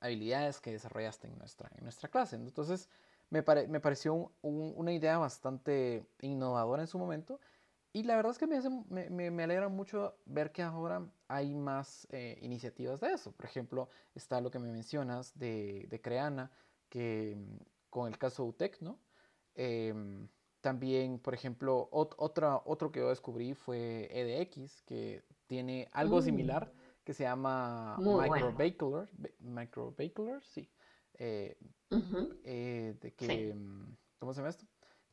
habilidades 0.00 0.62
que 0.62 0.72
desarrollaste 0.72 1.26
en 1.26 1.36
nuestra, 1.36 1.70
en 1.76 1.84
nuestra 1.84 2.08
clase. 2.08 2.36
Entonces, 2.36 2.88
me, 3.28 3.44
me 3.68 3.80
pareció 3.80 4.32
una 4.40 4.92
idea 4.92 5.18
bastante 5.18 6.06
innovadora 6.22 6.80
en 6.80 6.88
su 6.88 6.98
momento 6.98 7.38
y 7.92 8.04
la 8.04 8.16
verdad 8.16 8.32
es 8.32 8.38
que 8.38 8.46
me, 8.46 9.10
me, 9.10 9.30
me, 9.30 9.44
alegra 9.44 9.68
mucho 9.68 10.16
ver 10.24 10.52
que 10.52 10.62
ahora 10.62 11.06
hay 11.28 11.54
más 11.54 12.08
eh, 12.12 12.38
iniciativas 12.40 13.00
de 13.00 13.12
eso. 13.12 13.32
Por 13.32 13.44
ejemplo, 13.44 13.90
está 14.14 14.40
lo 14.40 14.50
que 14.50 14.58
me 14.58 14.72
mencionas 14.72 15.38
de, 15.38 15.86
de 15.90 16.00
Creana, 16.00 16.50
que 16.88 17.36
mm, 17.36 17.58
con 17.90 18.08
el 18.08 18.16
caso 18.16 18.46
UTEC, 18.46 18.80
¿no? 18.80 18.98
Em, 19.54 20.28
también, 20.64 21.18
por 21.18 21.34
ejemplo, 21.34 21.90
otra, 21.92 22.62
otro 22.64 22.90
que 22.90 23.00
yo 23.00 23.10
descubrí 23.10 23.52
fue 23.52 24.08
EDX, 24.10 24.80
que 24.86 25.22
tiene 25.46 25.90
algo 25.92 26.20
mm. 26.20 26.22
similar 26.22 26.72
que 27.04 27.12
se 27.12 27.24
llama 27.24 27.98
Microbacular. 27.98 29.10
Microbacular, 29.40 30.42
sí. 30.42 30.66
Eh, 31.18 31.58
eh, 32.44 32.96
de 32.98 33.12
que, 33.12 33.52
mm, 33.52 33.94
¿Cómo 34.18 34.32
se 34.32 34.38
llama 34.38 34.48
esto? 34.48 34.64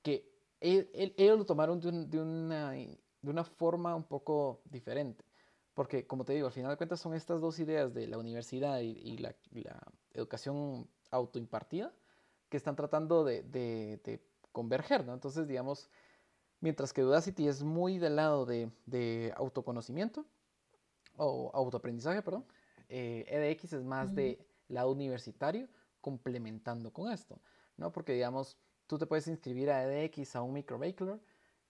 Que 0.02 0.26
ellos 0.62 1.38
lo 1.38 1.45
tomaron 1.45 1.82
de, 1.82 2.22
una, 2.22 2.72
de 2.72 2.97
una 3.30 3.43
forma 3.43 3.93
un 3.93 4.06
poco 4.06 4.62
diferente. 4.64 5.26
Porque, 5.74 6.08
como 6.08 6.24
te 6.24 6.32
digo, 6.32 6.47
al 6.47 6.54
final 6.54 6.72
de 6.72 6.78
cuentas 6.78 7.02
son 7.02 7.14
estas 7.14 7.41
dos 7.41 7.60
ideas 7.60 7.93
de 7.93 8.08
la 8.08 8.18
universidad 8.18 8.80
y, 8.80 9.18
la, 9.18 9.36
la, 9.52 9.84
educación 10.14 10.89
autoimpartida 11.10 11.93
que 12.47 12.56
están 12.56 12.78
tratando 12.78 13.26
de, 13.26 13.43
de 13.43 14.30
converger, 14.52 15.06
¿no? 15.06 15.14
Entonces, 15.14 15.47
digamos, 15.47 15.89
mientras 16.60 16.93
que 16.93 17.04
Udacity 17.04 17.47
es 17.47 17.64
muy 17.64 17.97
del 17.97 18.16
lado 18.16 18.45
de, 18.45 19.34
autoconocimiento 19.36 20.26
o 21.18 21.52
autoaprendizaje, 21.54 22.22
perdón, 22.22 22.45
EDX 22.89 23.74
eh, 23.74 23.76
e 23.76 23.78
es 23.78 23.84
más 23.84 24.16
de 24.16 24.45
lado 24.68 24.91
universitario 24.91 25.68
complementando 25.99 26.91
con 26.91 27.12
esto, 27.12 27.39
¿no? 27.78 27.91
Porque, 27.91 28.14
digamos, 28.14 28.58
tú 28.88 28.97
te 28.97 29.06
puedes 29.06 29.28
inscribir 29.28 29.70
a 29.70 29.84
EDX 29.84 30.36
a 30.36 30.41
un 30.41 30.54
microbacular 30.54 31.20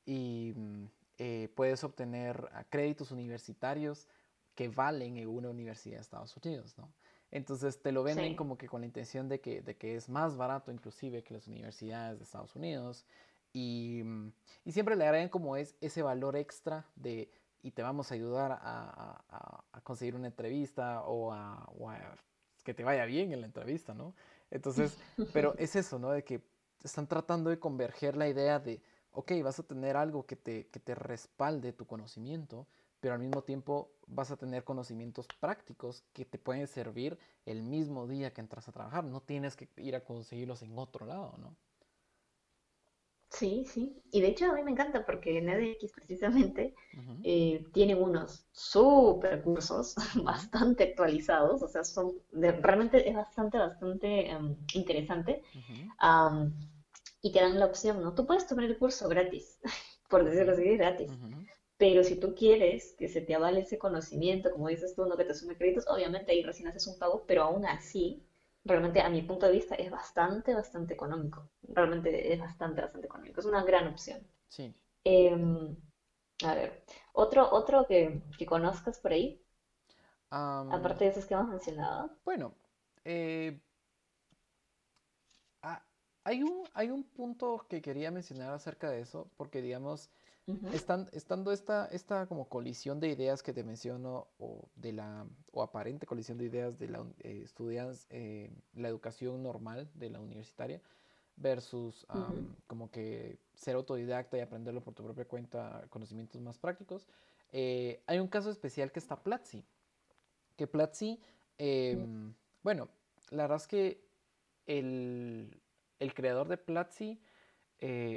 y 0.06 0.54
mm, 0.56 0.86
eh, 1.18 1.50
puedes 1.56 1.84
obtener 1.84 2.50
créditos 2.70 3.12
universitarios 3.12 4.08
que 4.56 4.70
valen 4.70 5.18
en 5.18 5.28
una 5.28 5.50
universidad 5.50 5.96
de 5.96 6.02
Estados 6.02 6.36
Unidos, 6.38 6.78
¿no? 6.78 6.92
Entonces 7.32 7.82
te 7.82 7.92
lo 7.92 8.04
venden 8.04 8.36
como 8.36 8.58
que 8.58 8.68
con 8.68 8.82
la 8.82 8.88
intención 8.88 9.30
de 9.30 9.40
que, 9.40 9.62
de 9.62 9.78
que 9.78 9.96
es 9.96 10.10
más 10.10 10.36
barato 10.36 10.72
inclusive 10.72 11.24
que 11.24 11.34
las 11.34 11.48
universidades 11.48 12.20
de 12.20 12.26
Estados 12.26 12.56
Unidos. 12.56 13.06
Y, 13.54 14.02
mm, 14.04 14.32
y 14.66 14.72
siempre 14.74 14.96
le 14.96 15.06
agregan 15.06 15.30
como 15.30 15.56
es 15.56 15.76
ese 15.82 16.02
valor 16.02 16.36
extra 16.36 16.86
de 16.96 17.30
y 17.64 17.72
te 17.72 17.84
vamos 17.84 18.12
a 18.12 18.16
ayudar 18.16 18.52
a, 18.52 19.24
a, 19.72 19.82
conseguir 19.82 20.16
una 20.16 20.28
entrevista 20.28 21.04
o 21.04 21.32
a, 21.32 21.70
que 22.64 22.74
te 22.74 22.84
vaya 22.84 23.06
bien 23.06 23.32
en 23.32 23.42
la 23.42 23.48
entrevista, 23.48 23.94
¿no? 23.94 24.14
Entonces, 24.50 24.98
pero 25.34 25.56
es 25.58 25.76
eso, 25.76 26.00
¿no? 26.00 26.12
De 26.12 26.24
que 26.24 26.42
están 26.84 27.08
tratando 27.08 27.50
de 27.50 27.60
converger 27.60 28.16
la 28.18 28.28
idea 28.28 28.60
de, 28.60 28.82
ok, 29.12 29.32
vas 29.44 29.60
a 29.60 29.64
tener 29.64 29.96
algo 29.96 30.26
que 30.26 30.36
te, 30.36 30.68
que 30.68 30.80
te 30.80 30.96
respalde 30.96 31.74
tu 31.74 31.86
conocimiento, 31.86 32.68
pero 33.02 33.16
al 33.16 33.20
mismo 33.20 33.41
tiempo 33.41 33.91
vas 34.08 34.32
a 34.32 34.38
tener 34.38 34.64
conocimientos 34.64 35.28
prácticos 35.39 36.04
que 36.14 36.24
te 36.24 36.38
pueden 36.38 36.68
servir 36.68 37.18
el 37.45 37.64
mismo 37.64 38.08
día 38.08 38.32
que 38.32 38.41
entras 38.41 38.70
a 38.70 38.72
trabajar. 38.72 39.04
No 39.04 39.22
tienes 39.22 39.56
que 39.56 39.68
ir 39.78 39.95
a 39.95 40.04
conseguirlos 40.04 40.62
en 40.62 40.78
otro 40.78 41.06
lado, 41.06 41.36
¿no? 41.38 41.58
Sí, 43.32 43.64
sí. 43.66 43.97
Y 44.12 44.22
de 44.22 44.28
hecho 44.28 44.52
a 44.52 44.54
mí 44.54 44.62
me 44.62 44.72
encanta 44.72 45.06
porque 45.06 45.38
en 45.38 45.49
EDX 45.49 45.93
precisamente 45.93 46.76
eh, 47.24 47.66
tienen 47.74 48.04
unos 48.04 48.45
super 48.52 49.41
cursos 49.41 49.95
bastante 50.24 50.84
actualizados, 50.84 51.64
o 51.64 51.68
sea, 51.68 51.84
son 51.84 52.14
realmente 52.32 53.10
es 53.10 53.16
bastante, 53.16 53.58
bastante 53.58 54.30
em, 54.30 54.58
interesante. 54.74 55.41
y 57.22 57.32
te 57.32 57.39
dan 57.39 57.58
la 57.58 57.66
opción, 57.66 58.04
¿no? 58.04 58.14
Tú 58.14 58.26
puedes 58.28 58.45
tomar 58.47 58.66
el 58.66 58.78
curso 58.78 59.08
gratis, 59.08 59.60
por 60.10 60.26
decirlo 60.26 60.52
así, 60.52 60.78
gratis. 60.78 61.12
Pero 61.82 62.04
si 62.04 62.16
tú 62.16 62.36
quieres 62.36 62.94
que 63.00 63.08
se 63.08 63.22
te 63.22 63.34
avale 63.34 63.62
ese 63.62 63.80
conocimiento, 63.80 64.52
como 64.52 64.68
dices 64.68 64.94
tú, 64.94 65.04
no 65.08 65.18
que 65.18 65.26
te 65.26 65.34
sume 65.34 65.58
créditos, 65.58 65.88
obviamente 65.88 66.32
ahí 66.32 66.44
recién 66.44 66.68
haces 66.68 66.86
un 66.86 67.00
pago, 67.00 67.24
pero 67.26 67.42
aún 67.42 67.66
así, 67.66 68.24
realmente 68.64 69.02
a 69.02 69.10
mi 69.10 69.24
punto 69.24 69.48
de 69.48 69.54
vista 69.54 69.74
es 69.74 69.90
bastante, 69.90 70.54
bastante 70.54 70.94
económico. 70.94 71.50
Realmente 71.64 72.32
es 72.32 72.40
bastante, 72.40 72.82
bastante 72.82 73.08
económico. 73.08 73.40
Es 73.40 73.48
una 73.48 73.64
gran 73.64 73.88
opción. 73.88 74.22
Sí. 74.48 74.72
Em, 75.04 75.76
a 76.46 76.54
ver, 76.54 76.84
otro, 77.14 77.52
otro 77.52 77.88
que, 77.88 78.22
conozcas 78.48 79.00
por 79.00 79.14
ahí, 79.14 79.42
aparte 80.30 81.06
de 81.06 81.10
esos 81.10 81.26
que 81.26 81.34
hemos 81.34 81.50
mencionado. 81.50 82.12
Bueno, 82.24 82.54
eh, 83.06 83.60
ah, 85.64 85.84
hay, 86.26 86.44
un, 86.44 86.62
hay 86.76 86.92
un 86.92 87.04
punto 87.06 87.66
que 87.68 87.82
quería 87.82 88.12
mencionar 88.12 88.54
acerca 88.54 88.92
de 88.92 89.02
eso, 89.02 89.32
porque 89.36 89.64
digamos, 89.64 90.12
estando 90.74 91.52
esta, 91.52 91.86
esta 91.88 92.26
como 92.28 92.50
colisión 92.50 93.00
de 93.00 93.10
ideas 93.10 93.44
que 93.44 93.54
te 93.54 93.64
menciono, 93.64 94.28
o 94.39 94.70
de 94.76 94.94
la, 94.94 95.26
o 95.52 95.62
aparente 95.62 96.06
colisión 96.06 96.38
de 96.38 96.46
ideas 96.46 96.80
de 96.80 96.89
la 96.89 97.06
eh, 97.20 97.42
estudias 97.44 98.08
eh, 98.10 98.52
la 98.74 98.88
educación 98.88 99.44
normal 99.44 99.89
de 99.94 100.10
la 100.10 100.20
universitaria, 100.20 100.82
versus 101.38 102.06
como 102.68 102.92
que 102.92 103.39
ser 103.56 103.76
autodidacta 103.76 104.38
y 104.38 104.42
aprenderlo 104.42 104.82
por 104.82 104.94
tu 104.94 105.04
propia 105.04 105.26
cuenta, 105.26 105.86
conocimientos 105.89 106.39
más 106.42 106.58
prácticos. 106.58 107.08
Eh, 107.52 108.02
hay 108.06 108.20
un 108.20 108.28
caso 108.28 108.50
especial 108.52 108.92
que 108.92 109.00
está 109.00 109.16
Platzi. 109.24 109.64
Que 110.56 110.68
Platzi, 110.68 111.20
em, 111.58 112.34
bueno, 112.64 112.89
la 113.32 113.44
verdad 113.44 113.58
es 113.58 113.68
que 113.68 114.04
el, 114.68 115.60
el 116.00 116.14
creador 116.14 116.48
de 116.48 116.58
Platzi, 116.58 117.20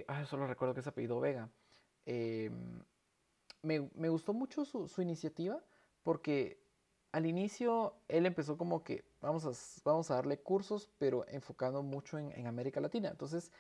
ah, 0.09 0.25
solo 0.27 0.47
recuerdo 0.47 0.75
que 0.75 0.81
es 0.81 0.87
apellido 0.87 1.21
Vega, 1.21 1.49
Em, 2.07 2.83
me, 3.63 4.09
gustó 4.09 4.35
mucho 4.35 4.65
su, 4.65 4.91
iniciativa 5.01 5.63
porque 6.03 6.63
al 7.13 7.27
inicio 7.27 7.95
él 8.09 8.27
empezó 8.27 8.59
como 8.59 8.85
que 8.85 9.05
vamos 9.21 10.11
a, 10.11 10.15
darle 10.15 10.39
cursos, 10.39 10.91
pero 10.99 11.27
enfocando 11.29 11.83
mucho 11.83 12.19
en, 12.19 12.47
América 12.47 12.81
Latina. 12.81 13.09
Entonces, 13.09 13.51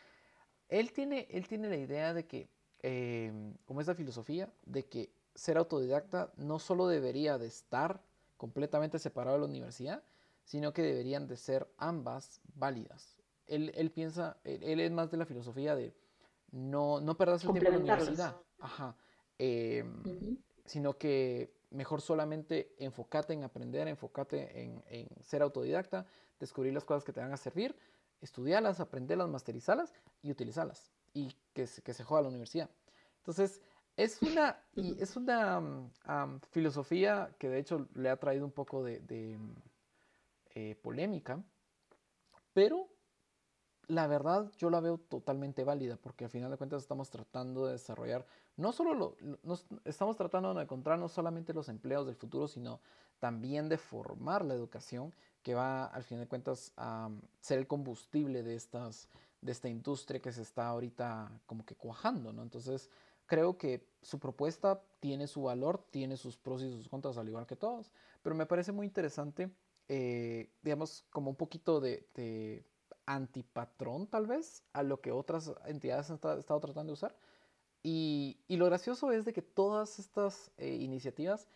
él 0.68 0.92
tiene, 0.92 1.26
él 1.30 1.49
tiene 1.49 1.68
la 1.68 1.76
idea 1.76 2.12
de 2.12 2.26
que, 2.26 2.49
eh, 2.82 3.32
como 3.64 3.80
esa 3.80 3.95
filosofía, 3.95 4.53
de 4.66 4.84
que 4.86 5.11
ser 5.34 5.57
autodidacta 5.57 6.32
no 6.36 6.59
solo 6.59 6.86
debería 6.86 7.38
de 7.38 7.47
estar 7.47 8.03
completamente 8.36 8.99
separado 8.99 9.36
de 9.36 9.40
la 9.40 9.49
universidad, 9.49 10.03
sino 10.45 10.72
que 10.72 10.82
deberían 10.82 11.26
de 11.26 11.36
ser 11.36 11.66
ambas 11.78 12.40
válidas. 12.55 13.16
Él, 13.47 13.72
él 13.74 13.90
piensa, 13.90 14.38
él, 14.45 14.80
es 14.80 14.90
más 14.90 15.11
de 15.11 15.16
la 15.16 15.26
filosofía 15.26 15.74
de 15.74 15.95
no, 16.55 17.01
no 17.01 17.17
perdas 17.17 17.45
el 17.45 17.53
tiempo 17.53 17.69
en 17.69 17.87
la 17.87 17.95
universidad, 17.95 18.37
Ajá. 18.61 18.97
Em, 19.39 20.39
sino 20.65 20.97
que 20.97 21.53
mejor 21.71 22.01
solamente 22.01 22.75
enfócate 22.79 23.33
en 23.33 23.43
aprender, 23.43 23.89
enfócate 23.89 24.63
en, 24.63 24.83
en, 24.87 25.09
ser 25.25 25.43
autodidacta, 25.43 26.07
descubrir 26.39 26.73
las 26.73 26.85
cosas 26.85 27.05
que 27.05 27.13
te 27.13 27.21
van 27.21 27.33
a 27.33 27.37
servir, 27.37 27.77
estudiarlas, 28.21 28.79
aprenderlas, 28.79 29.29
masterizarlas 29.29 29.93
y 30.23 30.31
utilizarlas. 30.31 30.93
Y 31.13 31.35
que, 31.53 31.67
se, 31.67 31.83
que 31.83 31.93
se 31.93 32.05
juegue 32.05 32.21
a 32.21 32.23
la 32.23 32.29
universidad. 32.29 32.71
Entonces, 33.19 33.61
es 33.97 34.23
una, 34.23 34.61
y 34.77 35.01
es 35.03 35.17
una 35.17 35.61
mm, 35.61 36.41
filosofía 36.51 37.35
que 37.39 37.49
de 37.49 37.59
hecho 37.59 37.89
le 37.95 38.11
ha 38.11 38.17
traído 38.17 38.45
un 38.45 38.53
poco 38.53 38.85
de, 38.85 39.01
mm, 39.39 39.55
eh, 40.55 40.77
polémica, 40.81 41.43
pero 42.53 42.89
la 43.89 44.07
verdad 44.07 44.51
yo 44.59 44.70
la 44.70 44.80
veo 44.80 44.99
totalmente 44.99 45.64
válida 45.64 45.97
porque 45.97 46.24
al 46.24 46.30
final 46.30 46.51
de 46.51 46.57
cuentas 46.57 46.82
estamos 46.82 47.11
tratando 47.11 47.66
de 47.66 47.72
desarrollar, 47.72 48.26
no 48.57 48.72
solo 48.72 48.95
lo, 48.95 49.16
estamos 49.85 50.16
tratando 50.16 50.55
de 50.55 50.62
encontrar 50.62 50.99
no 50.99 51.09
solamente 51.09 51.53
los 51.53 51.68
empleos 51.68 52.07
del 52.07 52.16
futuro, 52.16 52.49
sino 52.49 52.80
también 53.18 53.68
de 53.68 53.78
formar 53.78 54.45
la 54.45 54.55
educación 54.55 55.14
que 55.43 55.55
va 55.55 55.87
al 55.87 56.03
final 56.03 56.24
de 56.24 56.28
cuentas 56.28 56.72
a 56.76 57.11
ser 57.41 57.59
el 57.59 57.66
combustible 57.66 58.43
de, 58.43 58.55
estas, 58.55 59.09
de 59.41 59.53
esta 59.53 59.68
industria 59.68 60.20
que 60.20 60.32
se 60.32 60.43
está 60.43 60.68
ahorita 60.68 61.30
como 61.47 61.64
que 61.64 61.74
cuajando, 61.74 62.32
¿no? 62.32 62.43
Entonces, 62.43 62.91
creo 63.26 63.59
que 63.59 63.87
su 64.03 64.18
propuesta 64.18 64.82
tiene 65.01 65.26
su 65.26 65.43
valor, 65.43 65.85
tiene 65.91 66.16
sus 66.16 66.37
pros 66.37 66.62
y 66.62 66.70
sus 66.70 66.89
contras, 66.89 67.18
al 67.18 67.28
igual 67.28 67.47
que 67.47 67.57
todos, 67.57 67.93
pero 68.22 68.35
me 68.35 68.47
parece 68.47 68.72
muy 68.72 68.87
interesante, 68.87 69.51
eh, 69.89 70.51
digamos, 70.62 71.05
como 71.11 71.30
un 71.30 71.37
poquito 71.37 71.80
de, 71.80 72.64
antipatrón, 73.07 74.07
tal 74.07 74.27
vez, 74.27 74.65
a 74.73 74.83
lo 74.83 75.01
que 75.01 75.13
otras 75.13 75.53
entidades 75.67 76.11
han 76.11 76.17
estado 76.17 76.61
tratando 76.61 76.91
de 76.91 76.95
usar. 76.95 77.17
Y, 77.83 78.39
lo 78.49 78.65
gracioso 78.67 79.13
es 79.13 79.25
de 79.25 79.33
que 79.33 79.43
todas 79.43 79.99
estas 79.99 80.51
eh, 80.57 80.75
iniciativas 80.75 81.49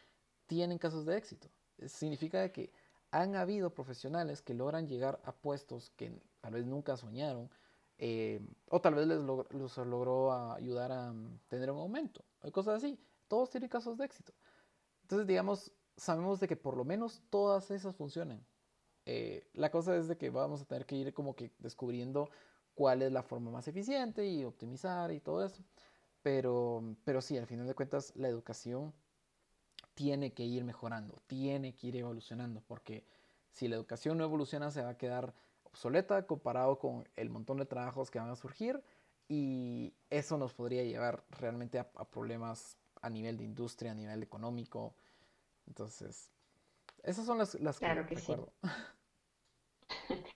tienen 0.47 0.79
casos 0.79 1.07
de 1.07 1.17
éxito. 1.17 1.49
Significa 1.87 2.53
que 2.53 2.71
han 3.11 3.35
habido 3.35 3.73
profesionales 3.73 4.43
que 4.43 4.53
logran 4.55 4.87
llegar 4.87 5.21
a 5.25 5.33
puestos 5.33 5.91
que 5.97 6.13
tal 6.41 6.55
vez 6.55 6.67
nunca 6.67 6.97
soñaron, 6.97 7.51
eh, 7.97 8.41
o 8.69 8.81
tal 8.81 8.95
vez 8.95 9.07
les, 9.07 9.19
logró 9.19 10.33
ayudar 10.53 10.93
a 10.93 11.13
mm, 11.13 11.41
tener 11.49 11.71
un 11.71 11.79
aumento, 11.79 12.25
hay 12.43 12.53
cosas 12.53 12.77
así. 12.77 12.99
Todos 13.27 13.51
tienen 13.51 13.69
casos 13.69 13.99
de 13.99 14.05
éxito. 14.05 14.33
Entonces, 15.03 15.27
digamos, 15.27 15.73
sabemos 15.97 16.41
de 16.41 16.49
que 16.49 16.57
por 16.57 16.77
lo 16.77 16.85
menos 16.85 17.23
todas 17.31 17.71
esas 17.71 17.97
funcionan. 17.97 18.45
Eh, 19.11 19.49
la 19.55 19.71
cosa 19.71 19.97
es 19.97 20.07
de 20.07 20.19
que 20.19 20.29
vamos 20.29 20.61
a 20.61 20.65
tener 20.67 20.85
que 20.85 20.95
ir 20.95 21.15
como 21.15 21.35
que 21.35 21.51
descubriendo 21.61 22.29
cuál 22.75 23.01
es 23.01 23.11
la 23.11 23.23
forma 23.23 23.51
más 23.51 23.67
eficiente 23.67 24.27
y 24.27 24.45
optimizar 24.45 25.11
y 25.13 25.21
todo 25.21 25.43
eso. 25.43 25.65
Pero, 26.21 26.95
pero 27.05 27.23
sí, 27.23 27.39
al 27.39 27.47
final 27.47 27.67
de 27.67 27.75
cuentas, 27.75 28.13
la 28.17 28.29
educación 28.29 28.93
tiene 29.95 30.35
que 30.35 30.45
ir 30.45 30.63
mejorando, 30.63 31.17
tiene 31.27 31.75
que 31.75 31.87
ir 31.87 31.97
evolucionando, 31.97 32.61
porque 32.61 33.07
si 33.51 33.67
la 33.67 33.77
educación 33.77 34.19
no 34.19 34.25
evoluciona, 34.25 34.71
se 34.71 34.83
va 34.83 34.91
a 34.91 34.99
quedar 34.99 35.33
obsoleta 35.65 36.27
comparado 36.27 36.79
con 36.79 37.09
el 37.17 37.31
montón 37.31 37.57
de 37.57 37.65
trabajos 37.65 38.11
que 38.11 38.19
van 38.19 38.29
a 38.29 38.37
surgir 38.37 38.83
y 39.27 39.95
eso 40.11 40.37
nos 40.37 40.53
podría 40.53 40.85
llevar 40.85 41.25
realmente 41.31 41.79
a, 41.79 41.89
problemas 42.11 42.77
a 43.01 43.09
nivel 43.09 43.39
de 43.39 43.45
industria, 43.45 43.93
a 43.93 43.95
nivel 43.95 44.23
económico. 44.23 44.95
Entonces, 45.67 46.31
esas 47.03 47.25
son 47.25 47.39
las, 47.39 47.55
las 47.55 47.79
claro 47.79 48.07
que, 48.07 48.17
recuerdo. 48.17 48.53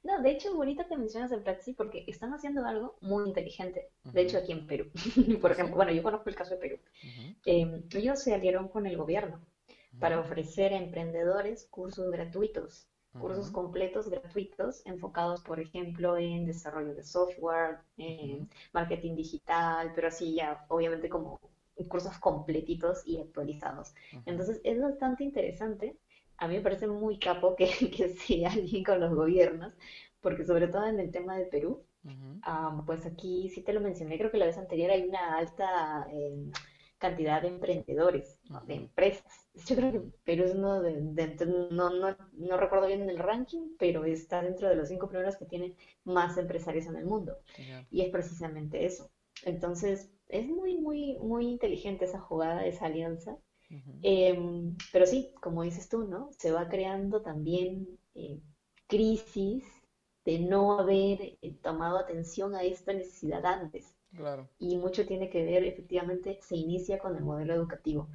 No, 0.04 0.20
de 0.20 0.30
hecho, 0.32 0.54
bonito 0.54 0.86
que 0.88 0.96
mencionas 0.96 1.30
el 1.32 1.42
Platzi 1.42 1.74
porque 1.74 2.04
están 2.08 2.32
haciendo 2.34 2.64
algo 2.64 2.96
muy 3.00 3.28
inteligente. 3.28 3.88
De 4.12 4.22
hecho, 4.22 4.38
aquí 4.38 4.52
en 4.52 4.66
Perú, 4.66 4.90
por 5.40 5.52
ejemplo, 5.52 5.76
bueno, 5.76 5.92
yo 5.92 6.02
conozco 6.02 6.28
el 6.28 6.34
caso 6.34 6.54
de 6.54 6.60
Perú. 6.60 6.78
Em, 7.44 7.82
ellos 7.94 8.22
se 8.22 8.34
aliaron 8.34 8.68
con 8.68 8.86
el 8.86 8.96
gobierno 8.96 9.40
para 9.98 10.18
ofrecer 10.20 10.72
a 10.72 10.78
emprendedores 10.78 11.66
cursos 11.70 12.10
gratuitos 12.10 12.88
cursos 13.18 13.50
completos 13.50 14.08
gratuitos 14.08 14.84
enfocados, 14.86 15.42
por 15.42 15.60
ejemplo, 15.60 16.16
en 16.16 16.46
desarrollo 16.46 16.94
de 16.94 17.04
software, 17.04 17.78
en 17.98 18.48
marketing 18.72 19.14
digital, 19.14 19.92
pero 19.94 20.08
así 20.08 20.34
ya, 20.34 20.64
obviamente, 20.68 21.08
como 21.10 21.38
cursos 21.88 22.18
completitos 22.18 23.02
y 23.06 23.20
actualizados. 23.20 23.94
Entonces, 24.26 24.60
es 24.64 24.80
bastante 24.80 25.24
interesante. 25.24 25.96
A 26.42 26.48
mí 26.48 26.56
me 26.56 26.60
parece 26.60 26.88
muy 26.88 27.18
capo 27.18 27.54
que, 27.56 27.66
que 27.96 28.08
sea 28.10 28.50
alguien 28.50 28.82
con 28.84 29.00
los 29.00 29.14
gobiernos, 29.14 29.72
porque 30.20 30.44
sobre 30.44 30.68
todo 30.68 30.86
en 30.86 30.98
el 31.00 31.10
tema 31.10 31.36
de 31.36 31.46
Perú, 31.46 31.84
pues 32.84 33.06
aquí 33.06 33.48
sí 33.48 33.62
te 33.62 33.72
lo 33.72 33.80
mencioné, 33.80 34.18
creo 34.18 34.30
que 34.30 34.38
la 34.38 34.46
vez 34.46 34.58
anterior 34.58 34.90
hay 34.90 35.02
una 35.02 35.36
alta... 35.36 36.06
Eh, 36.10 36.50
cantidad 37.02 37.42
de 37.42 37.48
emprendedores, 37.48 38.38
de 38.68 38.74
empresas. 38.74 39.48
Yo 39.66 39.74
creo 39.74 39.90
que 39.90 40.00
Perú 40.22 40.44
es 40.44 40.54
uno 40.54 40.80
de, 40.80 41.00
no, 41.72 41.90
no, 41.90 42.16
no, 42.32 42.56
recuerdo 42.56 42.86
bien 42.86 43.10
el 43.10 43.18
ranking, 43.18 43.74
pero 43.76 44.04
está 44.04 44.40
dentro 44.40 44.68
de 44.68 44.76
los 44.76 44.88
cinco 44.88 45.08
primeros 45.08 45.36
que 45.36 45.44
tienen 45.44 45.74
más 46.04 46.38
empresarios 46.38 46.86
en 46.86 46.94
el 46.94 47.04
mundo. 47.04 47.36
Y 47.90 48.02
es 48.02 48.10
precisamente 48.10 48.86
eso. 48.86 49.10
Entonces, 49.44 50.12
es 50.28 50.46
muy, 50.46 50.78
muy, 50.78 51.18
muy 51.18 51.48
inteligente 51.48 52.04
esa 52.04 52.20
jugada, 52.20 52.64
esa 52.66 52.86
alianza. 52.86 53.36
Em, 54.02 54.76
pero 54.92 55.06
sí, 55.06 55.32
como 55.40 55.62
dices 55.62 55.88
tú, 55.88 56.04
¿no? 56.04 56.30
Se 56.38 56.50
va 56.50 56.68
creando 56.68 57.22
también 57.22 57.88
eh, 58.14 58.38
crisis 58.86 59.64
de 60.24 60.38
no 60.40 60.78
haber 60.78 61.38
eh, 61.40 61.54
tomado 61.62 61.98
atención 61.98 62.54
a 62.54 62.62
esta 62.62 62.92
necesidad 62.92 63.44
antes. 63.46 63.96
Y 64.58 64.76
mucho 64.76 65.06
tiene 65.06 65.30
que 65.30 65.44
ver, 65.44 65.64
efectivamente, 65.64 66.38
se 66.42 66.56
inicia 66.56 66.98
con 66.98 67.16
el 67.16 67.24
modelo 67.24 67.54
educativo. 67.54 68.08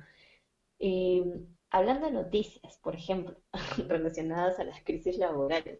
Eh, 0.80 1.24
hablando 1.72 2.05
de 2.05 2.14
noticias, 2.14 2.78
por 2.84 2.95
ejemplo, 2.95 3.36
relacionadas 3.88 4.60
a 4.60 4.64
las 4.64 4.84
crisis 4.84 5.18
laborales, 5.18 5.80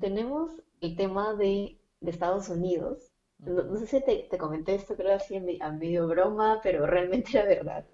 tenemos 0.00 0.50
el 0.80 0.96
tema 0.96 1.34
de, 1.34 1.78
Estados 2.00 2.48
Unidos. 2.48 3.10
No, 3.38 3.76
sé 3.76 3.86
si 3.86 4.00
te, 4.02 4.38
comenté 4.38 4.74
esto, 4.74 4.96
creo 4.96 5.16
así 5.16 5.36
a 5.60 5.72
medio 5.72 6.08
broma, 6.08 6.60
pero 6.62 6.86
realmente 6.86 7.30
era 7.38 7.46
verdad, 7.46 7.86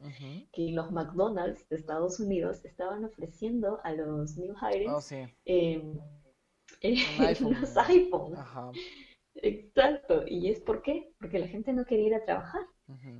que 0.53 0.71
los 0.71 0.93
McDonald's 0.93 1.69
de 1.69 1.77
Estados 1.77 2.21
Unidos 2.21 2.65
estaban 2.65 3.05
ofreciendo 3.05 3.81
a 3.83 3.93
los 3.93 4.37
new 4.37 4.55
hires 4.55 4.91
oh, 4.91 5.01
eh, 5.47 5.83
unos 7.41 7.77
iPhones. 7.89 8.39
Exacto, 9.35 10.25
¿y 10.27 10.51
es 10.51 10.61
por 10.61 10.83
qué? 10.83 11.13
Porque 11.19 11.39
la 11.39 11.49
gente 11.49 11.73
no 11.73 11.85
quería 11.85 12.07
ir 12.07 12.15
a 12.15 12.25
trabajar. 12.25 12.63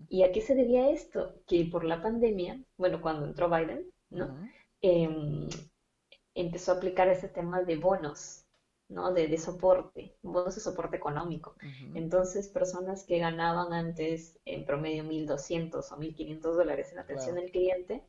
¿Y 0.09 0.23
a 0.23 0.33
qué 0.33 0.43
se 0.43 0.55
debía 0.55 0.91
esto? 0.91 1.35
Que 1.47 1.65
por 1.65 1.85
la 1.85 2.03
pandemia, 2.03 2.63
bueno, 2.77 3.01
cuando 3.01 3.25
entró 3.25 3.49
Biden, 3.49 3.91
¿no? 4.11 4.37
Em, 4.83 5.49
empezó 6.35 6.73
a 6.73 6.77
aplicar 6.77 7.09
ese 7.09 7.29
tema 7.29 7.63
de 7.63 7.77
bonos, 7.77 8.42
¿no? 8.93 9.13
De, 9.13 9.37
soporte, 9.39 10.15
bonos 10.23 10.55
de 10.55 10.61
soporte 10.61 10.97
económico. 10.97 11.57
Entonces, 11.95 12.49
personas 12.49 13.05
que 13.05 13.19
ganaban 13.19 13.73
antes 13.73 14.39
en 14.45 14.65
promedio 14.65 15.05
1.200 15.05 15.91
o 15.91 15.97
1.500 15.97 16.41
dólares 16.41 16.93
en 16.93 16.99
atención 16.99 17.39
al 17.39 17.51
cliente, 17.51 18.05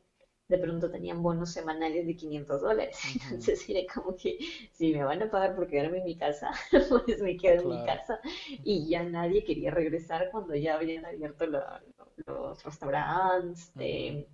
de 0.48 0.58
pronto 0.58 0.90
tenían 0.90 1.22
bonos 1.22 1.52
semanales 1.52 2.06
de 2.06 2.16
500 2.16 2.60
dólares. 2.60 2.98
Entonces 3.24 3.68
era 3.68 3.80
como 3.92 4.14
que 4.14 4.38
si 4.72 4.92
me 4.92 5.04
van 5.04 5.22
a 5.22 5.30
pagar 5.30 5.56
por 5.56 5.66
quedarme 5.66 5.98
en 5.98 6.04
mi 6.04 6.16
casa, 6.16 6.50
pues 7.06 7.20
me 7.22 7.36
quedo 7.36 7.62
en 7.62 7.68
mi 7.80 7.84
casa. 7.84 8.20
Y 8.62 8.88
ya 8.88 9.02
nadie 9.02 9.44
quería 9.44 9.70
regresar 9.70 10.28
cuando 10.30 10.54
ya 10.54 10.74
habían 10.74 11.06
abierto 11.06 11.46
los 11.46 12.62
restaurantes, 12.62 13.72
eh, 13.78 14.26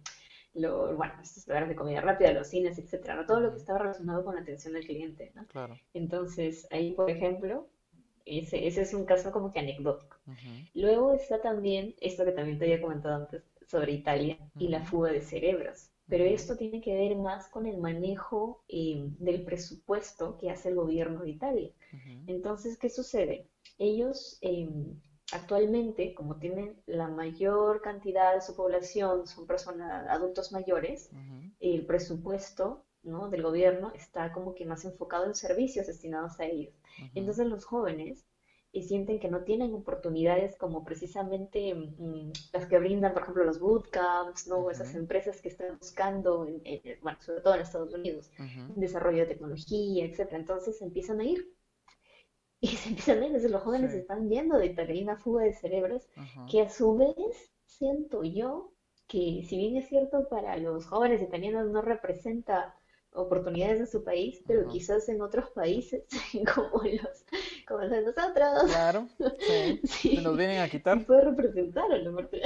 bueno, 0.54 1.14
estos 1.22 1.46
lugares 1.46 1.68
de 1.68 1.76
comida 1.76 2.00
rápida, 2.00 2.32
los 2.32 2.48
cines, 2.48 2.78
etcétera, 2.78 3.16
¿no? 3.16 3.26
todo 3.26 3.40
lo 3.40 3.52
que 3.52 3.58
estaba 3.58 3.80
relacionado 3.80 4.24
con 4.24 4.34
la 4.34 4.42
atención 4.42 4.76
al 4.76 4.84
cliente. 4.84 5.32
¿no? 5.34 5.46
Entonces 5.94 6.66
ahí, 6.70 6.92
por 6.92 7.10
ejemplo, 7.10 7.68
ese, 8.24 8.66
ese 8.66 8.82
es 8.82 8.94
un 8.94 9.04
caso 9.04 9.32
como 9.32 9.52
que 9.52 9.60
anecdótico. 9.60 10.16
Luego 10.74 11.14
está 11.14 11.40
también 11.40 11.94
esto 12.00 12.24
que 12.24 12.32
también 12.32 12.58
te 12.58 12.64
había 12.64 12.80
comentado 12.80 13.16
antes 13.16 13.42
sobre 13.66 13.92
Italia 13.92 14.38
y 14.58 14.68
la 14.68 14.82
fuga 14.82 15.12
de 15.12 15.20
cerebros 15.20 15.90
pero 16.10 16.24
esto 16.24 16.56
tiene 16.56 16.80
que 16.80 16.92
ver 16.92 17.16
más 17.16 17.48
con 17.48 17.66
el 17.66 17.78
manejo 17.78 18.64
eh, 18.68 19.00
del 19.20 19.44
presupuesto 19.44 20.36
que 20.38 20.50
hace 20.50 20.70
el 20.70 20.74
gobierno 20.74 21.22
de 21.22 21.30
Italia. 21.30 21.70
Entonces, 22.26 22.76
¿qué 22.76 22.90
sucede? 22.90 23.46
Ellos 23.78 24.36
eh, 24.42 24.68
actualmente, 25.32 26.14
como 26.14 26.36
tienen 26.36 26.80
la 26.86 27.08
mayor 27.08 27.80
cantidad 27.80 28.34
de 28.34 28.40
su 28.40 28.54
población, 28.54 29.26
son 29.26 29.46
personas, 29.46 30.08
adultos 30.08 30.52
mayores, 30.52 31.10
el 31.60 31.86
presupuesto 31.86 32.84
¿no? 33.02 33.28
del 33.28 33.42
gobierno 33.42 33.92
está 33.94 34.32
como 34.32 34.54
que 34.54 34.66
más 34.66 34.84
enfocado 34.84 35.26
en 35.26 35.34
servicios 35.34 35.86
destinados 35.86 36.38
a 36.40 36.46
ellos. 36.46 36.74
Entonces 37.14 37.46
los 37.46 37.64
jóvenes 37.64 38.26
y 38.72 38.82
sienten 38.84 39.18
que 39.18 39.28
no 39.28 39.42
tienen 39.42 39.74
oportunidades 39.74 40.56
como 40.56 40.84
precisamente 40.84 41.74
mm, 41.74 42.30
las 42.52 42.66
que 42.66 42.78
brindan, 42.78 43.12
por 43.12 43.22
ejemplo, 43.22 43.44
los 43.44 43.58
bootcamps, 43.58 44.46
¿no? 44.46 44.70
Esas 44.70 44.94
empresas 44.94 45.40
que 45.40 45.48
están 45.48 45.76
buscando, 45.78 46.46
bueno, 47.02 47.18
sobre 47.20 47.40
todo 47.40 47.54
en 47.54 47.60
Estados 47.62 47.92
Unidos, 47.92 48.30
desarrollo 48.76 49.20
de 49.20 49.26
tecnología, 49.26 50.04
etcétera. 50.04 50.38
Entonces 50.38 50.80
empiezan 50.82 51.20
a 51.20 51.24
ir. 51.24 51.52
Y 52.60 52.68
se 52.68 53.12
a 53.12 53.14
los 53.48 53.62
jóvenes 53.62 53.94
están 53.94 54.28
yendo 54.28 54.58
de 54.58 54.70
tal, 54.70 54.90
una 55.02 55.16
fuga 55.16 55.44
de 55.44 55.54
cerebros 55.54 56.08
que 56.50 56.60
a 56.60 56.68
su 56.68 56.96
vez 56.96 57.50
siento 57.64 58.22
yo 58.22 58.72
que 59.06 59.44
si 59.48 59.56
bien 59.56 59.76
es 59.76 59.88
cierto 59.88 60.28
para 60.28 60.56
los 60.58 60.86
jóvenes 60.86 61.20
italianos 61.20 61.70
no 61.70 61.82
representa 61.82 62.76
oportunidades 63.12 63.80
en 63.80 63.86
su 63.86 64.04
país, 64.04 64.42
pero 64.46 64.68
quizás 64.68 65.08
en 65.08 65.20
otros 65.20 65.50
países, 65.50 66.04
como 66.54 66.82
los, 66.84 67.24
como 67.66 67.80
los 67.80 67.90
de 67.90 68.02
nosotros. 68.02 68.64
Claro, 68.68 69.08
sí. 69.84 70.16
Se 70.16 70.22
nos 70.22 70.36
vienen 70.36 70.60
a 70.60 70.68
quitar. 70.68 71.04
Puede 71.04 71.22
representar 71.22 71.90
a 71.90 71.98
la 71.98 72.28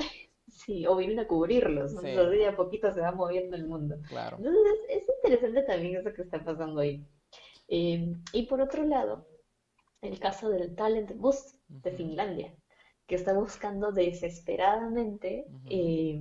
Sí, 0.49 0.87
o 0.87 0.97
vienen 0.97 1.19
a 1.19 1.27
cubrirlos. 1.27 1.93
¿no? 1.93 2.03
Entonces, 2.03 2.49
a 2.49 2.57
poquito 2.57 2.91
se 2.95 3.01
va 3.01 3.11
moviendo 3.11 3.57
el 3.57 3.67
mundo. 3.67 3.97
Claro. 4.09 4.37
Entonces, 4.39 4.63
es, 4.89 5.05
interesante 5.17 5.63
también 5.63 5.97
eso 5.97 6.15
que 6.15 6.23
está 6.23 6.43
pasando 6.43 6.81
ahí. 6.81 7.05
Eh, 7.69 8.15
y 8.33 8.47
por 8.47 8.61
otro 8.61 8.85
lado, 8.85 9.27
el 10.05 10.19
caso 10.21 10.51
del 10.51 10.75
Talent 10.75 11.17
Boost 11.17 11.57
de 11.69 11.93
Finlandia, 11.93 12.55
que 13.07 13.15
está 13.17 13.33
buscando 13.35 13.93
desesperadamente 13.93 15.47
eh, 15.67 16.21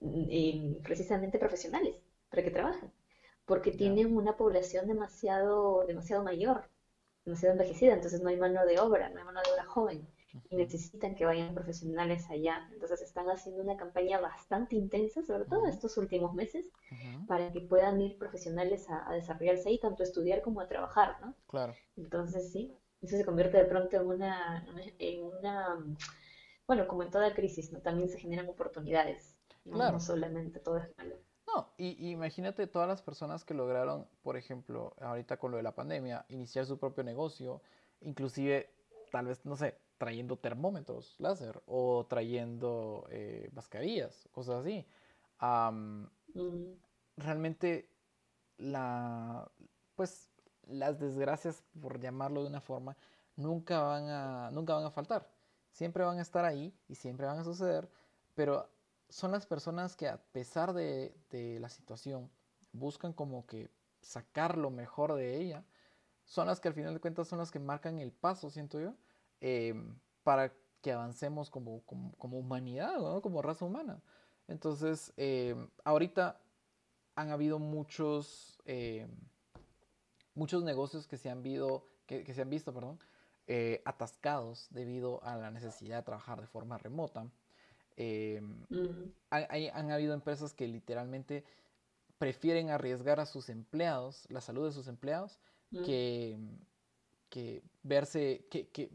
eh, 0.00 0.78
precisamente 0.82 1.38
profesionales 1.38 1.96
para 2.28 2.42
que 2.42 2.50
trabajen 2.50 2.92
porque 3.44 3.72
tienen 3.72 4.16
una 4.16 4.36
población 4.36 4.86
demasiado, 4.86 5.84
demasiado 5.86 6.24
mayor, 6.24 6.68
demasiado 7.24 7.52
envejecida, 7.54 7.94
entonces 7.94 8.22
no 8.22 8.28
hay 8.28 8.36
mano 8.36 8.64
de 8.64 8.78
obra, 8.80 9.08
no 9.10 9.18
hay 9.18 9.24
mano 9.24 9.40
de 9.44 9.52
obra 9.52 9.64
joven 9.66 10.08
y 10.50 10.56
necesitan 10.56 11.14
que 11.14 11.24
vayan 11.24 11.54
profesionales 11.54 12.28
allá. 12.30 12.68
Entonces 12.72 13.02
están 13.02 13.28
haciendo 13.30 13.62
una 13.62 13.76
campaña 13.76 14.20
bastante 14.20 14.76
intensa, 14.76 15.22
sobre 15.22 15.44
todo 15.44 15.66
estos 15.66 15.96
últimos 15.96 16.34
meses, 16.34 16.70
para 17.26 17.52
que 17.52 17.60
puedan 17.60 18.00
ir 18.00 18.18
profesionales 18.18 18.86
a, 18.88 19.12
desarrollarse 19.12 19.68
ahí, 19.68 19.78
tanto 19.78 20.02
a 20.02 20.06
estudiar 20.06 20.42
como 20.42 20.60
a 20.60 20.68
trabajar, 20.68 21.16
¿no? 21.20 21.34
Claro. 21.46 21.74
Entonces 21.96 22.50
sí, 22.52 22.76
eso 23.02 23.16
se 23.16 23.24
convierte 23.24 23.58
de 23.58 23.64
pronto 23.64 23.96
en 23.96 24.06
una, 24.06 24.66
en 24.98 25.22
una, 25.24 25.78
bueno, 26.66 26.86
como 26.88 27.02
en 27.02 27.10
toda 27.10 27.34
crisis, 27.34 27.72
¿no? 27.72 27.80
También 27.80 28.08
se 28.08 28.18
generan 28.18 28.48
oportunidades, 28.48 29.36
no, 29.64 29.92
no 29.92 30.00
solamente 30.00 30.58
todo 30.60 30.78
es 30.78 30.88
malo. 30.96 31.16
No, 31.46 31.68
y, 31.76 32.10
imagínate 32.10 32.66
todas 32.66 32.88
las 32.88 33.02
personas 33.02 33.44
que 33.44 33.54
lograron, 33.54 34.08
por 34.22 34.36
ejemplo, 34.36 34.94
ahorita 35.00 35.36
con 35.36 35.52
lo 35.52 35.58
de 35.58 35.62
la 35.62 35.74
pandemia, 35.74 36.24
iniciar 36.28 36.66
su 36.66 36.78
propio 36.78 37.04
negocio, 37.04 37.62
inclusive, 38.00 38.70
tal 39.12 39.26
vez, 39.26 39.44
no 39.44 39.56
sé, 39.56 39.76
trayendo 39.98 40.36
termómetros 40.36 41.14
láser 41.18 41.62
o 41.66 42.06
trayendo 42.06 43.06
eh, 43.10 43.50
mascarillas, 43.52 44.28
cosas 44.32 44.64
así. 44.64 44.86
Realmente, 47.16 47.88
la, 48.56 49.50
pues, 49.94 50.30
las 50.66 50.98
desgracias, 50.98 51.62
por 51.80 52.00
llamarlo 52.00 52.42
de 52.42 52.48
una 52.48 52.60
forma, 52.60 52.96
nunca 53.36 53.80
van 53.82 54.08
a, 54.08 54.50
nunca 54.50 54.74
van 54.74 54.84
a 54.84 54.90
faltar. 54.90 55.30
Siempre 55.70 56.04
van 56.04 56.18
a 56.18 56.22
estar 56.22 56.44
ahí 56.44 56.76
y 56.88 56.94
siempre 56.94 57.26
van 57.26 57.38
a 57.38 57.44
suceder, 57.44 57.88
pero 58.34 58.68
son 59.08 59.32
las 59.32 59.46
personas 59.46 59.96
que 59.96 60.08
a 60.08 60.18
pesar 60.32 60.72
de, 60.72 61.14
la 61.60 61.68
situación 61.68 62.30
buscan 62.72 63.12
como 63.12 63.46
que 63.46 63.70
sacar 64.00 64.58
lo 64.58 64.70
mejor 64.70 65.14
de 65.14 65.40
ella, 65.40 65.64
son 66.24 66.46
las 66.46 66.60
que 66.60 66.68
al 66.68 66.74
final 66.74 66.94
de 66.94 67.00
cuentas 67.00 67.28
son 67.28 67.38
las 67.38 67.50
que 67.50 67.58
marcan 67.58 67.98
el 67.98 68.12
paso, 68.12 68.50
siento 68.50 68.80
yo, 68.80 68.94
em, 69.40 69.98
para 70.22 70.52
que 70.82 70.92
avancemos 70.92 71.50
como, 71.50 71.82
como, 71.82 72.38
humanidad, 72.38 73.20
como 73.22 73.42
raza 73.42 73.64
humana. 73.64 74.02
Entonces, 74.48 75.12
em, 75.16 75.68
ahorita 75.84 76.40
han 77.14 77.30
habido 77.30 77.58
muchos, 77.58 78.58
em, 78.66 79.08
muchos 80.34 80.62
negocios 80.62 81.06
que 81.06 81.16
se 81.16 81.30
han, 81.30 81.42
que, 81.42 82.24
que 82.24 82.34
se 82.34 82.42
han 82.42 82.50
visto 82.50 82.72
perdón, 82.74 82.98
eh, 83.46 83.82
atascados 83.84 84.68
debido 84.70 85.22
a 85.22 85.36
la 85.36 85.50
necesidad 85.50 85.98
de 85.98 86.02
trabajar 86.02 86.40
de 86.40 86.46
forma 86.46 86.78
remota. 86.78 87.26
Eh, 87.96 88.40
han, 89.28 89.90
habido 89.90 90.14
empresas 90.14 90.54
que 90.54 90.66
literalmente 90.66 91.44
prefieren 92.16 92.70
arriesgar 92.70 93.20
a 93.20 93.26
sus 93.26 93.50
empleados, 93.50 94.24
la 94.30 94.40
salud 94.40 94.64
de 94.64 94.72
sus 94.72 94.88
empleados, 94.88 95.38
que, 95.84 96.38
que 97.28 97.62
verse, 97.82 98.46
que, 98.50 98.90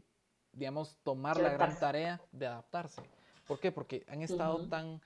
digamos, 0.52 0.96
tomar 1.02 1.38
la 1.38 1.50
gran 1.50 1.78
tarea 1.78 2.20
de 2.32 2.46
adaptarse. 2.46 3.02
¿Por 3.46 3.58
qué? 3.60 3.72
Porque 3.72 4.04
han 4.08 4.22
estado 4.22 4.68
tan 4.68 5.00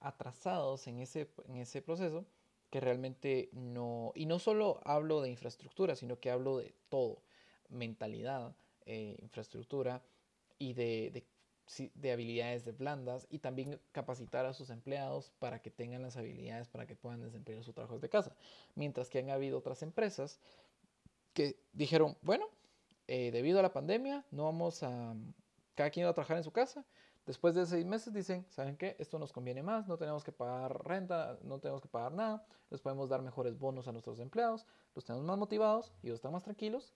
atrasados 0.00 0.86
en 0.86 1.00
ese, 1.00 1.28
en 1.48 1.56
ese 1.56 1.82
proceso 1.82 2.24
que 2.70 2.80
realmente 2.80 3.50
no, 3.52 4.12
y 4.14 4.26
no 4.26 4.38
solo 4.38 4.80
hablo 4.84 5.20
de 5.20 5.28
infraestructura, 5.28 5.96
sino 5.96 6.18
que 6.20 6.30
hablo 6.30 6.58
de 6.58 6.72
todo, 6.88 7.22
mentalidad, 7.68 8.54
eh, 8.86 9.16
infraestructura 9.20 10.02
y 10.58 10.74
de, 10.74 11.10
de, 11.12 11.90
de 11.94 12.12
habilidades 12.12 12.64
de 12.64 12.72
blandas 12.72 13.26
y 13.30 13.40
también 13.40 13.80
capacitar 13.92 14.46
a 14.46 14.54
sus 14.54 14.70
empleados 14.70 15.32
para 15.38 15.60
que 15.60 15.70
tengan 15.70 16.02
las 16.02 16.16
habilidades 16.16 16.68
para 16.68 16.86
que 16.86 16.94
puedan 16.94 17.20
desempeñar 17.20 17.64
su 17.64 17.72
trabajo 17.72 17.94
desde 17.94 18.08
casa. 18.08 18.34
Mientras 18.76 19.10
que 19.10 19.18
han 19.18 19.30
habido 19.30 19.58
otras 19.58 19.82
empresas 19.82 20.38
que 21.34 21.56
dijeron, 21.72 22.16
bueno, 22.22 22.46
eh, 23.12 23.32
debido 23.32 23.58
a 23.58 23.62
la 23.62 23.72
pandemia, 23.72 24.24
no 24.30 24.44
vamos 24.44 24.84
a, 24.84 25.16
cada 25.74 25.90
quien 25.90 26.06
va 26.06 26.10
a 26.10 26.14
trabajar 26.14 26.36
en 26.36 26.44
su 26.44 26.52
casa. 26.52 26.86
Después 27.26 27.56
de 27.56 27.66
seis 27.66 27.84
meses 27.84 28.14
dicen, 28.14 28.46
¿saben 28.50 28.76
qué? 28.76 28.94
Esto 29.00 29.18
nos 29.18 29.32
conviene 29.32 29.64
más, 29.64 29.88
no 29.88 29.98
tenemos 29.98 30.22
que 30.22 30.30
pagar 30.30 30.86
renta, 30.86 31.36
no 31.42 31.58
tenemos 31.58 31.82
que 31.82 31.88
pagar 31.88 32.12
nada, 32.12 32.46
les 32.70 32.80
podemos 32.80 33.08
dar 33.08 33.20
mejores 33.20 33.58
bonos 33.58 33.88
a 33.88 33.92
nuestros 33.92 34.20
empleados, 34.20 34.64
los 34.94 35.04
tenemos 35.04 35.26
más 35.26 35.36
motivados 35.36 35.92
y 36.02 36.06
ellos 36.06 36.18
están 36.18 36.30
más 36.30 36.44
tranquilos. 36.44 36.94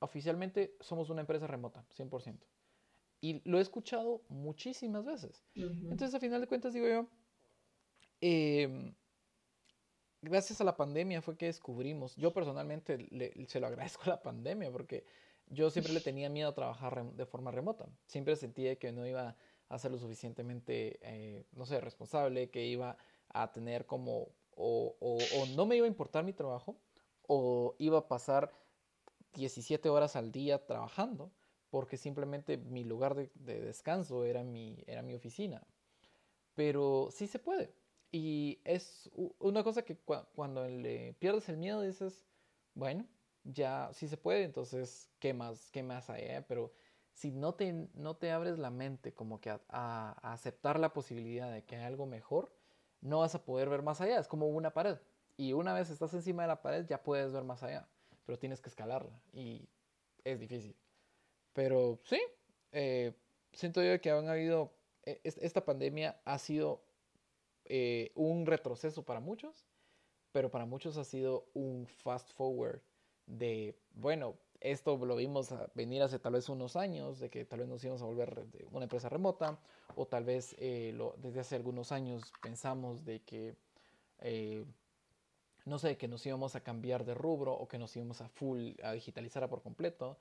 Oficialmente 0.00 0.76
somos 0.80 1.08
una 1.08 1.22
empresa 1.22 1.46
remota, 1.46 1.82
100%. 1.96 2.38
Y 3.22 3.40
lo 3.48 3.56
he 3.56 3.62
escuchado 3.62 4.20
muchísimas 4.28 5.06
veces. 5.06 5.46
Entonces, 5.54 6.14
a 6.14 6.20
final 6.20 6.42
de 6.42 6.46
cuentas, 6.46 6.74
digo 6.74 6.86
yo, 6.86 7.08
em, 8.20 8.94
gracias 10.20 10.60
a 10.60 10.64
la 10.64 10.76
pandemia 10.76 11.22
fue 11.22 11.38
que 11.38 11.46
descubrimos, 11.46 12.14
yo 12.16 12.34
personalmente 12.34 13.08
se 13.46 13.60
lo 13.60 13.66
agradezco 13.66 14.02
a 14.04 14.08
la 14.08 14.22
pandemia 14.22 14.70
porque 14.70 15.06
yo 15.50 15.70
siempre 15.70 15.92
le 15.92 16.00
tenía 16.00 16.28
miedo 16.28 16.48
a 16.48 16.54
trabajar 16.54 17.04
de 17.12 17.26
forma 17.26 17.50
remota. 17.50 17.86
Siempre 18.06 18.36
sentía 18.36 18.76
que 18.78 18.92
no 18.92 19.06
iba 19.06 19.36
a 19.68 19.78
ser 19.78 19.90
lo 19.90 19.98
suficientemente, 19.98 20.98
eh, 21.02 21.44
no 21.52 21.66
sé, 21.66 21.80
responsable, 21.80 22.50
que 22.50 22.66
iba 22.66 22.96
a 23.28 23.52
tener 23.52 23.86
como, 23.86 24.28
o, 24.54 24.96
o, 25.00 25.18
o 25.18 25.46
no 25.54 25.66
me 25.66 25.76
iba 25.76 25.84
a 25.84 25.88
importar 25.88 26.24
mi 26.24 26.32
trabajo, 26.32 26.76
o 27.26 27.74
iba 27.78 27.98
a 27.98 28.08
pasar 28.08 28.52
17 29.34 29.88
horas 29.88 30.16
al 30.16 30.32
día 30.32 30.66
trabajando 30.66 31.30
porque 31.70 31.96
simplemente 31.96 32.56
mi 32.56 32.84
lugar 32.84 33.14
de, 33.14 33.30
descanso 33.60 34.24
era 34.24 34.42
mi, 34.42 34.82
era 34.86 35.02
mi 35.02 35.14
oficina. 35.14 35.66
Pero 36.54 37.08
sí 37.12 37.26
se 37.26 37.38
puede. 37.38 37.72
Y 38.10 38.60
es 38.64 39.10
una 39.38 39.62
cosa 39.62 39.82
que 39.82 39.96
cuando 40.34 40.66
le 40.66 41.12
pierdes 41.14 41.48
el 41.48 41.58
miedo 41.58 41.82
dices, 41.82 42.24
bueno, 42.74 43.06
ya 43.44 43.90
sí 43.92 44.08
se 44.08 44.16
puede, 44.16 44.44
entonces, 44.44 45.10
¿qué 45.18 45.32
más, 45.34 45.70
qué 45.70 45.82
más 45.82 46.10
hay? 46.10 46.22
Eh? 46.24 46.44
Pero 46.46 46.72
si 47.12 47.32
no 47.32 47.54
te, 47.54 47.72
no 47.94 48.16
te 48.16 48.30
abres 48.30 48.58
la 48.58 48.70
mente 48.70 49.12
como 49.12 49.40
que 49.40 49.50
a, 49.50 49.60
a, 49.68 50.32
aceptar 50.32 50.78
la 50.78 50.92
posibilidad 50.92 51.52
de 51.52 51.64
que 51.64 51.76
hay 51.76 51.84
algo 51.84 52.06
mejor, 52.06 52.52
no 53.00 53.20
vas 53.20 53.34
a 53.34 53.44
poder 53.44 53.68
ver 53.68 53.82
más 53.82 54.00
allá. 54.00 54.18
Es 54.18 54.28
como 54.28 54.46
una 54.48 54.72
pared. 54.72 54.98
Y 55.36 55.52
una 55.52 55.72
vez 55.72 55.90
estás 55.90 56.12
encima 56.14 56.42
de 56.42 56.48
la 56.48 56.62
pared 56.62 56.86
ya 56.86 57.02
puedes 57.02 57.32
ver 57.32 57.44
más 57.44 57.62
allá, 57.62 57.88
pero 58.26 58.38
tienes 58.38 58.60
que 58.60 58.68
escalarla 58.68 59.20
y 59.32 59.68
es 60.24 60.40
difícil. 60.40 60.76
Pero 61.52 62.00
sí, 62.04 62.20
eh, 62.72 63.14
siento 63.52 63.82
yo 63.82 64.00
que 64.00 64.10
han 64.10 64.28
habido, 64.28 64.72
e, 65.04 65.20
esta 65.22 65.64
pandemia 65.64 66.20
ha 66.24 66.38
sido 66.38 66.82
eh, 67.64 68.10
un 68.14 68.46
retroceso 68.46 69.04
para 69.04 69.20
muchos, 69.20 69.66
pero 70.32 70.50
para 70.50 70.66
muchos 70.66 70.96
ha 70.96 71.04
sido 71.04 71.48
un 71.54 71.86
fast 71.86 72.32
forward 72.32 72.80
de, 73.28 73.78
bueno, 73.94 74.34
esto 74.60 74.96
lo 74.96 75.14
vimos 75.14 75.54
venir 75.74 76.02
hace 76.02 76.18
tal 76.18 76.32
vez 76.32 76.48
unos 76.48 76.74
años, 76.74 77.20
de 77.20 77.30
que 77.30 77.44
tal 77.44 77.60
vez 77.60 77.68
nos 77.68 77.84
íbamos 77.84 78.02
a 78.02 78.06
volver 78.06 78.44
una 78.72 78.84
empresa 78.84 79.08
remota, 79.08 79.58
o 79.94 80.06
tal 80.06 80.24
vez 80.24 80.56
eh, 80.58 80.98
desde 81.18 81.40
hace 81.40 81.56
algunos 81.56 81.92
años 81.92 82.32
pensamos 82.42 83.04
de 83.04 83.20
que, 83.22 83.56
no 85.64 85.78
sé, 85.78 85.96
que 85.96 86.08
nos 86.08 86.26
íbamos 86.26 86.56
a 86.56 86.60
cambiar 86.62 87.04
de 87.04 87.14
rubro 87.14 87.52
o 87.52 87.68
que 87.68 87.78
nos 87.78 87.94
íbamos 87.96 88.20
a 88.20 88.28
full, 88.28 88.72
a 88.82 88.92
digitalizar 88.92 89.48
por 89.48 89.62
completo 89.62 90.18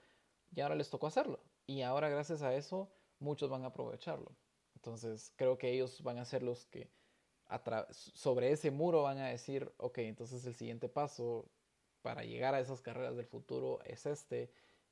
y 0.55 0.61
ahora 0.61 0.75
les 0.75 0.89
tocó 0.89 1.07
hacerlo. 1.07 1.39
Y 1.65 1.81
ahora 1.81 2.09
gracias 2.09 2.41
a 2.41 2.53
eso 2.53 2.89
muchos 3.19 3.49
van 3.49 3.63
a 3.63 3.67
aprovecharlo. 3.67 4.31
Entonces 4.75 5.33
creo 5.35 5.57
que 5.57 5.71
ellos 5.71 6.03
van 6.03 6.17
a 6.19 6.25
ser 6.25 6.43
los 6.43 6.65
que 6.65 6.89
sobre 7.89 8.51
ese 8.51 8.71
muro 8.71 9.03
van 9.03 9.19
a 9.19 9.27
decir, 9.27 9.71
ok, 9.77 9.99
entonces 9.99 10.45
el 10.45 10.53
siguiente 10.55 10.89
paso 10.89 11.45
para 12.07 12.23
llegar 12.23 12.55
a 12.55 12.61
esas 12.61 12.81
carreras 12.81 13.17
del 13.17 13.25
futuro 13.27 13.81
es 13.83 14.05
este 14.05 14.49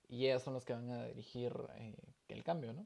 y 0.09 0.25
ellas 0.25 0.43
son 0.43 0.53
las 0.55 0.65
que 0.65 0.73
van 0.73 0.89
a 0.91 1.05
dirigir 1.07 1.53
eh, 1.77 1.95
el 2.27 2.43
cambio, 2.43 2.73
¿no? 2.73 2.85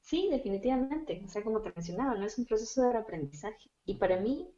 Sí, 0.00 0.28
definitivamente. 0.30 1.22
O 1.24 1.28
sea, 1.28 1.42
como 1.42 1.60
te 1.60 1.72
mencionaba, 1.74 2.14
no 2.14 2.24
es 2.26 2.38
un 2.38 2.44
proceso 2.46 2.82
de 2.88 2.96
aprendizaje. 2.96 3.70
Y 3.84 3.94
para 3.96 4.20
mí, 4.20 4.54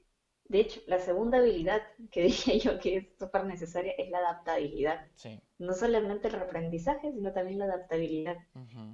de 0.48 0.60
hecho, 0.60 0.80
la 0.86 0.98
segunda 0.98 1.38
habilidad 1.38 1.82
que 2.10 2.22
dije 2.24 2.58
yo 2.58 2.78
que 2.78 2.96
es 2.98 3.06
súper 3.18 3.44
necesaria 3.44 3.92
es 3.98 4.10
la 4.10 4.18
adaptabilidad. 4.18 5.06
Sí. 5.16 5.40
No 5.58 5.72
solamente 5.72 6.28
el 6.28 6.34
reaprendizaje, 6.34 7.12
sino 7.12 7.32
también 7.32 7.58
la 7.58 7.64
adaptabilidad. 7.64 8.36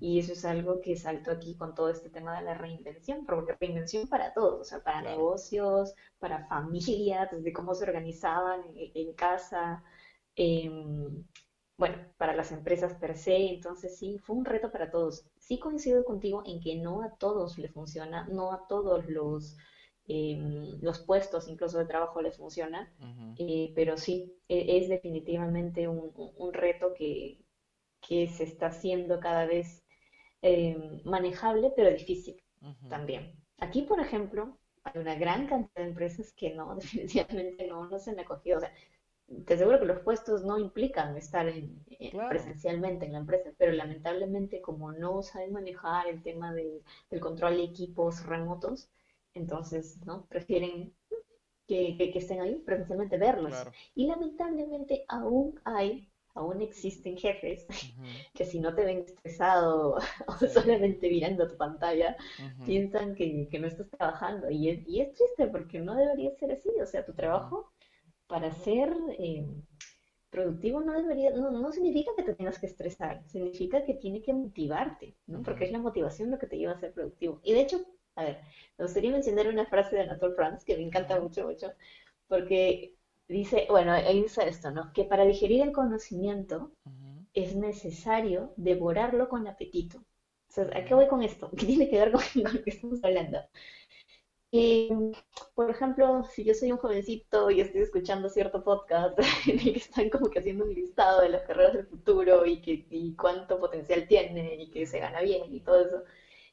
Y 0.00 0.20
eso 0.20 0.32
es 0.32 0.44
algo 0.44 0.80
que 0.80 0.96
salto 0.96 1.30
aquí 1.32 1.56
con 1.56 1.74
todo 1.74 1.90
este 1.90 2.08
tema 2.08 2.38
de 2.38 2.44
la 2.44 2.54
reinvención, 2.54 3.26
porque 3.26 3.56
reinvención 3.60 4.06
para 4.08 4.32
todos, 4.32 4.60
o 4.60 4.64
sea, 4.64 4.82
para 4.82 5.02
negocios, 5.02 5.94
para 6.18 6.46
familias, 6.46 7.30
desde 7.32 7.52
cómo 7.52 7.74
se 7.74 7.84
organizaban 7.84 8.62
en, 8.76 9.12
casa, 9.14 9.82
em, 10.36 11.24
bueno, 11.76 11.96
para 12.16 12.34
las 12.36 12.52
empresas 12.52 12.94
per 12.94 13.16
se. 13.16 13.36
Entonces 13.54 13.98
sí, 13.98 14.18
fue 14.18 14.36
un 14.36 14.44
reto 14.44 14.70
para 14.70 14.90
todos. 14.90 15.26
Sí 15.38 15.58
coincido 15.58 16.04
contigo 16.04 16.44
en 16.46 16.60
que 16.60 16.76
no 16.76 17.02
a 17.02 17.10
todos 17.16 17.58
les 17.58 17.72
funciona, 17.72 18.28
no 18.28 18.52
a 18.52 18.68
todos 18.68 19.08
los 19.08 19.56
Em, 20.08 20.80
los 20.80 20.98
puestos 20.98 21.48
incluso 21.48 21.78
de 21.78 21.86
trabajo 21.86 22.20
les 22.20 22.36
funciona, 22.36 22.92
eh, 23.38 23.72
pero 23.74 23.96
sí, 23.96 24.34
e, 24.48 24.78
es 24.78 24.88
definitivamente 24.88 25.86
un, 25.86 26.52
reto 26.52 26.92
que, 26.94 27.38
se 28.08 28.42
está 28.44 28.66
haciendo 28.66 29.20
cada 29.20 29.46
vez 29.46 29.84
em, 30.42 31.00
manejable, 31.04 31.72
pero 31.76 31.90
difícil 31.90 32.42
también. 32.88 33.32
Aquí, 33.58 33.82
por 33.82 34.00
ejemplo, 34.00 34.58
hay 34.82 35.00
una 35.00 35.14
gran 35.14 35.46
cantidad 35.46 35.82
de 35.82 35.90
empresas 35.90 36.32
que 36.32 36.50
no, 36.50 36.74
definitivamente 36.76 37.66
no, 37.68 37.88
no 37.88 37.98
se 37.98 38.10
han 38.10 38.18
acogido. 38.18 38.58
O 38.58 38.60
sea, 38.60 38.72
te 39.46 39.54
aseguro 39.54 39.78
que 39.78 39.86
los 39.86 40.00
puestos 40.00 40.44
no 40.44 40.58
implican 40.58 41.16
estar 41.16 41.50
presencialmente 42.28 43.06
en 43.06 43.12
la 43.12 43.18
empresa, 43.18 43.50
pero 43.56 43.72
lamentablemente 43.72 44.60
como 44.60 44.92
no 44.92 45.22
saben 45.22 45.52
manejar 45.52 46.08
el 46.08 46.22
tema 46.22 46.52
del 46.52 46.82
control 47.20 47.56
de 47.56 47.64
equipos 47.64 48.26
remotos, 48.26 48.90
entonces, 49.34 49.98
¿no? 50.04 50.26
Prefieren 50.26 50.92
que, 51.66 52.12
estén 52.14 52.40
ahí, 52.40 52.56
precisamente 52.64 53.16
verlos. 53.16 53.54
Y 53.94 54.06
lamentablemente 54.06 55.04
aún 55.08 55.60
hay, 55.64 56.08
aún 56.34 56.60
existen 56.60 57.16
jefes 57.16 57.66
que 58.34 58.44
si 58.44 58.60
no 58.60 58.74
te 58.74 58.84
ven 58.84 58.98
estresado 58.98 59.96
o 60.26 60.46
solamente 60.46 61.08
mirando 61.08 61.48
tu 61.48 61.56
pantalla, 61.56 62.16
piensan 62.66 63.14
que, 63.14 63.48
no 63.58 63.66
estás 63.66 63.88
trabajando. 63.90 64.50
Y 64.50 64.68
es, 64.68 64.86
y 64.88 65.00
es 65.00 65.12
triste 65.12 65.46
porque 65.46 65.80
no 65.80 65.94
debería 65.94 66.34
ser 66.36 66.52
así. 66.52 66.70
O 66.80 66.86
sea, 66.86 67.04
tu 67.04 67.14
trabajo 67.14 67.72
para 68.26 68.52
ser... 68.52 68.94
Eh, 69.18 69.46
productivo 70.30 70.80
no 70.80 70.94
debería, 70.94 71.30
no, 71.32 71.50
no, 71.50 71.70
significa 71.72 72.10
que 72.16 72.22
te 72.22 72.34
tengas 72.34 72.58
que 72.58 72.64
estresar, 72.64 73.22
significa 73.26 73.84
que 73.84 73.92
tiene 73.92 74.22
que 74.22 74.32
motivarte, 74.32 75.14
¿no? 75.26 75.42
Porque 75.42 75.66
es 75.66 75.72
la 75.72 75.78
motivación 75.78 76.30
lo 76.30 76.38
que 76.38 76.46
te 76.46 76.56
lleva 76.56 76.72
a 76.72 76.80
ser 76.80 76.94
productivo. 76.94 77.38
Y 77.42 77.52
de 77.52 77.60
hecho, 77.60 77.84
a 78.16 78.24
ver, 78.24 78.40
me 78.78 78.84
gustaría 78.84 79.10
mencionar 79.10 79.48
una 79.48 79.66
frase 79.66 79.96
de 79.96 80.02
Anatole 80.02 80.34
France 80.34 80.64
que 80.66 80.76
me 80.76 80.82
encanta 80.82 81.20
mucho, 81.20 81.46
mucho, 81.46 81.72
porque 82.28 82.94
dice, 83.28 83.66
bueno, 83.70 83.92
ahí 83.92 84.22
dice 84.22 84.46
esto, 84.46 84.70
¿no? 84.70 84.92
Que 84.92 85.04
para 85.04 85.24
digerir 85.24 85.62
el 85.62 85.72
conocimiento 85.72 86.72
es 87.34 87.54
necesario 87.54 88.52
devorarlo 88.56 89.28
con 89.28 89.46
apetito. 89.46 89.98
O 89.98 90.54
sea, 90.54 90.64
¿a 90.74 90.84
qué 90.84 90.94
voy 90.94 91.08
con 91.08 91.22
esto? 91.22 91.50
¿Qué 91.56 91.66
tiene 91.66 91.88
que 91.88 91.98
ver 91.98 92.12
con, 92.12 92.22
lo 92.34 92.62
que 92.62 92.70
estamos 92.70 93.02
hablando? 93.02 93.38
por 95.54 95.70
ejemplo, 95.70 96.24
si 96.24 96.44
yo 96.44 96.52
soy 96.52 96.72
un 96.72 96.78
jovencito 96.78 97.50
y 97.50 97.60
estoy 97.60 97.80
escuchando 97.80 98.28
cierto 98.28 98.62
podcast 98.62 99.18
en 99.46 99.58
el 99.58 99.72
que 99.72 99.78
están 99.78 100.10
como 100.10 100.28
que 100.28 100.40
haciendo 100.40 100.64
un 100.64 100.74
listado 100.74 101.22
de 101.22 101.30
las 101.30 101.42
carreras 101.44 101.72
del 101.72 101.86
futuro 101.86 102.44
y, 102.44 102.60
que, 102.60 102.86
y 102.90 103.14
cuánto 103.14 103.58
potencial 103.58 104.06
tiene 104.06 104.56
y 104.56 104.70
que 104.70 104.84
se 104.86 104.98
gana 104.98 105.22
bien 105.22 105.54
y 105.54 105.60
todo 105.60 105.80
eso, 105.80 106.02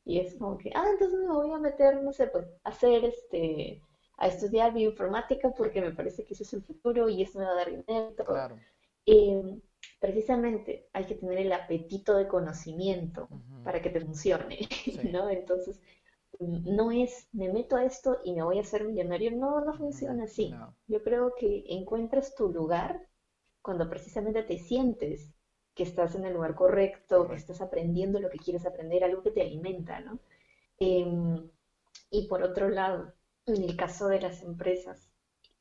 y 0.09 0.19
es 0.19 0.33
como 0.35 0.57
que, 0.57 0.71
ah, 0.73 0.87
entonces 0.91 1.19
me 1.19 1.31
voy 1.31 1.51
a 1.51 1.59
meter, 1.59 2.01
no 2.01 2.11
sé, 2.11 2.25
pues, 2.25 2.43
a 2.63 2.69
hacer 2.69 3.05
este, 3.05 3.79
a 4.17 4.27
estudiar 4.27 4.73
bioinformática 4.73 5.51
porque 5.51 5.81
me 5.81 5.91
parece 5.91 6.25
que 6.25 6.33
eso 6.33 6.41
es 6.41 6.51
el 6.53 6.63
futuro 6.63 7.07
y 7.09 7.21
eso 7.21 7.37
me 7.37 7.45
va 7.45 7.51
a 7.51 7.55
dar 7.55 7.69
dinero. 7.69 8.15
Claro. 8.25 8.57
Y 9.05 9.35
precisamente 9.99 10.87
hay 10.93 11.05
que 11.05 11.13
tener 11.13 11.37
el 11.37 11.53
apetito 11.53 12.15
de 12.15 12.27
conocimiento 12.27 13.29
para 13.63 13.83
que 13.83 13.91
te 13.91 14.01
funcione, 14.01 14.67
¿no? 15.13 15.29
Entonces, 15.29 15.79
no 16.39 16.91
es, 16.91 17.27
me 17.31 17.53
meto 17.53 17.75
a 17.75 17.85
esto 17.85 18.17
y 18.23 18.33
me 18.33 18.41
voy 18.41 18.57
a 18.57 18.61
hacer 18.61 18.85
millonario. 18.85 19.29
No, 19.29 19.63
no 19.63 19.73
funciona 19.75 20.23
así. 20.23 20.51
Yo 20.87 21.03
creo 21.03 21.35
que 21.37 21.65
encuentras 21.67 22.33
tu 22.33 22.49
lugar 22.49 22.99
cuando 23.61 23.87
precisamente 23.87 24.41
te 24.41 24.57
sientes 24.57 25.29
que 25.79 25.83
estás 25.83 26.13
en 26.13 26.25
el 26.25 26.33
lugar 26.33 26.55
correcto, 26.55 27.25
que 27.29 27.35
estás 27.35 27.61
aprendiendo 27.61 28.19
lo 28.19 28.29
que 28.29 28.37
quieres 28.37 28.65
aprender, 28.65 29.01
algo 29.01 29.23
que 29.23 29.31
te 29.31 29.41
alimenta, 29.41 30.01
¿no? 30.01 30.19
Em, 30.77 31.49
y 32.11 32.27
por 32.27 32.43
otro 32.43 32.67
lado, 32.67 33.13
en 33.45 33.63
el 33.63 33.77
caso 33.77 34.09
de 34.09 34.19
las 34.19 34.43
empresas, 34.43 35.09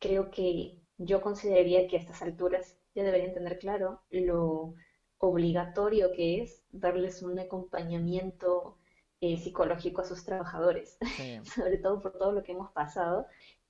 creo 0.01 0.33
que 0.33 0.81
yo 0.97 1.21
consideraría 1.21 1.87
que 1.87 1.95
a 1.95 2.01
estas 2.01 2.21
alturas 2.21 2.77
ya 2.97 3.05
deberían 3.05 3.33
tener 3.33 3.61
claro 3.61 4.03
lo 4.11 4.75
obligatorio 5.19 6.11
que 6.11 6.41
es 6.43 6.65
darles 6.73 7.23
un 7.23 7.39
acompañamiento 7.39 8.77
eh, 9.21 9.37
psicológico 9.37 10.01
a 10.01 10.05
sus 10.05 10.25
trabajadores, 10.25 10.99
sobre 11.55 11.79
todo 11.79 12.01
por 12.01 12.19
todo 12.19 12.33
lo 12.33 12.43
que 12.43 12.51
hemos 12.51 12.73
pasado 12.73 13.27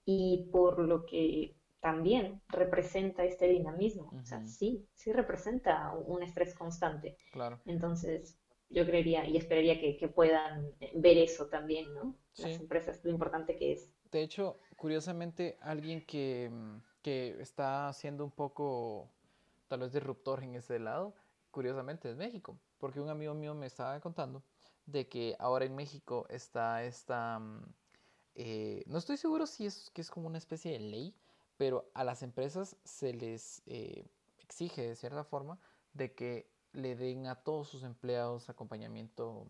y 0.07 0.49
por 0.51 0.79
lo 0.79 1.05
que 1.05 1.58
también 1.81 2.41
representa 2.49 3.25
este 3.25 3.49
dinamismo. 3.49 4.11
O 4.21 4.25
sea, 4.25 4.45
sí, 4.47 4.87
sí 4.95 5.13
representa 5.13 5.95
un 5.95 6.23
estrés 6.23 6.55
constante. 6.55 7.17
Claro. 7.33 7.61
Entonces, 7.67 8.39
yo 8.71 8.85
creería 8.85 9.27
y 9.27 9.37
esperaría 9.37 9.81
que, 9.81 10.09
puedan 10.09 10.71
ver 10.95 11.19
eso 11.19 11.47
también, 11.47 11.93
¿no? 11.95 12.15
Las 12.37 12.61
empresas, 12.61 13.01
lo 13.05 13.11
importante 13.11 13.57
que 13.57 13.73
es. 13.73 13.91
De 14.11 14.23
hecho, 14.23 14.59
curiosamente, 14.77 15.57
alguien 15.61 16.05
que, 16.05 16.51
que 17.03 17.41
está 17.41 17.93
siendo 17.93 18.25
un 18.25 18.31
poco, 18.31 19.11
tal 19.69 19.81
vez, 19.81 19.93
disruptor 19.93 20.43
en 20.43 20.57
ese 20.57 20.79
lado, 20.79 21.15
curiosamente 21.51 22.11
es 22.11 22.17
México. 22.17 22.59
Porque 22.79 23.01
un 23.01 23.09
amigo 23.09 23.35
mío 23.35 23.55
me 23.55 23.67
estaba 23.67 23.99
contando 24.01 24.43
de 24.87 25.09
que 25.09 25.37
ahora 25.39 25.65
en 25.65 25.75
México 25.75 26.27
está 26.29 26.85
esta... 26.85 27.39
Mm, 27.39 27.63
eh, 28.37 28.85
no 28.87 28.99
estoy 28.99 29.17
seguro 29.17 29.47
si 29.47 29.67
es 29.67 29.91
que 29.91 30.01
es 30.01 30.11
como 30.11 30.29
una 30.29 30.39
especie 30.39 30.73
de 30.73 30.79
ley, 30.79 31.15
pero 31.59 31.91
a 31.93 32.05
las 32.05 32.23
empresas 32.23 32.77
se 32.85 33.13
les 33.13 33.63
eh, 33.67 34.07
exige 34.39 34.89
de 34.89 34.97
cierta 34.97 35.25
forma 35.25 35.59
de 35.93 36.15
que 36.15 36.49
le 36.73 36.97
den 36.97 37.27
a 37.27 37.35
todos 37.35 37.69
sus 37.69 37.83
empleados 37.83 38.49
acompañamiento 38.49 39.47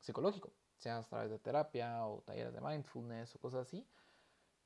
psicológico, 0.00 0.52
sea 0.76 0.98
a 0.98 1.02
través 1.02 1.30
de 1.30 1.38
terapia 1.38 2.06
o 2.06 2.22
talleres 2.22 2.52
de 2.52 2.60
mindfulness 2.60 3.36
o 3.36 3.38
cosas 3.38 3.68
así, 3.68 3.86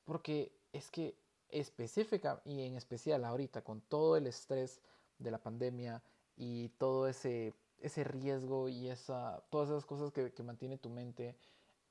porque 0.03 0.51
es 0.73 0.89
que 0.89 1.15
específica 1.49 2.41
y 2.43 2.63
en 2.63 2.75
especial 2.75 3.23
ahorita 3.23 3.63
con 3.63 3.81
todo 3.81 4.17
el 4.17 4.27
estrés 4.27 4.81
de 5.19 5.31
la 5.31 5.41
pandemia 5.41 6.01
y 6.35 6.69
todo 6.69 7.07
ese, 7.07 7.53
ese 7.79 8.03
riesgo 8.03 8.67
y 8.67 8.89
esa, 8.89 9.43
todas 9.51 9.69
esas 9.69 9.85
cosas 9.85 10.11
que, 10.11 10.33
que 10.33 10.43
mantiene 10.43 10.77
tu 10.77 10.89
mente 10.89 11.37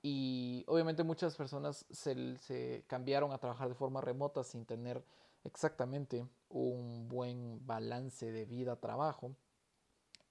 y 0.02 0.64
obviamente 0.68 1.02
muchas 1.02 1.36
personas 1.36 1.84
se, 1.90 2.84
cambiaron 2.86 3.32
a 3.32 3.38
trabajar 3.38 3.68
de 3.68 3.74
forma 3.74 4.00
remota 4.00 4.44
sin 4.44 4.64
tener 4.64 5.04
exactamente 5.44 6.26
un 6.48 7.08
buen 7.08 7.66
balance 7.66 8.30
de 8.30 8.44
vida-trabajo 8.44 9.34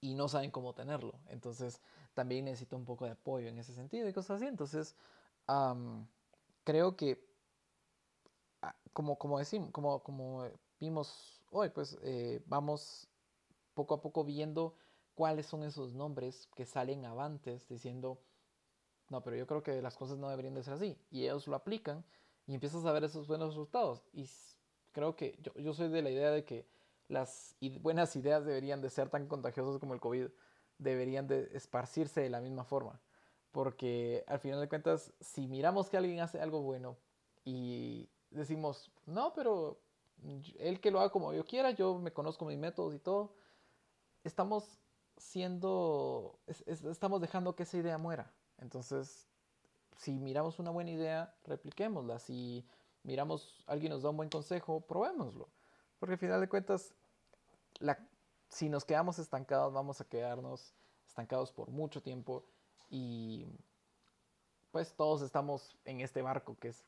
y 0.00 0.14
no 0.14 0.28
saben 0.28 0.50
cómo 0.50 0.74
tenerlo. 0.74 1.14
Entonces 1.28 1.82
también 2.14 2.46
necesito 2.46 2.76
un 2.76 2.84
poco 2.84 3.04
de 3.04 3.12
apoyo 3.12 3.48
en 3.48 3.58
ese 3.58 3.74
sentido 3.74 4.08
y 4.08 4.12
cosas 4.12 4.36
así. 4.36 4.46
Entonces 4.46 4.96
creo 6.64 6.96
que 6.96 7.22
ah, 8.62 8.74
como, 8.92 9.18
como 9.18 9.38
decimos, 9.38 9.70
como, 9.70 10.02
como 10.02 10.48
vimos 10.80 11.42
hoy, 11.50 11.68
pues 11.70 11.98
eh, 12.02 12.42
vamos 12.46 13.08
poco 13.74 13.94
a 13.94 14.00
poco 14.00 14.24
viendo 14.24 14.74
cuáles 15.14 15.46
son 15.46 15.62
esos 15.62 15.94
nombres 15.94 16.48
que 16.54 16.64
salen 16.64 17.04
avantes 17.04 17.68
diciendo 17.68 18.18
no, 19.08 19.22
pero 19.22 19.36
yo 19.36 19.46
creo 19.46 19.62
que 19.62 19.80
las 19.82 19.96
cosas 19.96 20.18
no 20.18 20.28
deberían 20.28 20.54
de 20.54 20.62
ser 20.62 20.74
así. 20.74 20.96
Y 21.10 21.24
ellos 21.24 21.46
lo 21.46 21.56
aplican 21.56 22.04
y 22.46 22.54
empiezas 22.54 22.84
a 22.84 22.92
ver 22.92 23.04
esos 23.04 23.26
buenos 23.26 23.48
resultados. 23.48 24.02
Y 24.12 24.28
creo 24.92 25.16
que 25.16 25.38
yo, 25.42 25.52
yo 25.54 25.72
soy 25.72 25.88
de 25.88 26.02
la 26.02 26.10
idea 26.10 26.30
de 26.30 26.44
que 26.44 26.66
las 27.08 27.56
buenas 27.80 28.14
ideas 28.16 28.44
deberían 28.44 28.82
de 28.82 28.90
ser 28.90 29.08
tan 29.08 29.26
contagiosas 29.26 29.78
como 29.78 29.94
el 29.94 30.00
COVID. 30.00 30.28
Deberían 30.78 31.26
de 31.26 31.50
esparcirse 31.54 32.20
de 32.20 32.30
la 32.30 32.40
misma 32.40 32.64
forma. 32.64 33.00
Porque 33.50 34.24
al 34.26 34.40
final 34.40 34.60
de 34.60 34.68
cuentas, 34.68 35.12
si 35.20 35.48
miramos 35.48 35.88
que 35.88 35.96
alguien 35.96 36.20
hace 36.20 36.40
algo 36.40 36.62
bueno 36.62 36.98
y 37.44 38.10
decimos, 38.30 38.92
no, 39.06 39.32
pero 39.32 39.80
él 40.58 40.80
que 40.80 40.90
lo 40.90 41.00
haga 41.00 41.10
como 41.10 41.32
yo 41.32 41.44
quiera, 41.44 41.70
yo 41.70 41.98
me 41.98 42.12
conozco 42.12 42.44
mis 42.44 42.58
métodos 42.58 42.94
y 42.94 42.98
todo, 42.98 43.34
estamos 44.22 44.78
siendo, 45.16 46.38
estamos 46.46 47.20
dejando 47.20 47.56
que 47.56 47.62
esa 47.62 47.78
idea 47.78 47.98
muera. 47.98 48.32
Entonces, 48.58 49.28
si 49.96 50.18
miramos 50.18 50.58
una 50.58 50.70
buena 50.70 50.90
idea, 50.90 51.34
repliquémosla. 51.44 52.18
Si 52.18 52.66
miramos, 53.02 53.64
alguien 53.66 53.92
nos 53.92 54.02
da 54.02 54.10
un 54.10 54.16
buen 54.16 54.28
consejo, 54.28 54.80
probémoslo. 54.80 55.48
Porque 55.98 56.14
al 56.14 56.18
final 56.18 56.40
de 56.40 56.48
cuentas, 56.48 56.94
si 58.48 58.68
nos 58.68 58.84
quedamos 58.84 59.18
estancados, 59.18 59.72
vamos 59.72 60.00
a 60.00 60.04
quedarnos 60.04 60.74
estancados 61.06 61.52
por 61.52 61.70
mucho 61.70 62.02
tiempo 62.02 62.44
y 62.90 63.46
pues 64.70 64.94
todos 64.94 65.22
estamos 65.22 65.76
en 65.84 66.00
este 66.00 66.22
barco 66.22 66.56
que 66.58 66.68
es 66.68 66.84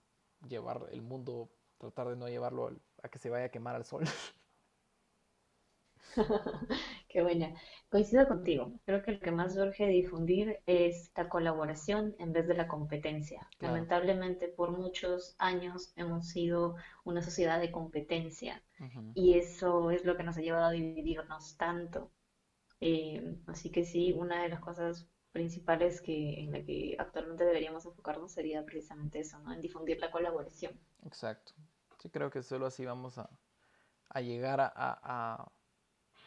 llevar 0.49 0.87
el 0.93 1.03
mundo, 1.03 1.49
tratar 1.79 2.09
de 2.09 2.17
no 2.17 2.29
llevarlo 2.29 2.71
a 3.03 3.09
que 3.09 3.19
se 3.19 3.31
vaya 3.31 3.47
a 3.47 3.51
quemar 3.51 3.75
al 3.75 3.85
sol. 3.85 4.05
Qué 7.11 7.23
buena. 7.23 7.53
Coincido 7.89 8.29
contigo. 8.29 8.73
Creo 8.87 9.03
que 9.03 9.11
lo 9.11 9.21
que 9.21 9.33
más 9.33 9.57
urge 9.57 9.89
difundir 9.89 10.61
es 10.67 11.11
la 11.17 11.29
colaboración 11.29 12.15
en 12.21 12.33
vez 12.33 12.47
de 12.47 12.55
la 12.55 12.69
competencia. 12.69 13.49
Lamentablemente, 13.59 14.47
por 14.47 14.71
muchos 14.71 15.35
años 15.39 15.93
hemos 15.97 16.29
sido 16.29 16.77
una 17.03 17.21
sociedad 17.21 17.61
de 17.61 17.73
competencia 17.73 18.63
y 19.15 19.35
eso 19.35 19.91
es 19.91 20.05
lo 20.05 20.17
que 20.17 20.23
nos 20.23 20.37
ha 20.37 20.41
llevado 20.41 20.67
a 20.67 20.71
dividirnos 20.71 21.57
tanto. 21.57 22.13
Eh, 22.81 23.37
así 23.49 23.73
que 23.73 23.85
sí, 23.85 24.13
una 24.13 24.45
de 24.45 24.49
las 24.49 24.61
cosas 24.61 25.09
principales 25.33 26.01
que 26.01 26.45
en 26.45 26.53
la 26.53 26.63
que 26.65 26.95
actualmente 26.97 27.45
deberíamos 27.45 27.87
enfocarnos 27.87 28.31
sería 28.31 28.65
precisamente 28.65 29.19
eso, 29.19 29.37
¿no? 29.41 29.53
En 29.53 29.61
difundir 29.61 29.99
la 29.99 30.13
colaboración. 30.13 30.79
Exacto. 31.05 31.55
Sí, 31.99 32.09
creo 32.09 32.31
que 32.31 32.45
solo 32.45 32.67
así 32.67 32.85
vamos 32.85 33.19
a, 33.19 33.29
llegar 34.21 34.61
a 34.61 35.53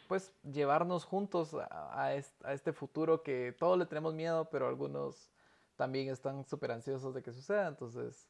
pues 0.03 0.33
llevarnos 0.43 1.05
juntos 1.05 1.55
a, 1.55 2.15
este 2.15 2.73
futuro 2.73 3.23
que 3.23 3.55
todos 3.57 3.77
le 3.77 3.85
tenemos 3.85 4.13
miedo, 4.13 4.49
pero 4.49 4.67
algunos 4.67 5.31
también 5.75 6.09
están 6.09 6.45
súper 6.45 6.71
ansiosos 6.71 7.13
de 7.13 7.23
que 7.23 7.31
suceda. 7.31 7.67
Entonces, 7.67 8.29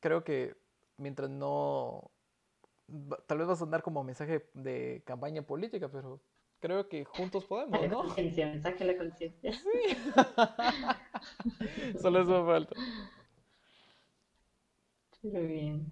creo 0.00 0.24
que 0.24 0.56
mientras 0.96 1.30
no, 1.30 2.10
tal 3.26 3.38
vez 3.38 3.48
va 3.48 3.52
a 3.52 3.56
sonar 3.56 3.82
como 3.82 4.04
mensaje 4.04 4.48
de 4.54 5.02
campaña 5.06 5.42
política, 5.42 5.88
pero 5.88 6.20
creo 6.60 6.88
que 6.88 7.04
juntos 7.04 7.44
podemos, 7.44 7.88
¿no? 7.88 7.98
Conciencia, 8.04 8.46
mensaje 8.46 8.84
la 8.84 8.96
conciencia. 8.96 9.52
Sí. 9.52 9.96
Solo 12.00 12.22
eso 12.22 12.44
me 12.44 12.52
falta. 12.52 12.76
Muy 15.22 15.46
bien. 15.46 15.86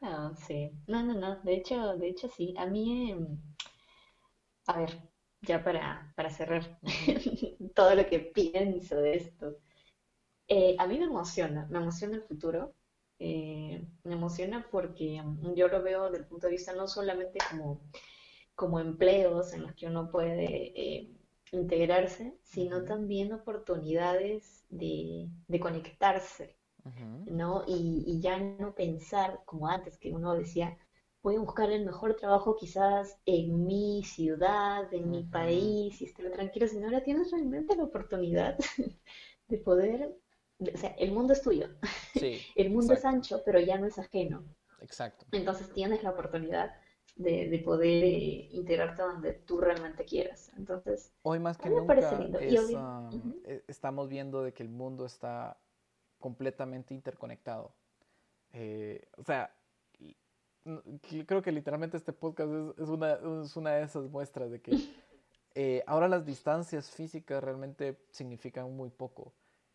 Ah, 0.00 0.32
sí. 0.46 0.72
No, 0.86 1.02
no, 1.02 1.14
no. 1.14 1.36
De 1.42 1.54
hecho, 1.54 1.96
de 1.96 2.08
hecho 2.08 2.28
sí. 2.28 2.54
A 2.58 2.66
mí, 2.66 3.10
em, 3.10 3.38
a 4.66 4.78
ver, 4.78 5.00
ya 5.42 5.62
para, 5.62 6.12
para 6.16 6.30
cerrar 6.30 6.78
todo 7.74 7.94
lo 7.94 8.06
que 8.06 8.18
pienso 8.20 8.96
de 8.96 9.16
esto. 9.16 9.58
Eh, 10.48 10.76
a 10.78 10.86
mí 10.86 10.98
me 10.98 11.04
emociona, 11.06 11.66
me 11.70 11.78
emociona 11.78 12.16
el 12.16 12.22
futuro. 12.22 12.74
Eh, 13.18 13.82
me 14.04 14.12
emociona 14.12 14.66
porque 14.70 15.22
mm, 15.22 15.54
yo 15.54 15.68
lo 15.68 15.82
veo 15.82 16.04
desde 16.04 16.18
el 16.18 16.26
punto 16.26 16.46
de 16.46 16.52
vista 16.52 16.74
no 16.74 16.86
solamente 16.86 17.38
como, 17.50 17.80
como 18.54 18.78
empleos 18.78 19.54
en 19.54 19.62
los 19.62 19.74
que 19.74 19.86
uno 19.86 20.10
puede 20.10 20.72
eh, 20.78 21.10
integrarse, 21.52 22.36
sino 22.42 22.84
también 22.84 23.32
oportunidades 23.32 24.66
de, 24.68 25.28
de 25.48 25.60
conectarse, 25.60 26.56
¿no? 27.26 27.64
Y, 27.66 28.04
y, 28.06 28.20
ya 28.20 28.38
no 28.38 28.74
pensar 28.74 29.40
como 29.44 29.68
antes, 29.68 29.98
que 29.98 30.12
uno 30.12 30.34
decía, 30.34 30.78
voy 31.26 31.34
a 31.34 31.40
buscar 31.40 31.72
el 31.72 31.84
mejor 31.84 32.14
trabajo 32.14 32.54
quizás 32.54 33.18
en 33.26 33.66
mi 33.66 34.04
ciudad, 34.04 34.94
en 34.94 35.10
mi 35.10 35.24
país, 35.24 36.00
y 36.00 36.04
estar 36.04 36.30
tranquilo, 36.30 36.68
sino 36.68 36.86
ahora 36.86 37.02
tienes 37.02 37.32
realmente 37.32 37.74
la 37.74 37.82
oportunidad 37.82 38.56
de 39.48 39.58
poder, 39.58 40.16
o 40.60 40.78
sea, 40.78 40.90
el 40.90 41.10
mundo 41.10 41.32
es 41.32 41.42
tuyo, 41.42 41.66
sí, 42.14 42.38
el 42.54 42.70
mundo 42.70 42.94
es 42.94 43.04
ancho, 43.04 43.42
pero 43.44 43.58
ya 43.58 43.76
no 43.76 43.86
es 43.88 43.98
ajeno. 43.98 44.44
Exacto. 44.80 45.26
Entonces 45.32 45.72
tienes 45.72 46.04
la 46.04 46.10
oportunidad 46.10 46.76
de, 47.16 47.60
poder 47.64 48.04
eh, 48.04 48.48
integrarte 48.52 49.02
donde 49.02 49.32
tú 49.32 49.60
realmente 49.60 50.04
quieras. 50.04 50.52
Entonces, 50.56 51.12
hoy 51.22 51.40
más 51.40 51.58
que 51.58 51.70
nunca 51.70 51.92
um, 51.92 53.34
e, 53.44 53.64
estamos 53.66 54.08
viendo 54.08 54.44
de 54.44 54.52
que 54.52 54.62
el 54.62 54.68
mundo 54.68 55.04
está 55.04 55.58
completamente 56.20 56.94
interconectado. 56.94 57.74
Eh, 58.52 59.08
o 59.16 59.24
sea, 59.24 59.52
creo 61.26 61.42
que 61.42 61.52
literalmente 61.52 61.96
este 61.96 62.12
podcast 62.12 62.50
es, 62.78 62.88
una, 62.88 63.12
es 63.42 63.56
una 63.56 63.72
de 63.74 63.82
esas 63.84 64.08
muestras 64.10 64.50
de 64.50 64.60
que 64.60 64.72
eh, 65.54 65.82
ahora 65.86 66.08
las 66.08 66.24
distancias 66.24 66.90
físicas 66.90 67.42
realmente 67.42 67.98
significan 68.10 68.74
muy 68.76 68.90
poco. 68.90 69.34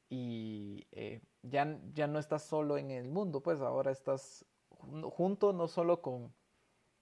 Y 0.10 0.86
eh, 0.92 1.22
ya, 1.42 1.80
ya 1.94 2.08
no 2.08 2.20
estás 2.20 2.44
solo 2.44 2.78
en 2.78 2.92
el 2.92 3.08
mundo, 3.08 3.42
pues 3.42 3.62
ahora 3.62 3.92
estás 3.92 4.46
junto 4.70 5.54
no 5.54 5.68
solo 5.68 6.02
con, 6.02 6.34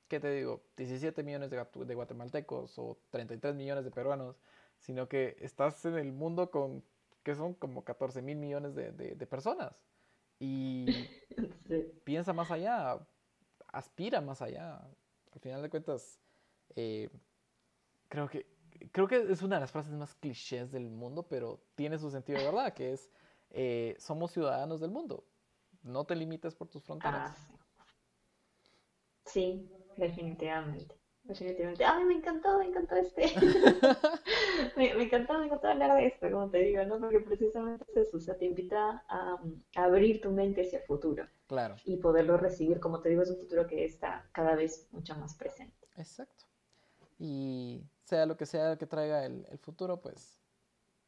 ¿qué 0.07 0.19
te 0.19 0.31
digo? 0.31 0.61
17 0.77 1.23
millones 1.23 1.49
de, 1.49 1.65
de 1.85 1.95
guatemaltecos 1.95 2.77
o 2.77 2.99
33 3.09 3.55
millones 3.55 3.83
de 3.83 3.91
peruanos, 3.91 4.35
sino 4.77 5.07
que 5.07 5.37
estás 5.39 5.83
en 5.85 5.97
el 5.97 6.11
mundo 6.11 6.51
con, 6.51 6.83
que 7.23 7.35
son 7.35 7.53
como 7.53 7.83
14 7.83 8.21
mil 8.21 8.37
millones 8.37 8.75
de, 8.75 8.91
de, 8.91 9.27
personas. 9.27 9.73
Y 10.39 10.85
piensa 12.03 12.33
más 12.33 12.49
allá, 12.51 12.99
aspira 13.71 14.21
más 14.21 14.41
allá. 14.41 14.77
Al 15.31 15.39
final 15.39 15.61
de 15.61 15.69
cuentas, 15.69 16.19
eh, 16.75 17.09
creo 18.07 18.27
que 18.29 18.47
creo 18.91 19.07
que 19.07 19.31
es 19.31 19.41
una 19.41 19.55
de 19.57 19.61
las 19.61 19.71
frases 19.71 19.93
más 19.93 20.15
clichés 20.15 20.71
del 20.71 20.89
mundo, 20.89 21.23
pero 21.27 21.59
tiene 21.75 21.97
su 21.97 22.09
sentido 22.09 22.39
de 22.39 22.45
verdad, 22.45 22.73
que 22.73 22.93
es 22.93 23.09
eh, 23.51 23.95
somos 23.99 24.31
ciudadanos 24.31 24.79
del 24.79 24.91
mundo. 24.91 25.25
No 25.83 26.05
te 26.05 26.15
limites 26.15 26.55
por 26.55 26.67
tus 26.67 26.83
fronteras. 26.83 27.31
Ah, 27.31 27.55
sí, 29.25 29.71
definitivamente. 29.97 30.95
Definitivamente. 31.23 31.83
Ay, 31.85 32.05
me 32.05 32.15
encantó, 32.15 32.57
me 32.57 32.65
encantó 32.65 32.95
este. 32.95 33.21
me, 34.75 34.93
me, 34.95 35.03
encantó, 35.03 35.37
me 35.37 35.45
encantó 35.45 35.67
hablar 35.67 35.95
de 35.95 36.07
esto, 36.07 36.31
como 36.31 36.49
te 36.49 36.59
digo, 36.59 36.83
¿no? 36.85 36.99
Porque 36.99 37.19
precisamente 37.19 37.85
es 37.89 38.07
eso, 38.07 38.17
o 38.17 38.19
sea, 38.19 38.37
te 38.37 38.45
invita 38.45 39.03
a, 39.07 39.39
abrir 39.75 40.21
tu 40.21 40.31
mente 40.31 40.61
hacia 40.63 40.79
el 40.79 40.85
futuro. 40.85 41.27
Claro. 41.49 41.75
Y 41.83 41.97
poderlo 41.97 42.37
recibir, 42.37 42.79
como 42.79 43.01
te 43.01 43.09
digo, 43.09 43.23
es 43.23 43.31
un 43.31 43.39
futuro 43.39 43.65
que 43.65 43.83
está 43.83 44.29
cada 44.31 44.55
vez 44.55 44.87
mucho 44.91 45.15
más 45.15 45.33
presente. 45.33 45.89
Exacto. 45.97 46.45
Y 47.17 47.83
sea 48.03 48.25
lo 48.27 48.37
que 48.37 48.45
sea 48.45 48.77
que 48.77 48.85
traiga 48.85 49.25
el, 49.25 49.45
el 49.49 49.57
futuro, 49.57 49.99
pues 49.99 50.39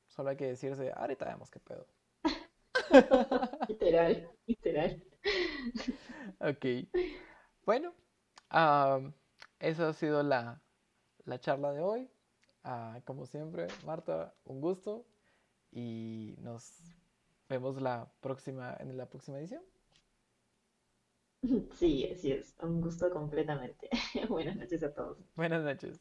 solo 0.07 0.31
hay 0.31 0.37
que 0.37 0.47
decirse, 0.47 0.91
ahorita 0.95 1.25
vemos 1.25 1.51
qué 1.51 1.59
pedo. 1.59 1.87
literal, 3.69 4.29
literal. 4.47 5.03
ok. 6.39 6.65
Bueno, 7.65 7.93
um, 8.51 9.13
esa 9.59 9.89
ha 9.89 9.93
sido 9.93 10.23
la, 10.23 10.59
charla 11.39 11.71
de 11.71 11.81
hoy. 11.81 12.09
Ah, 12.63 12.99
como 13.05 13.25
siempre, 13.25 13.67
Marta, 13.85 14.33
un 14.45 14.59
gusto 14.59 15.05
y 15.71 16.35
nos 16.39 16.79
vemos 17.47 17.81
la 17.81 18.11
próxima, 18.21 18.75
en 18.79 18.97
la 18.97 19.07
próxima 19.07 19.39
edición. 19.39 19.63
Sí, 21.77 22.09
así 22.11 22.31
es. 22.31 22.55
Un 22.61 22.81
gusto 22.81 23.09
completamente. 23.11 23.89
Buenas 24.29 24.55
noches 24.55 24.83
a 24.83 24.93
todos. 24.93 25.17
Buenas 25.35 25.63
noches. 25.63 25.99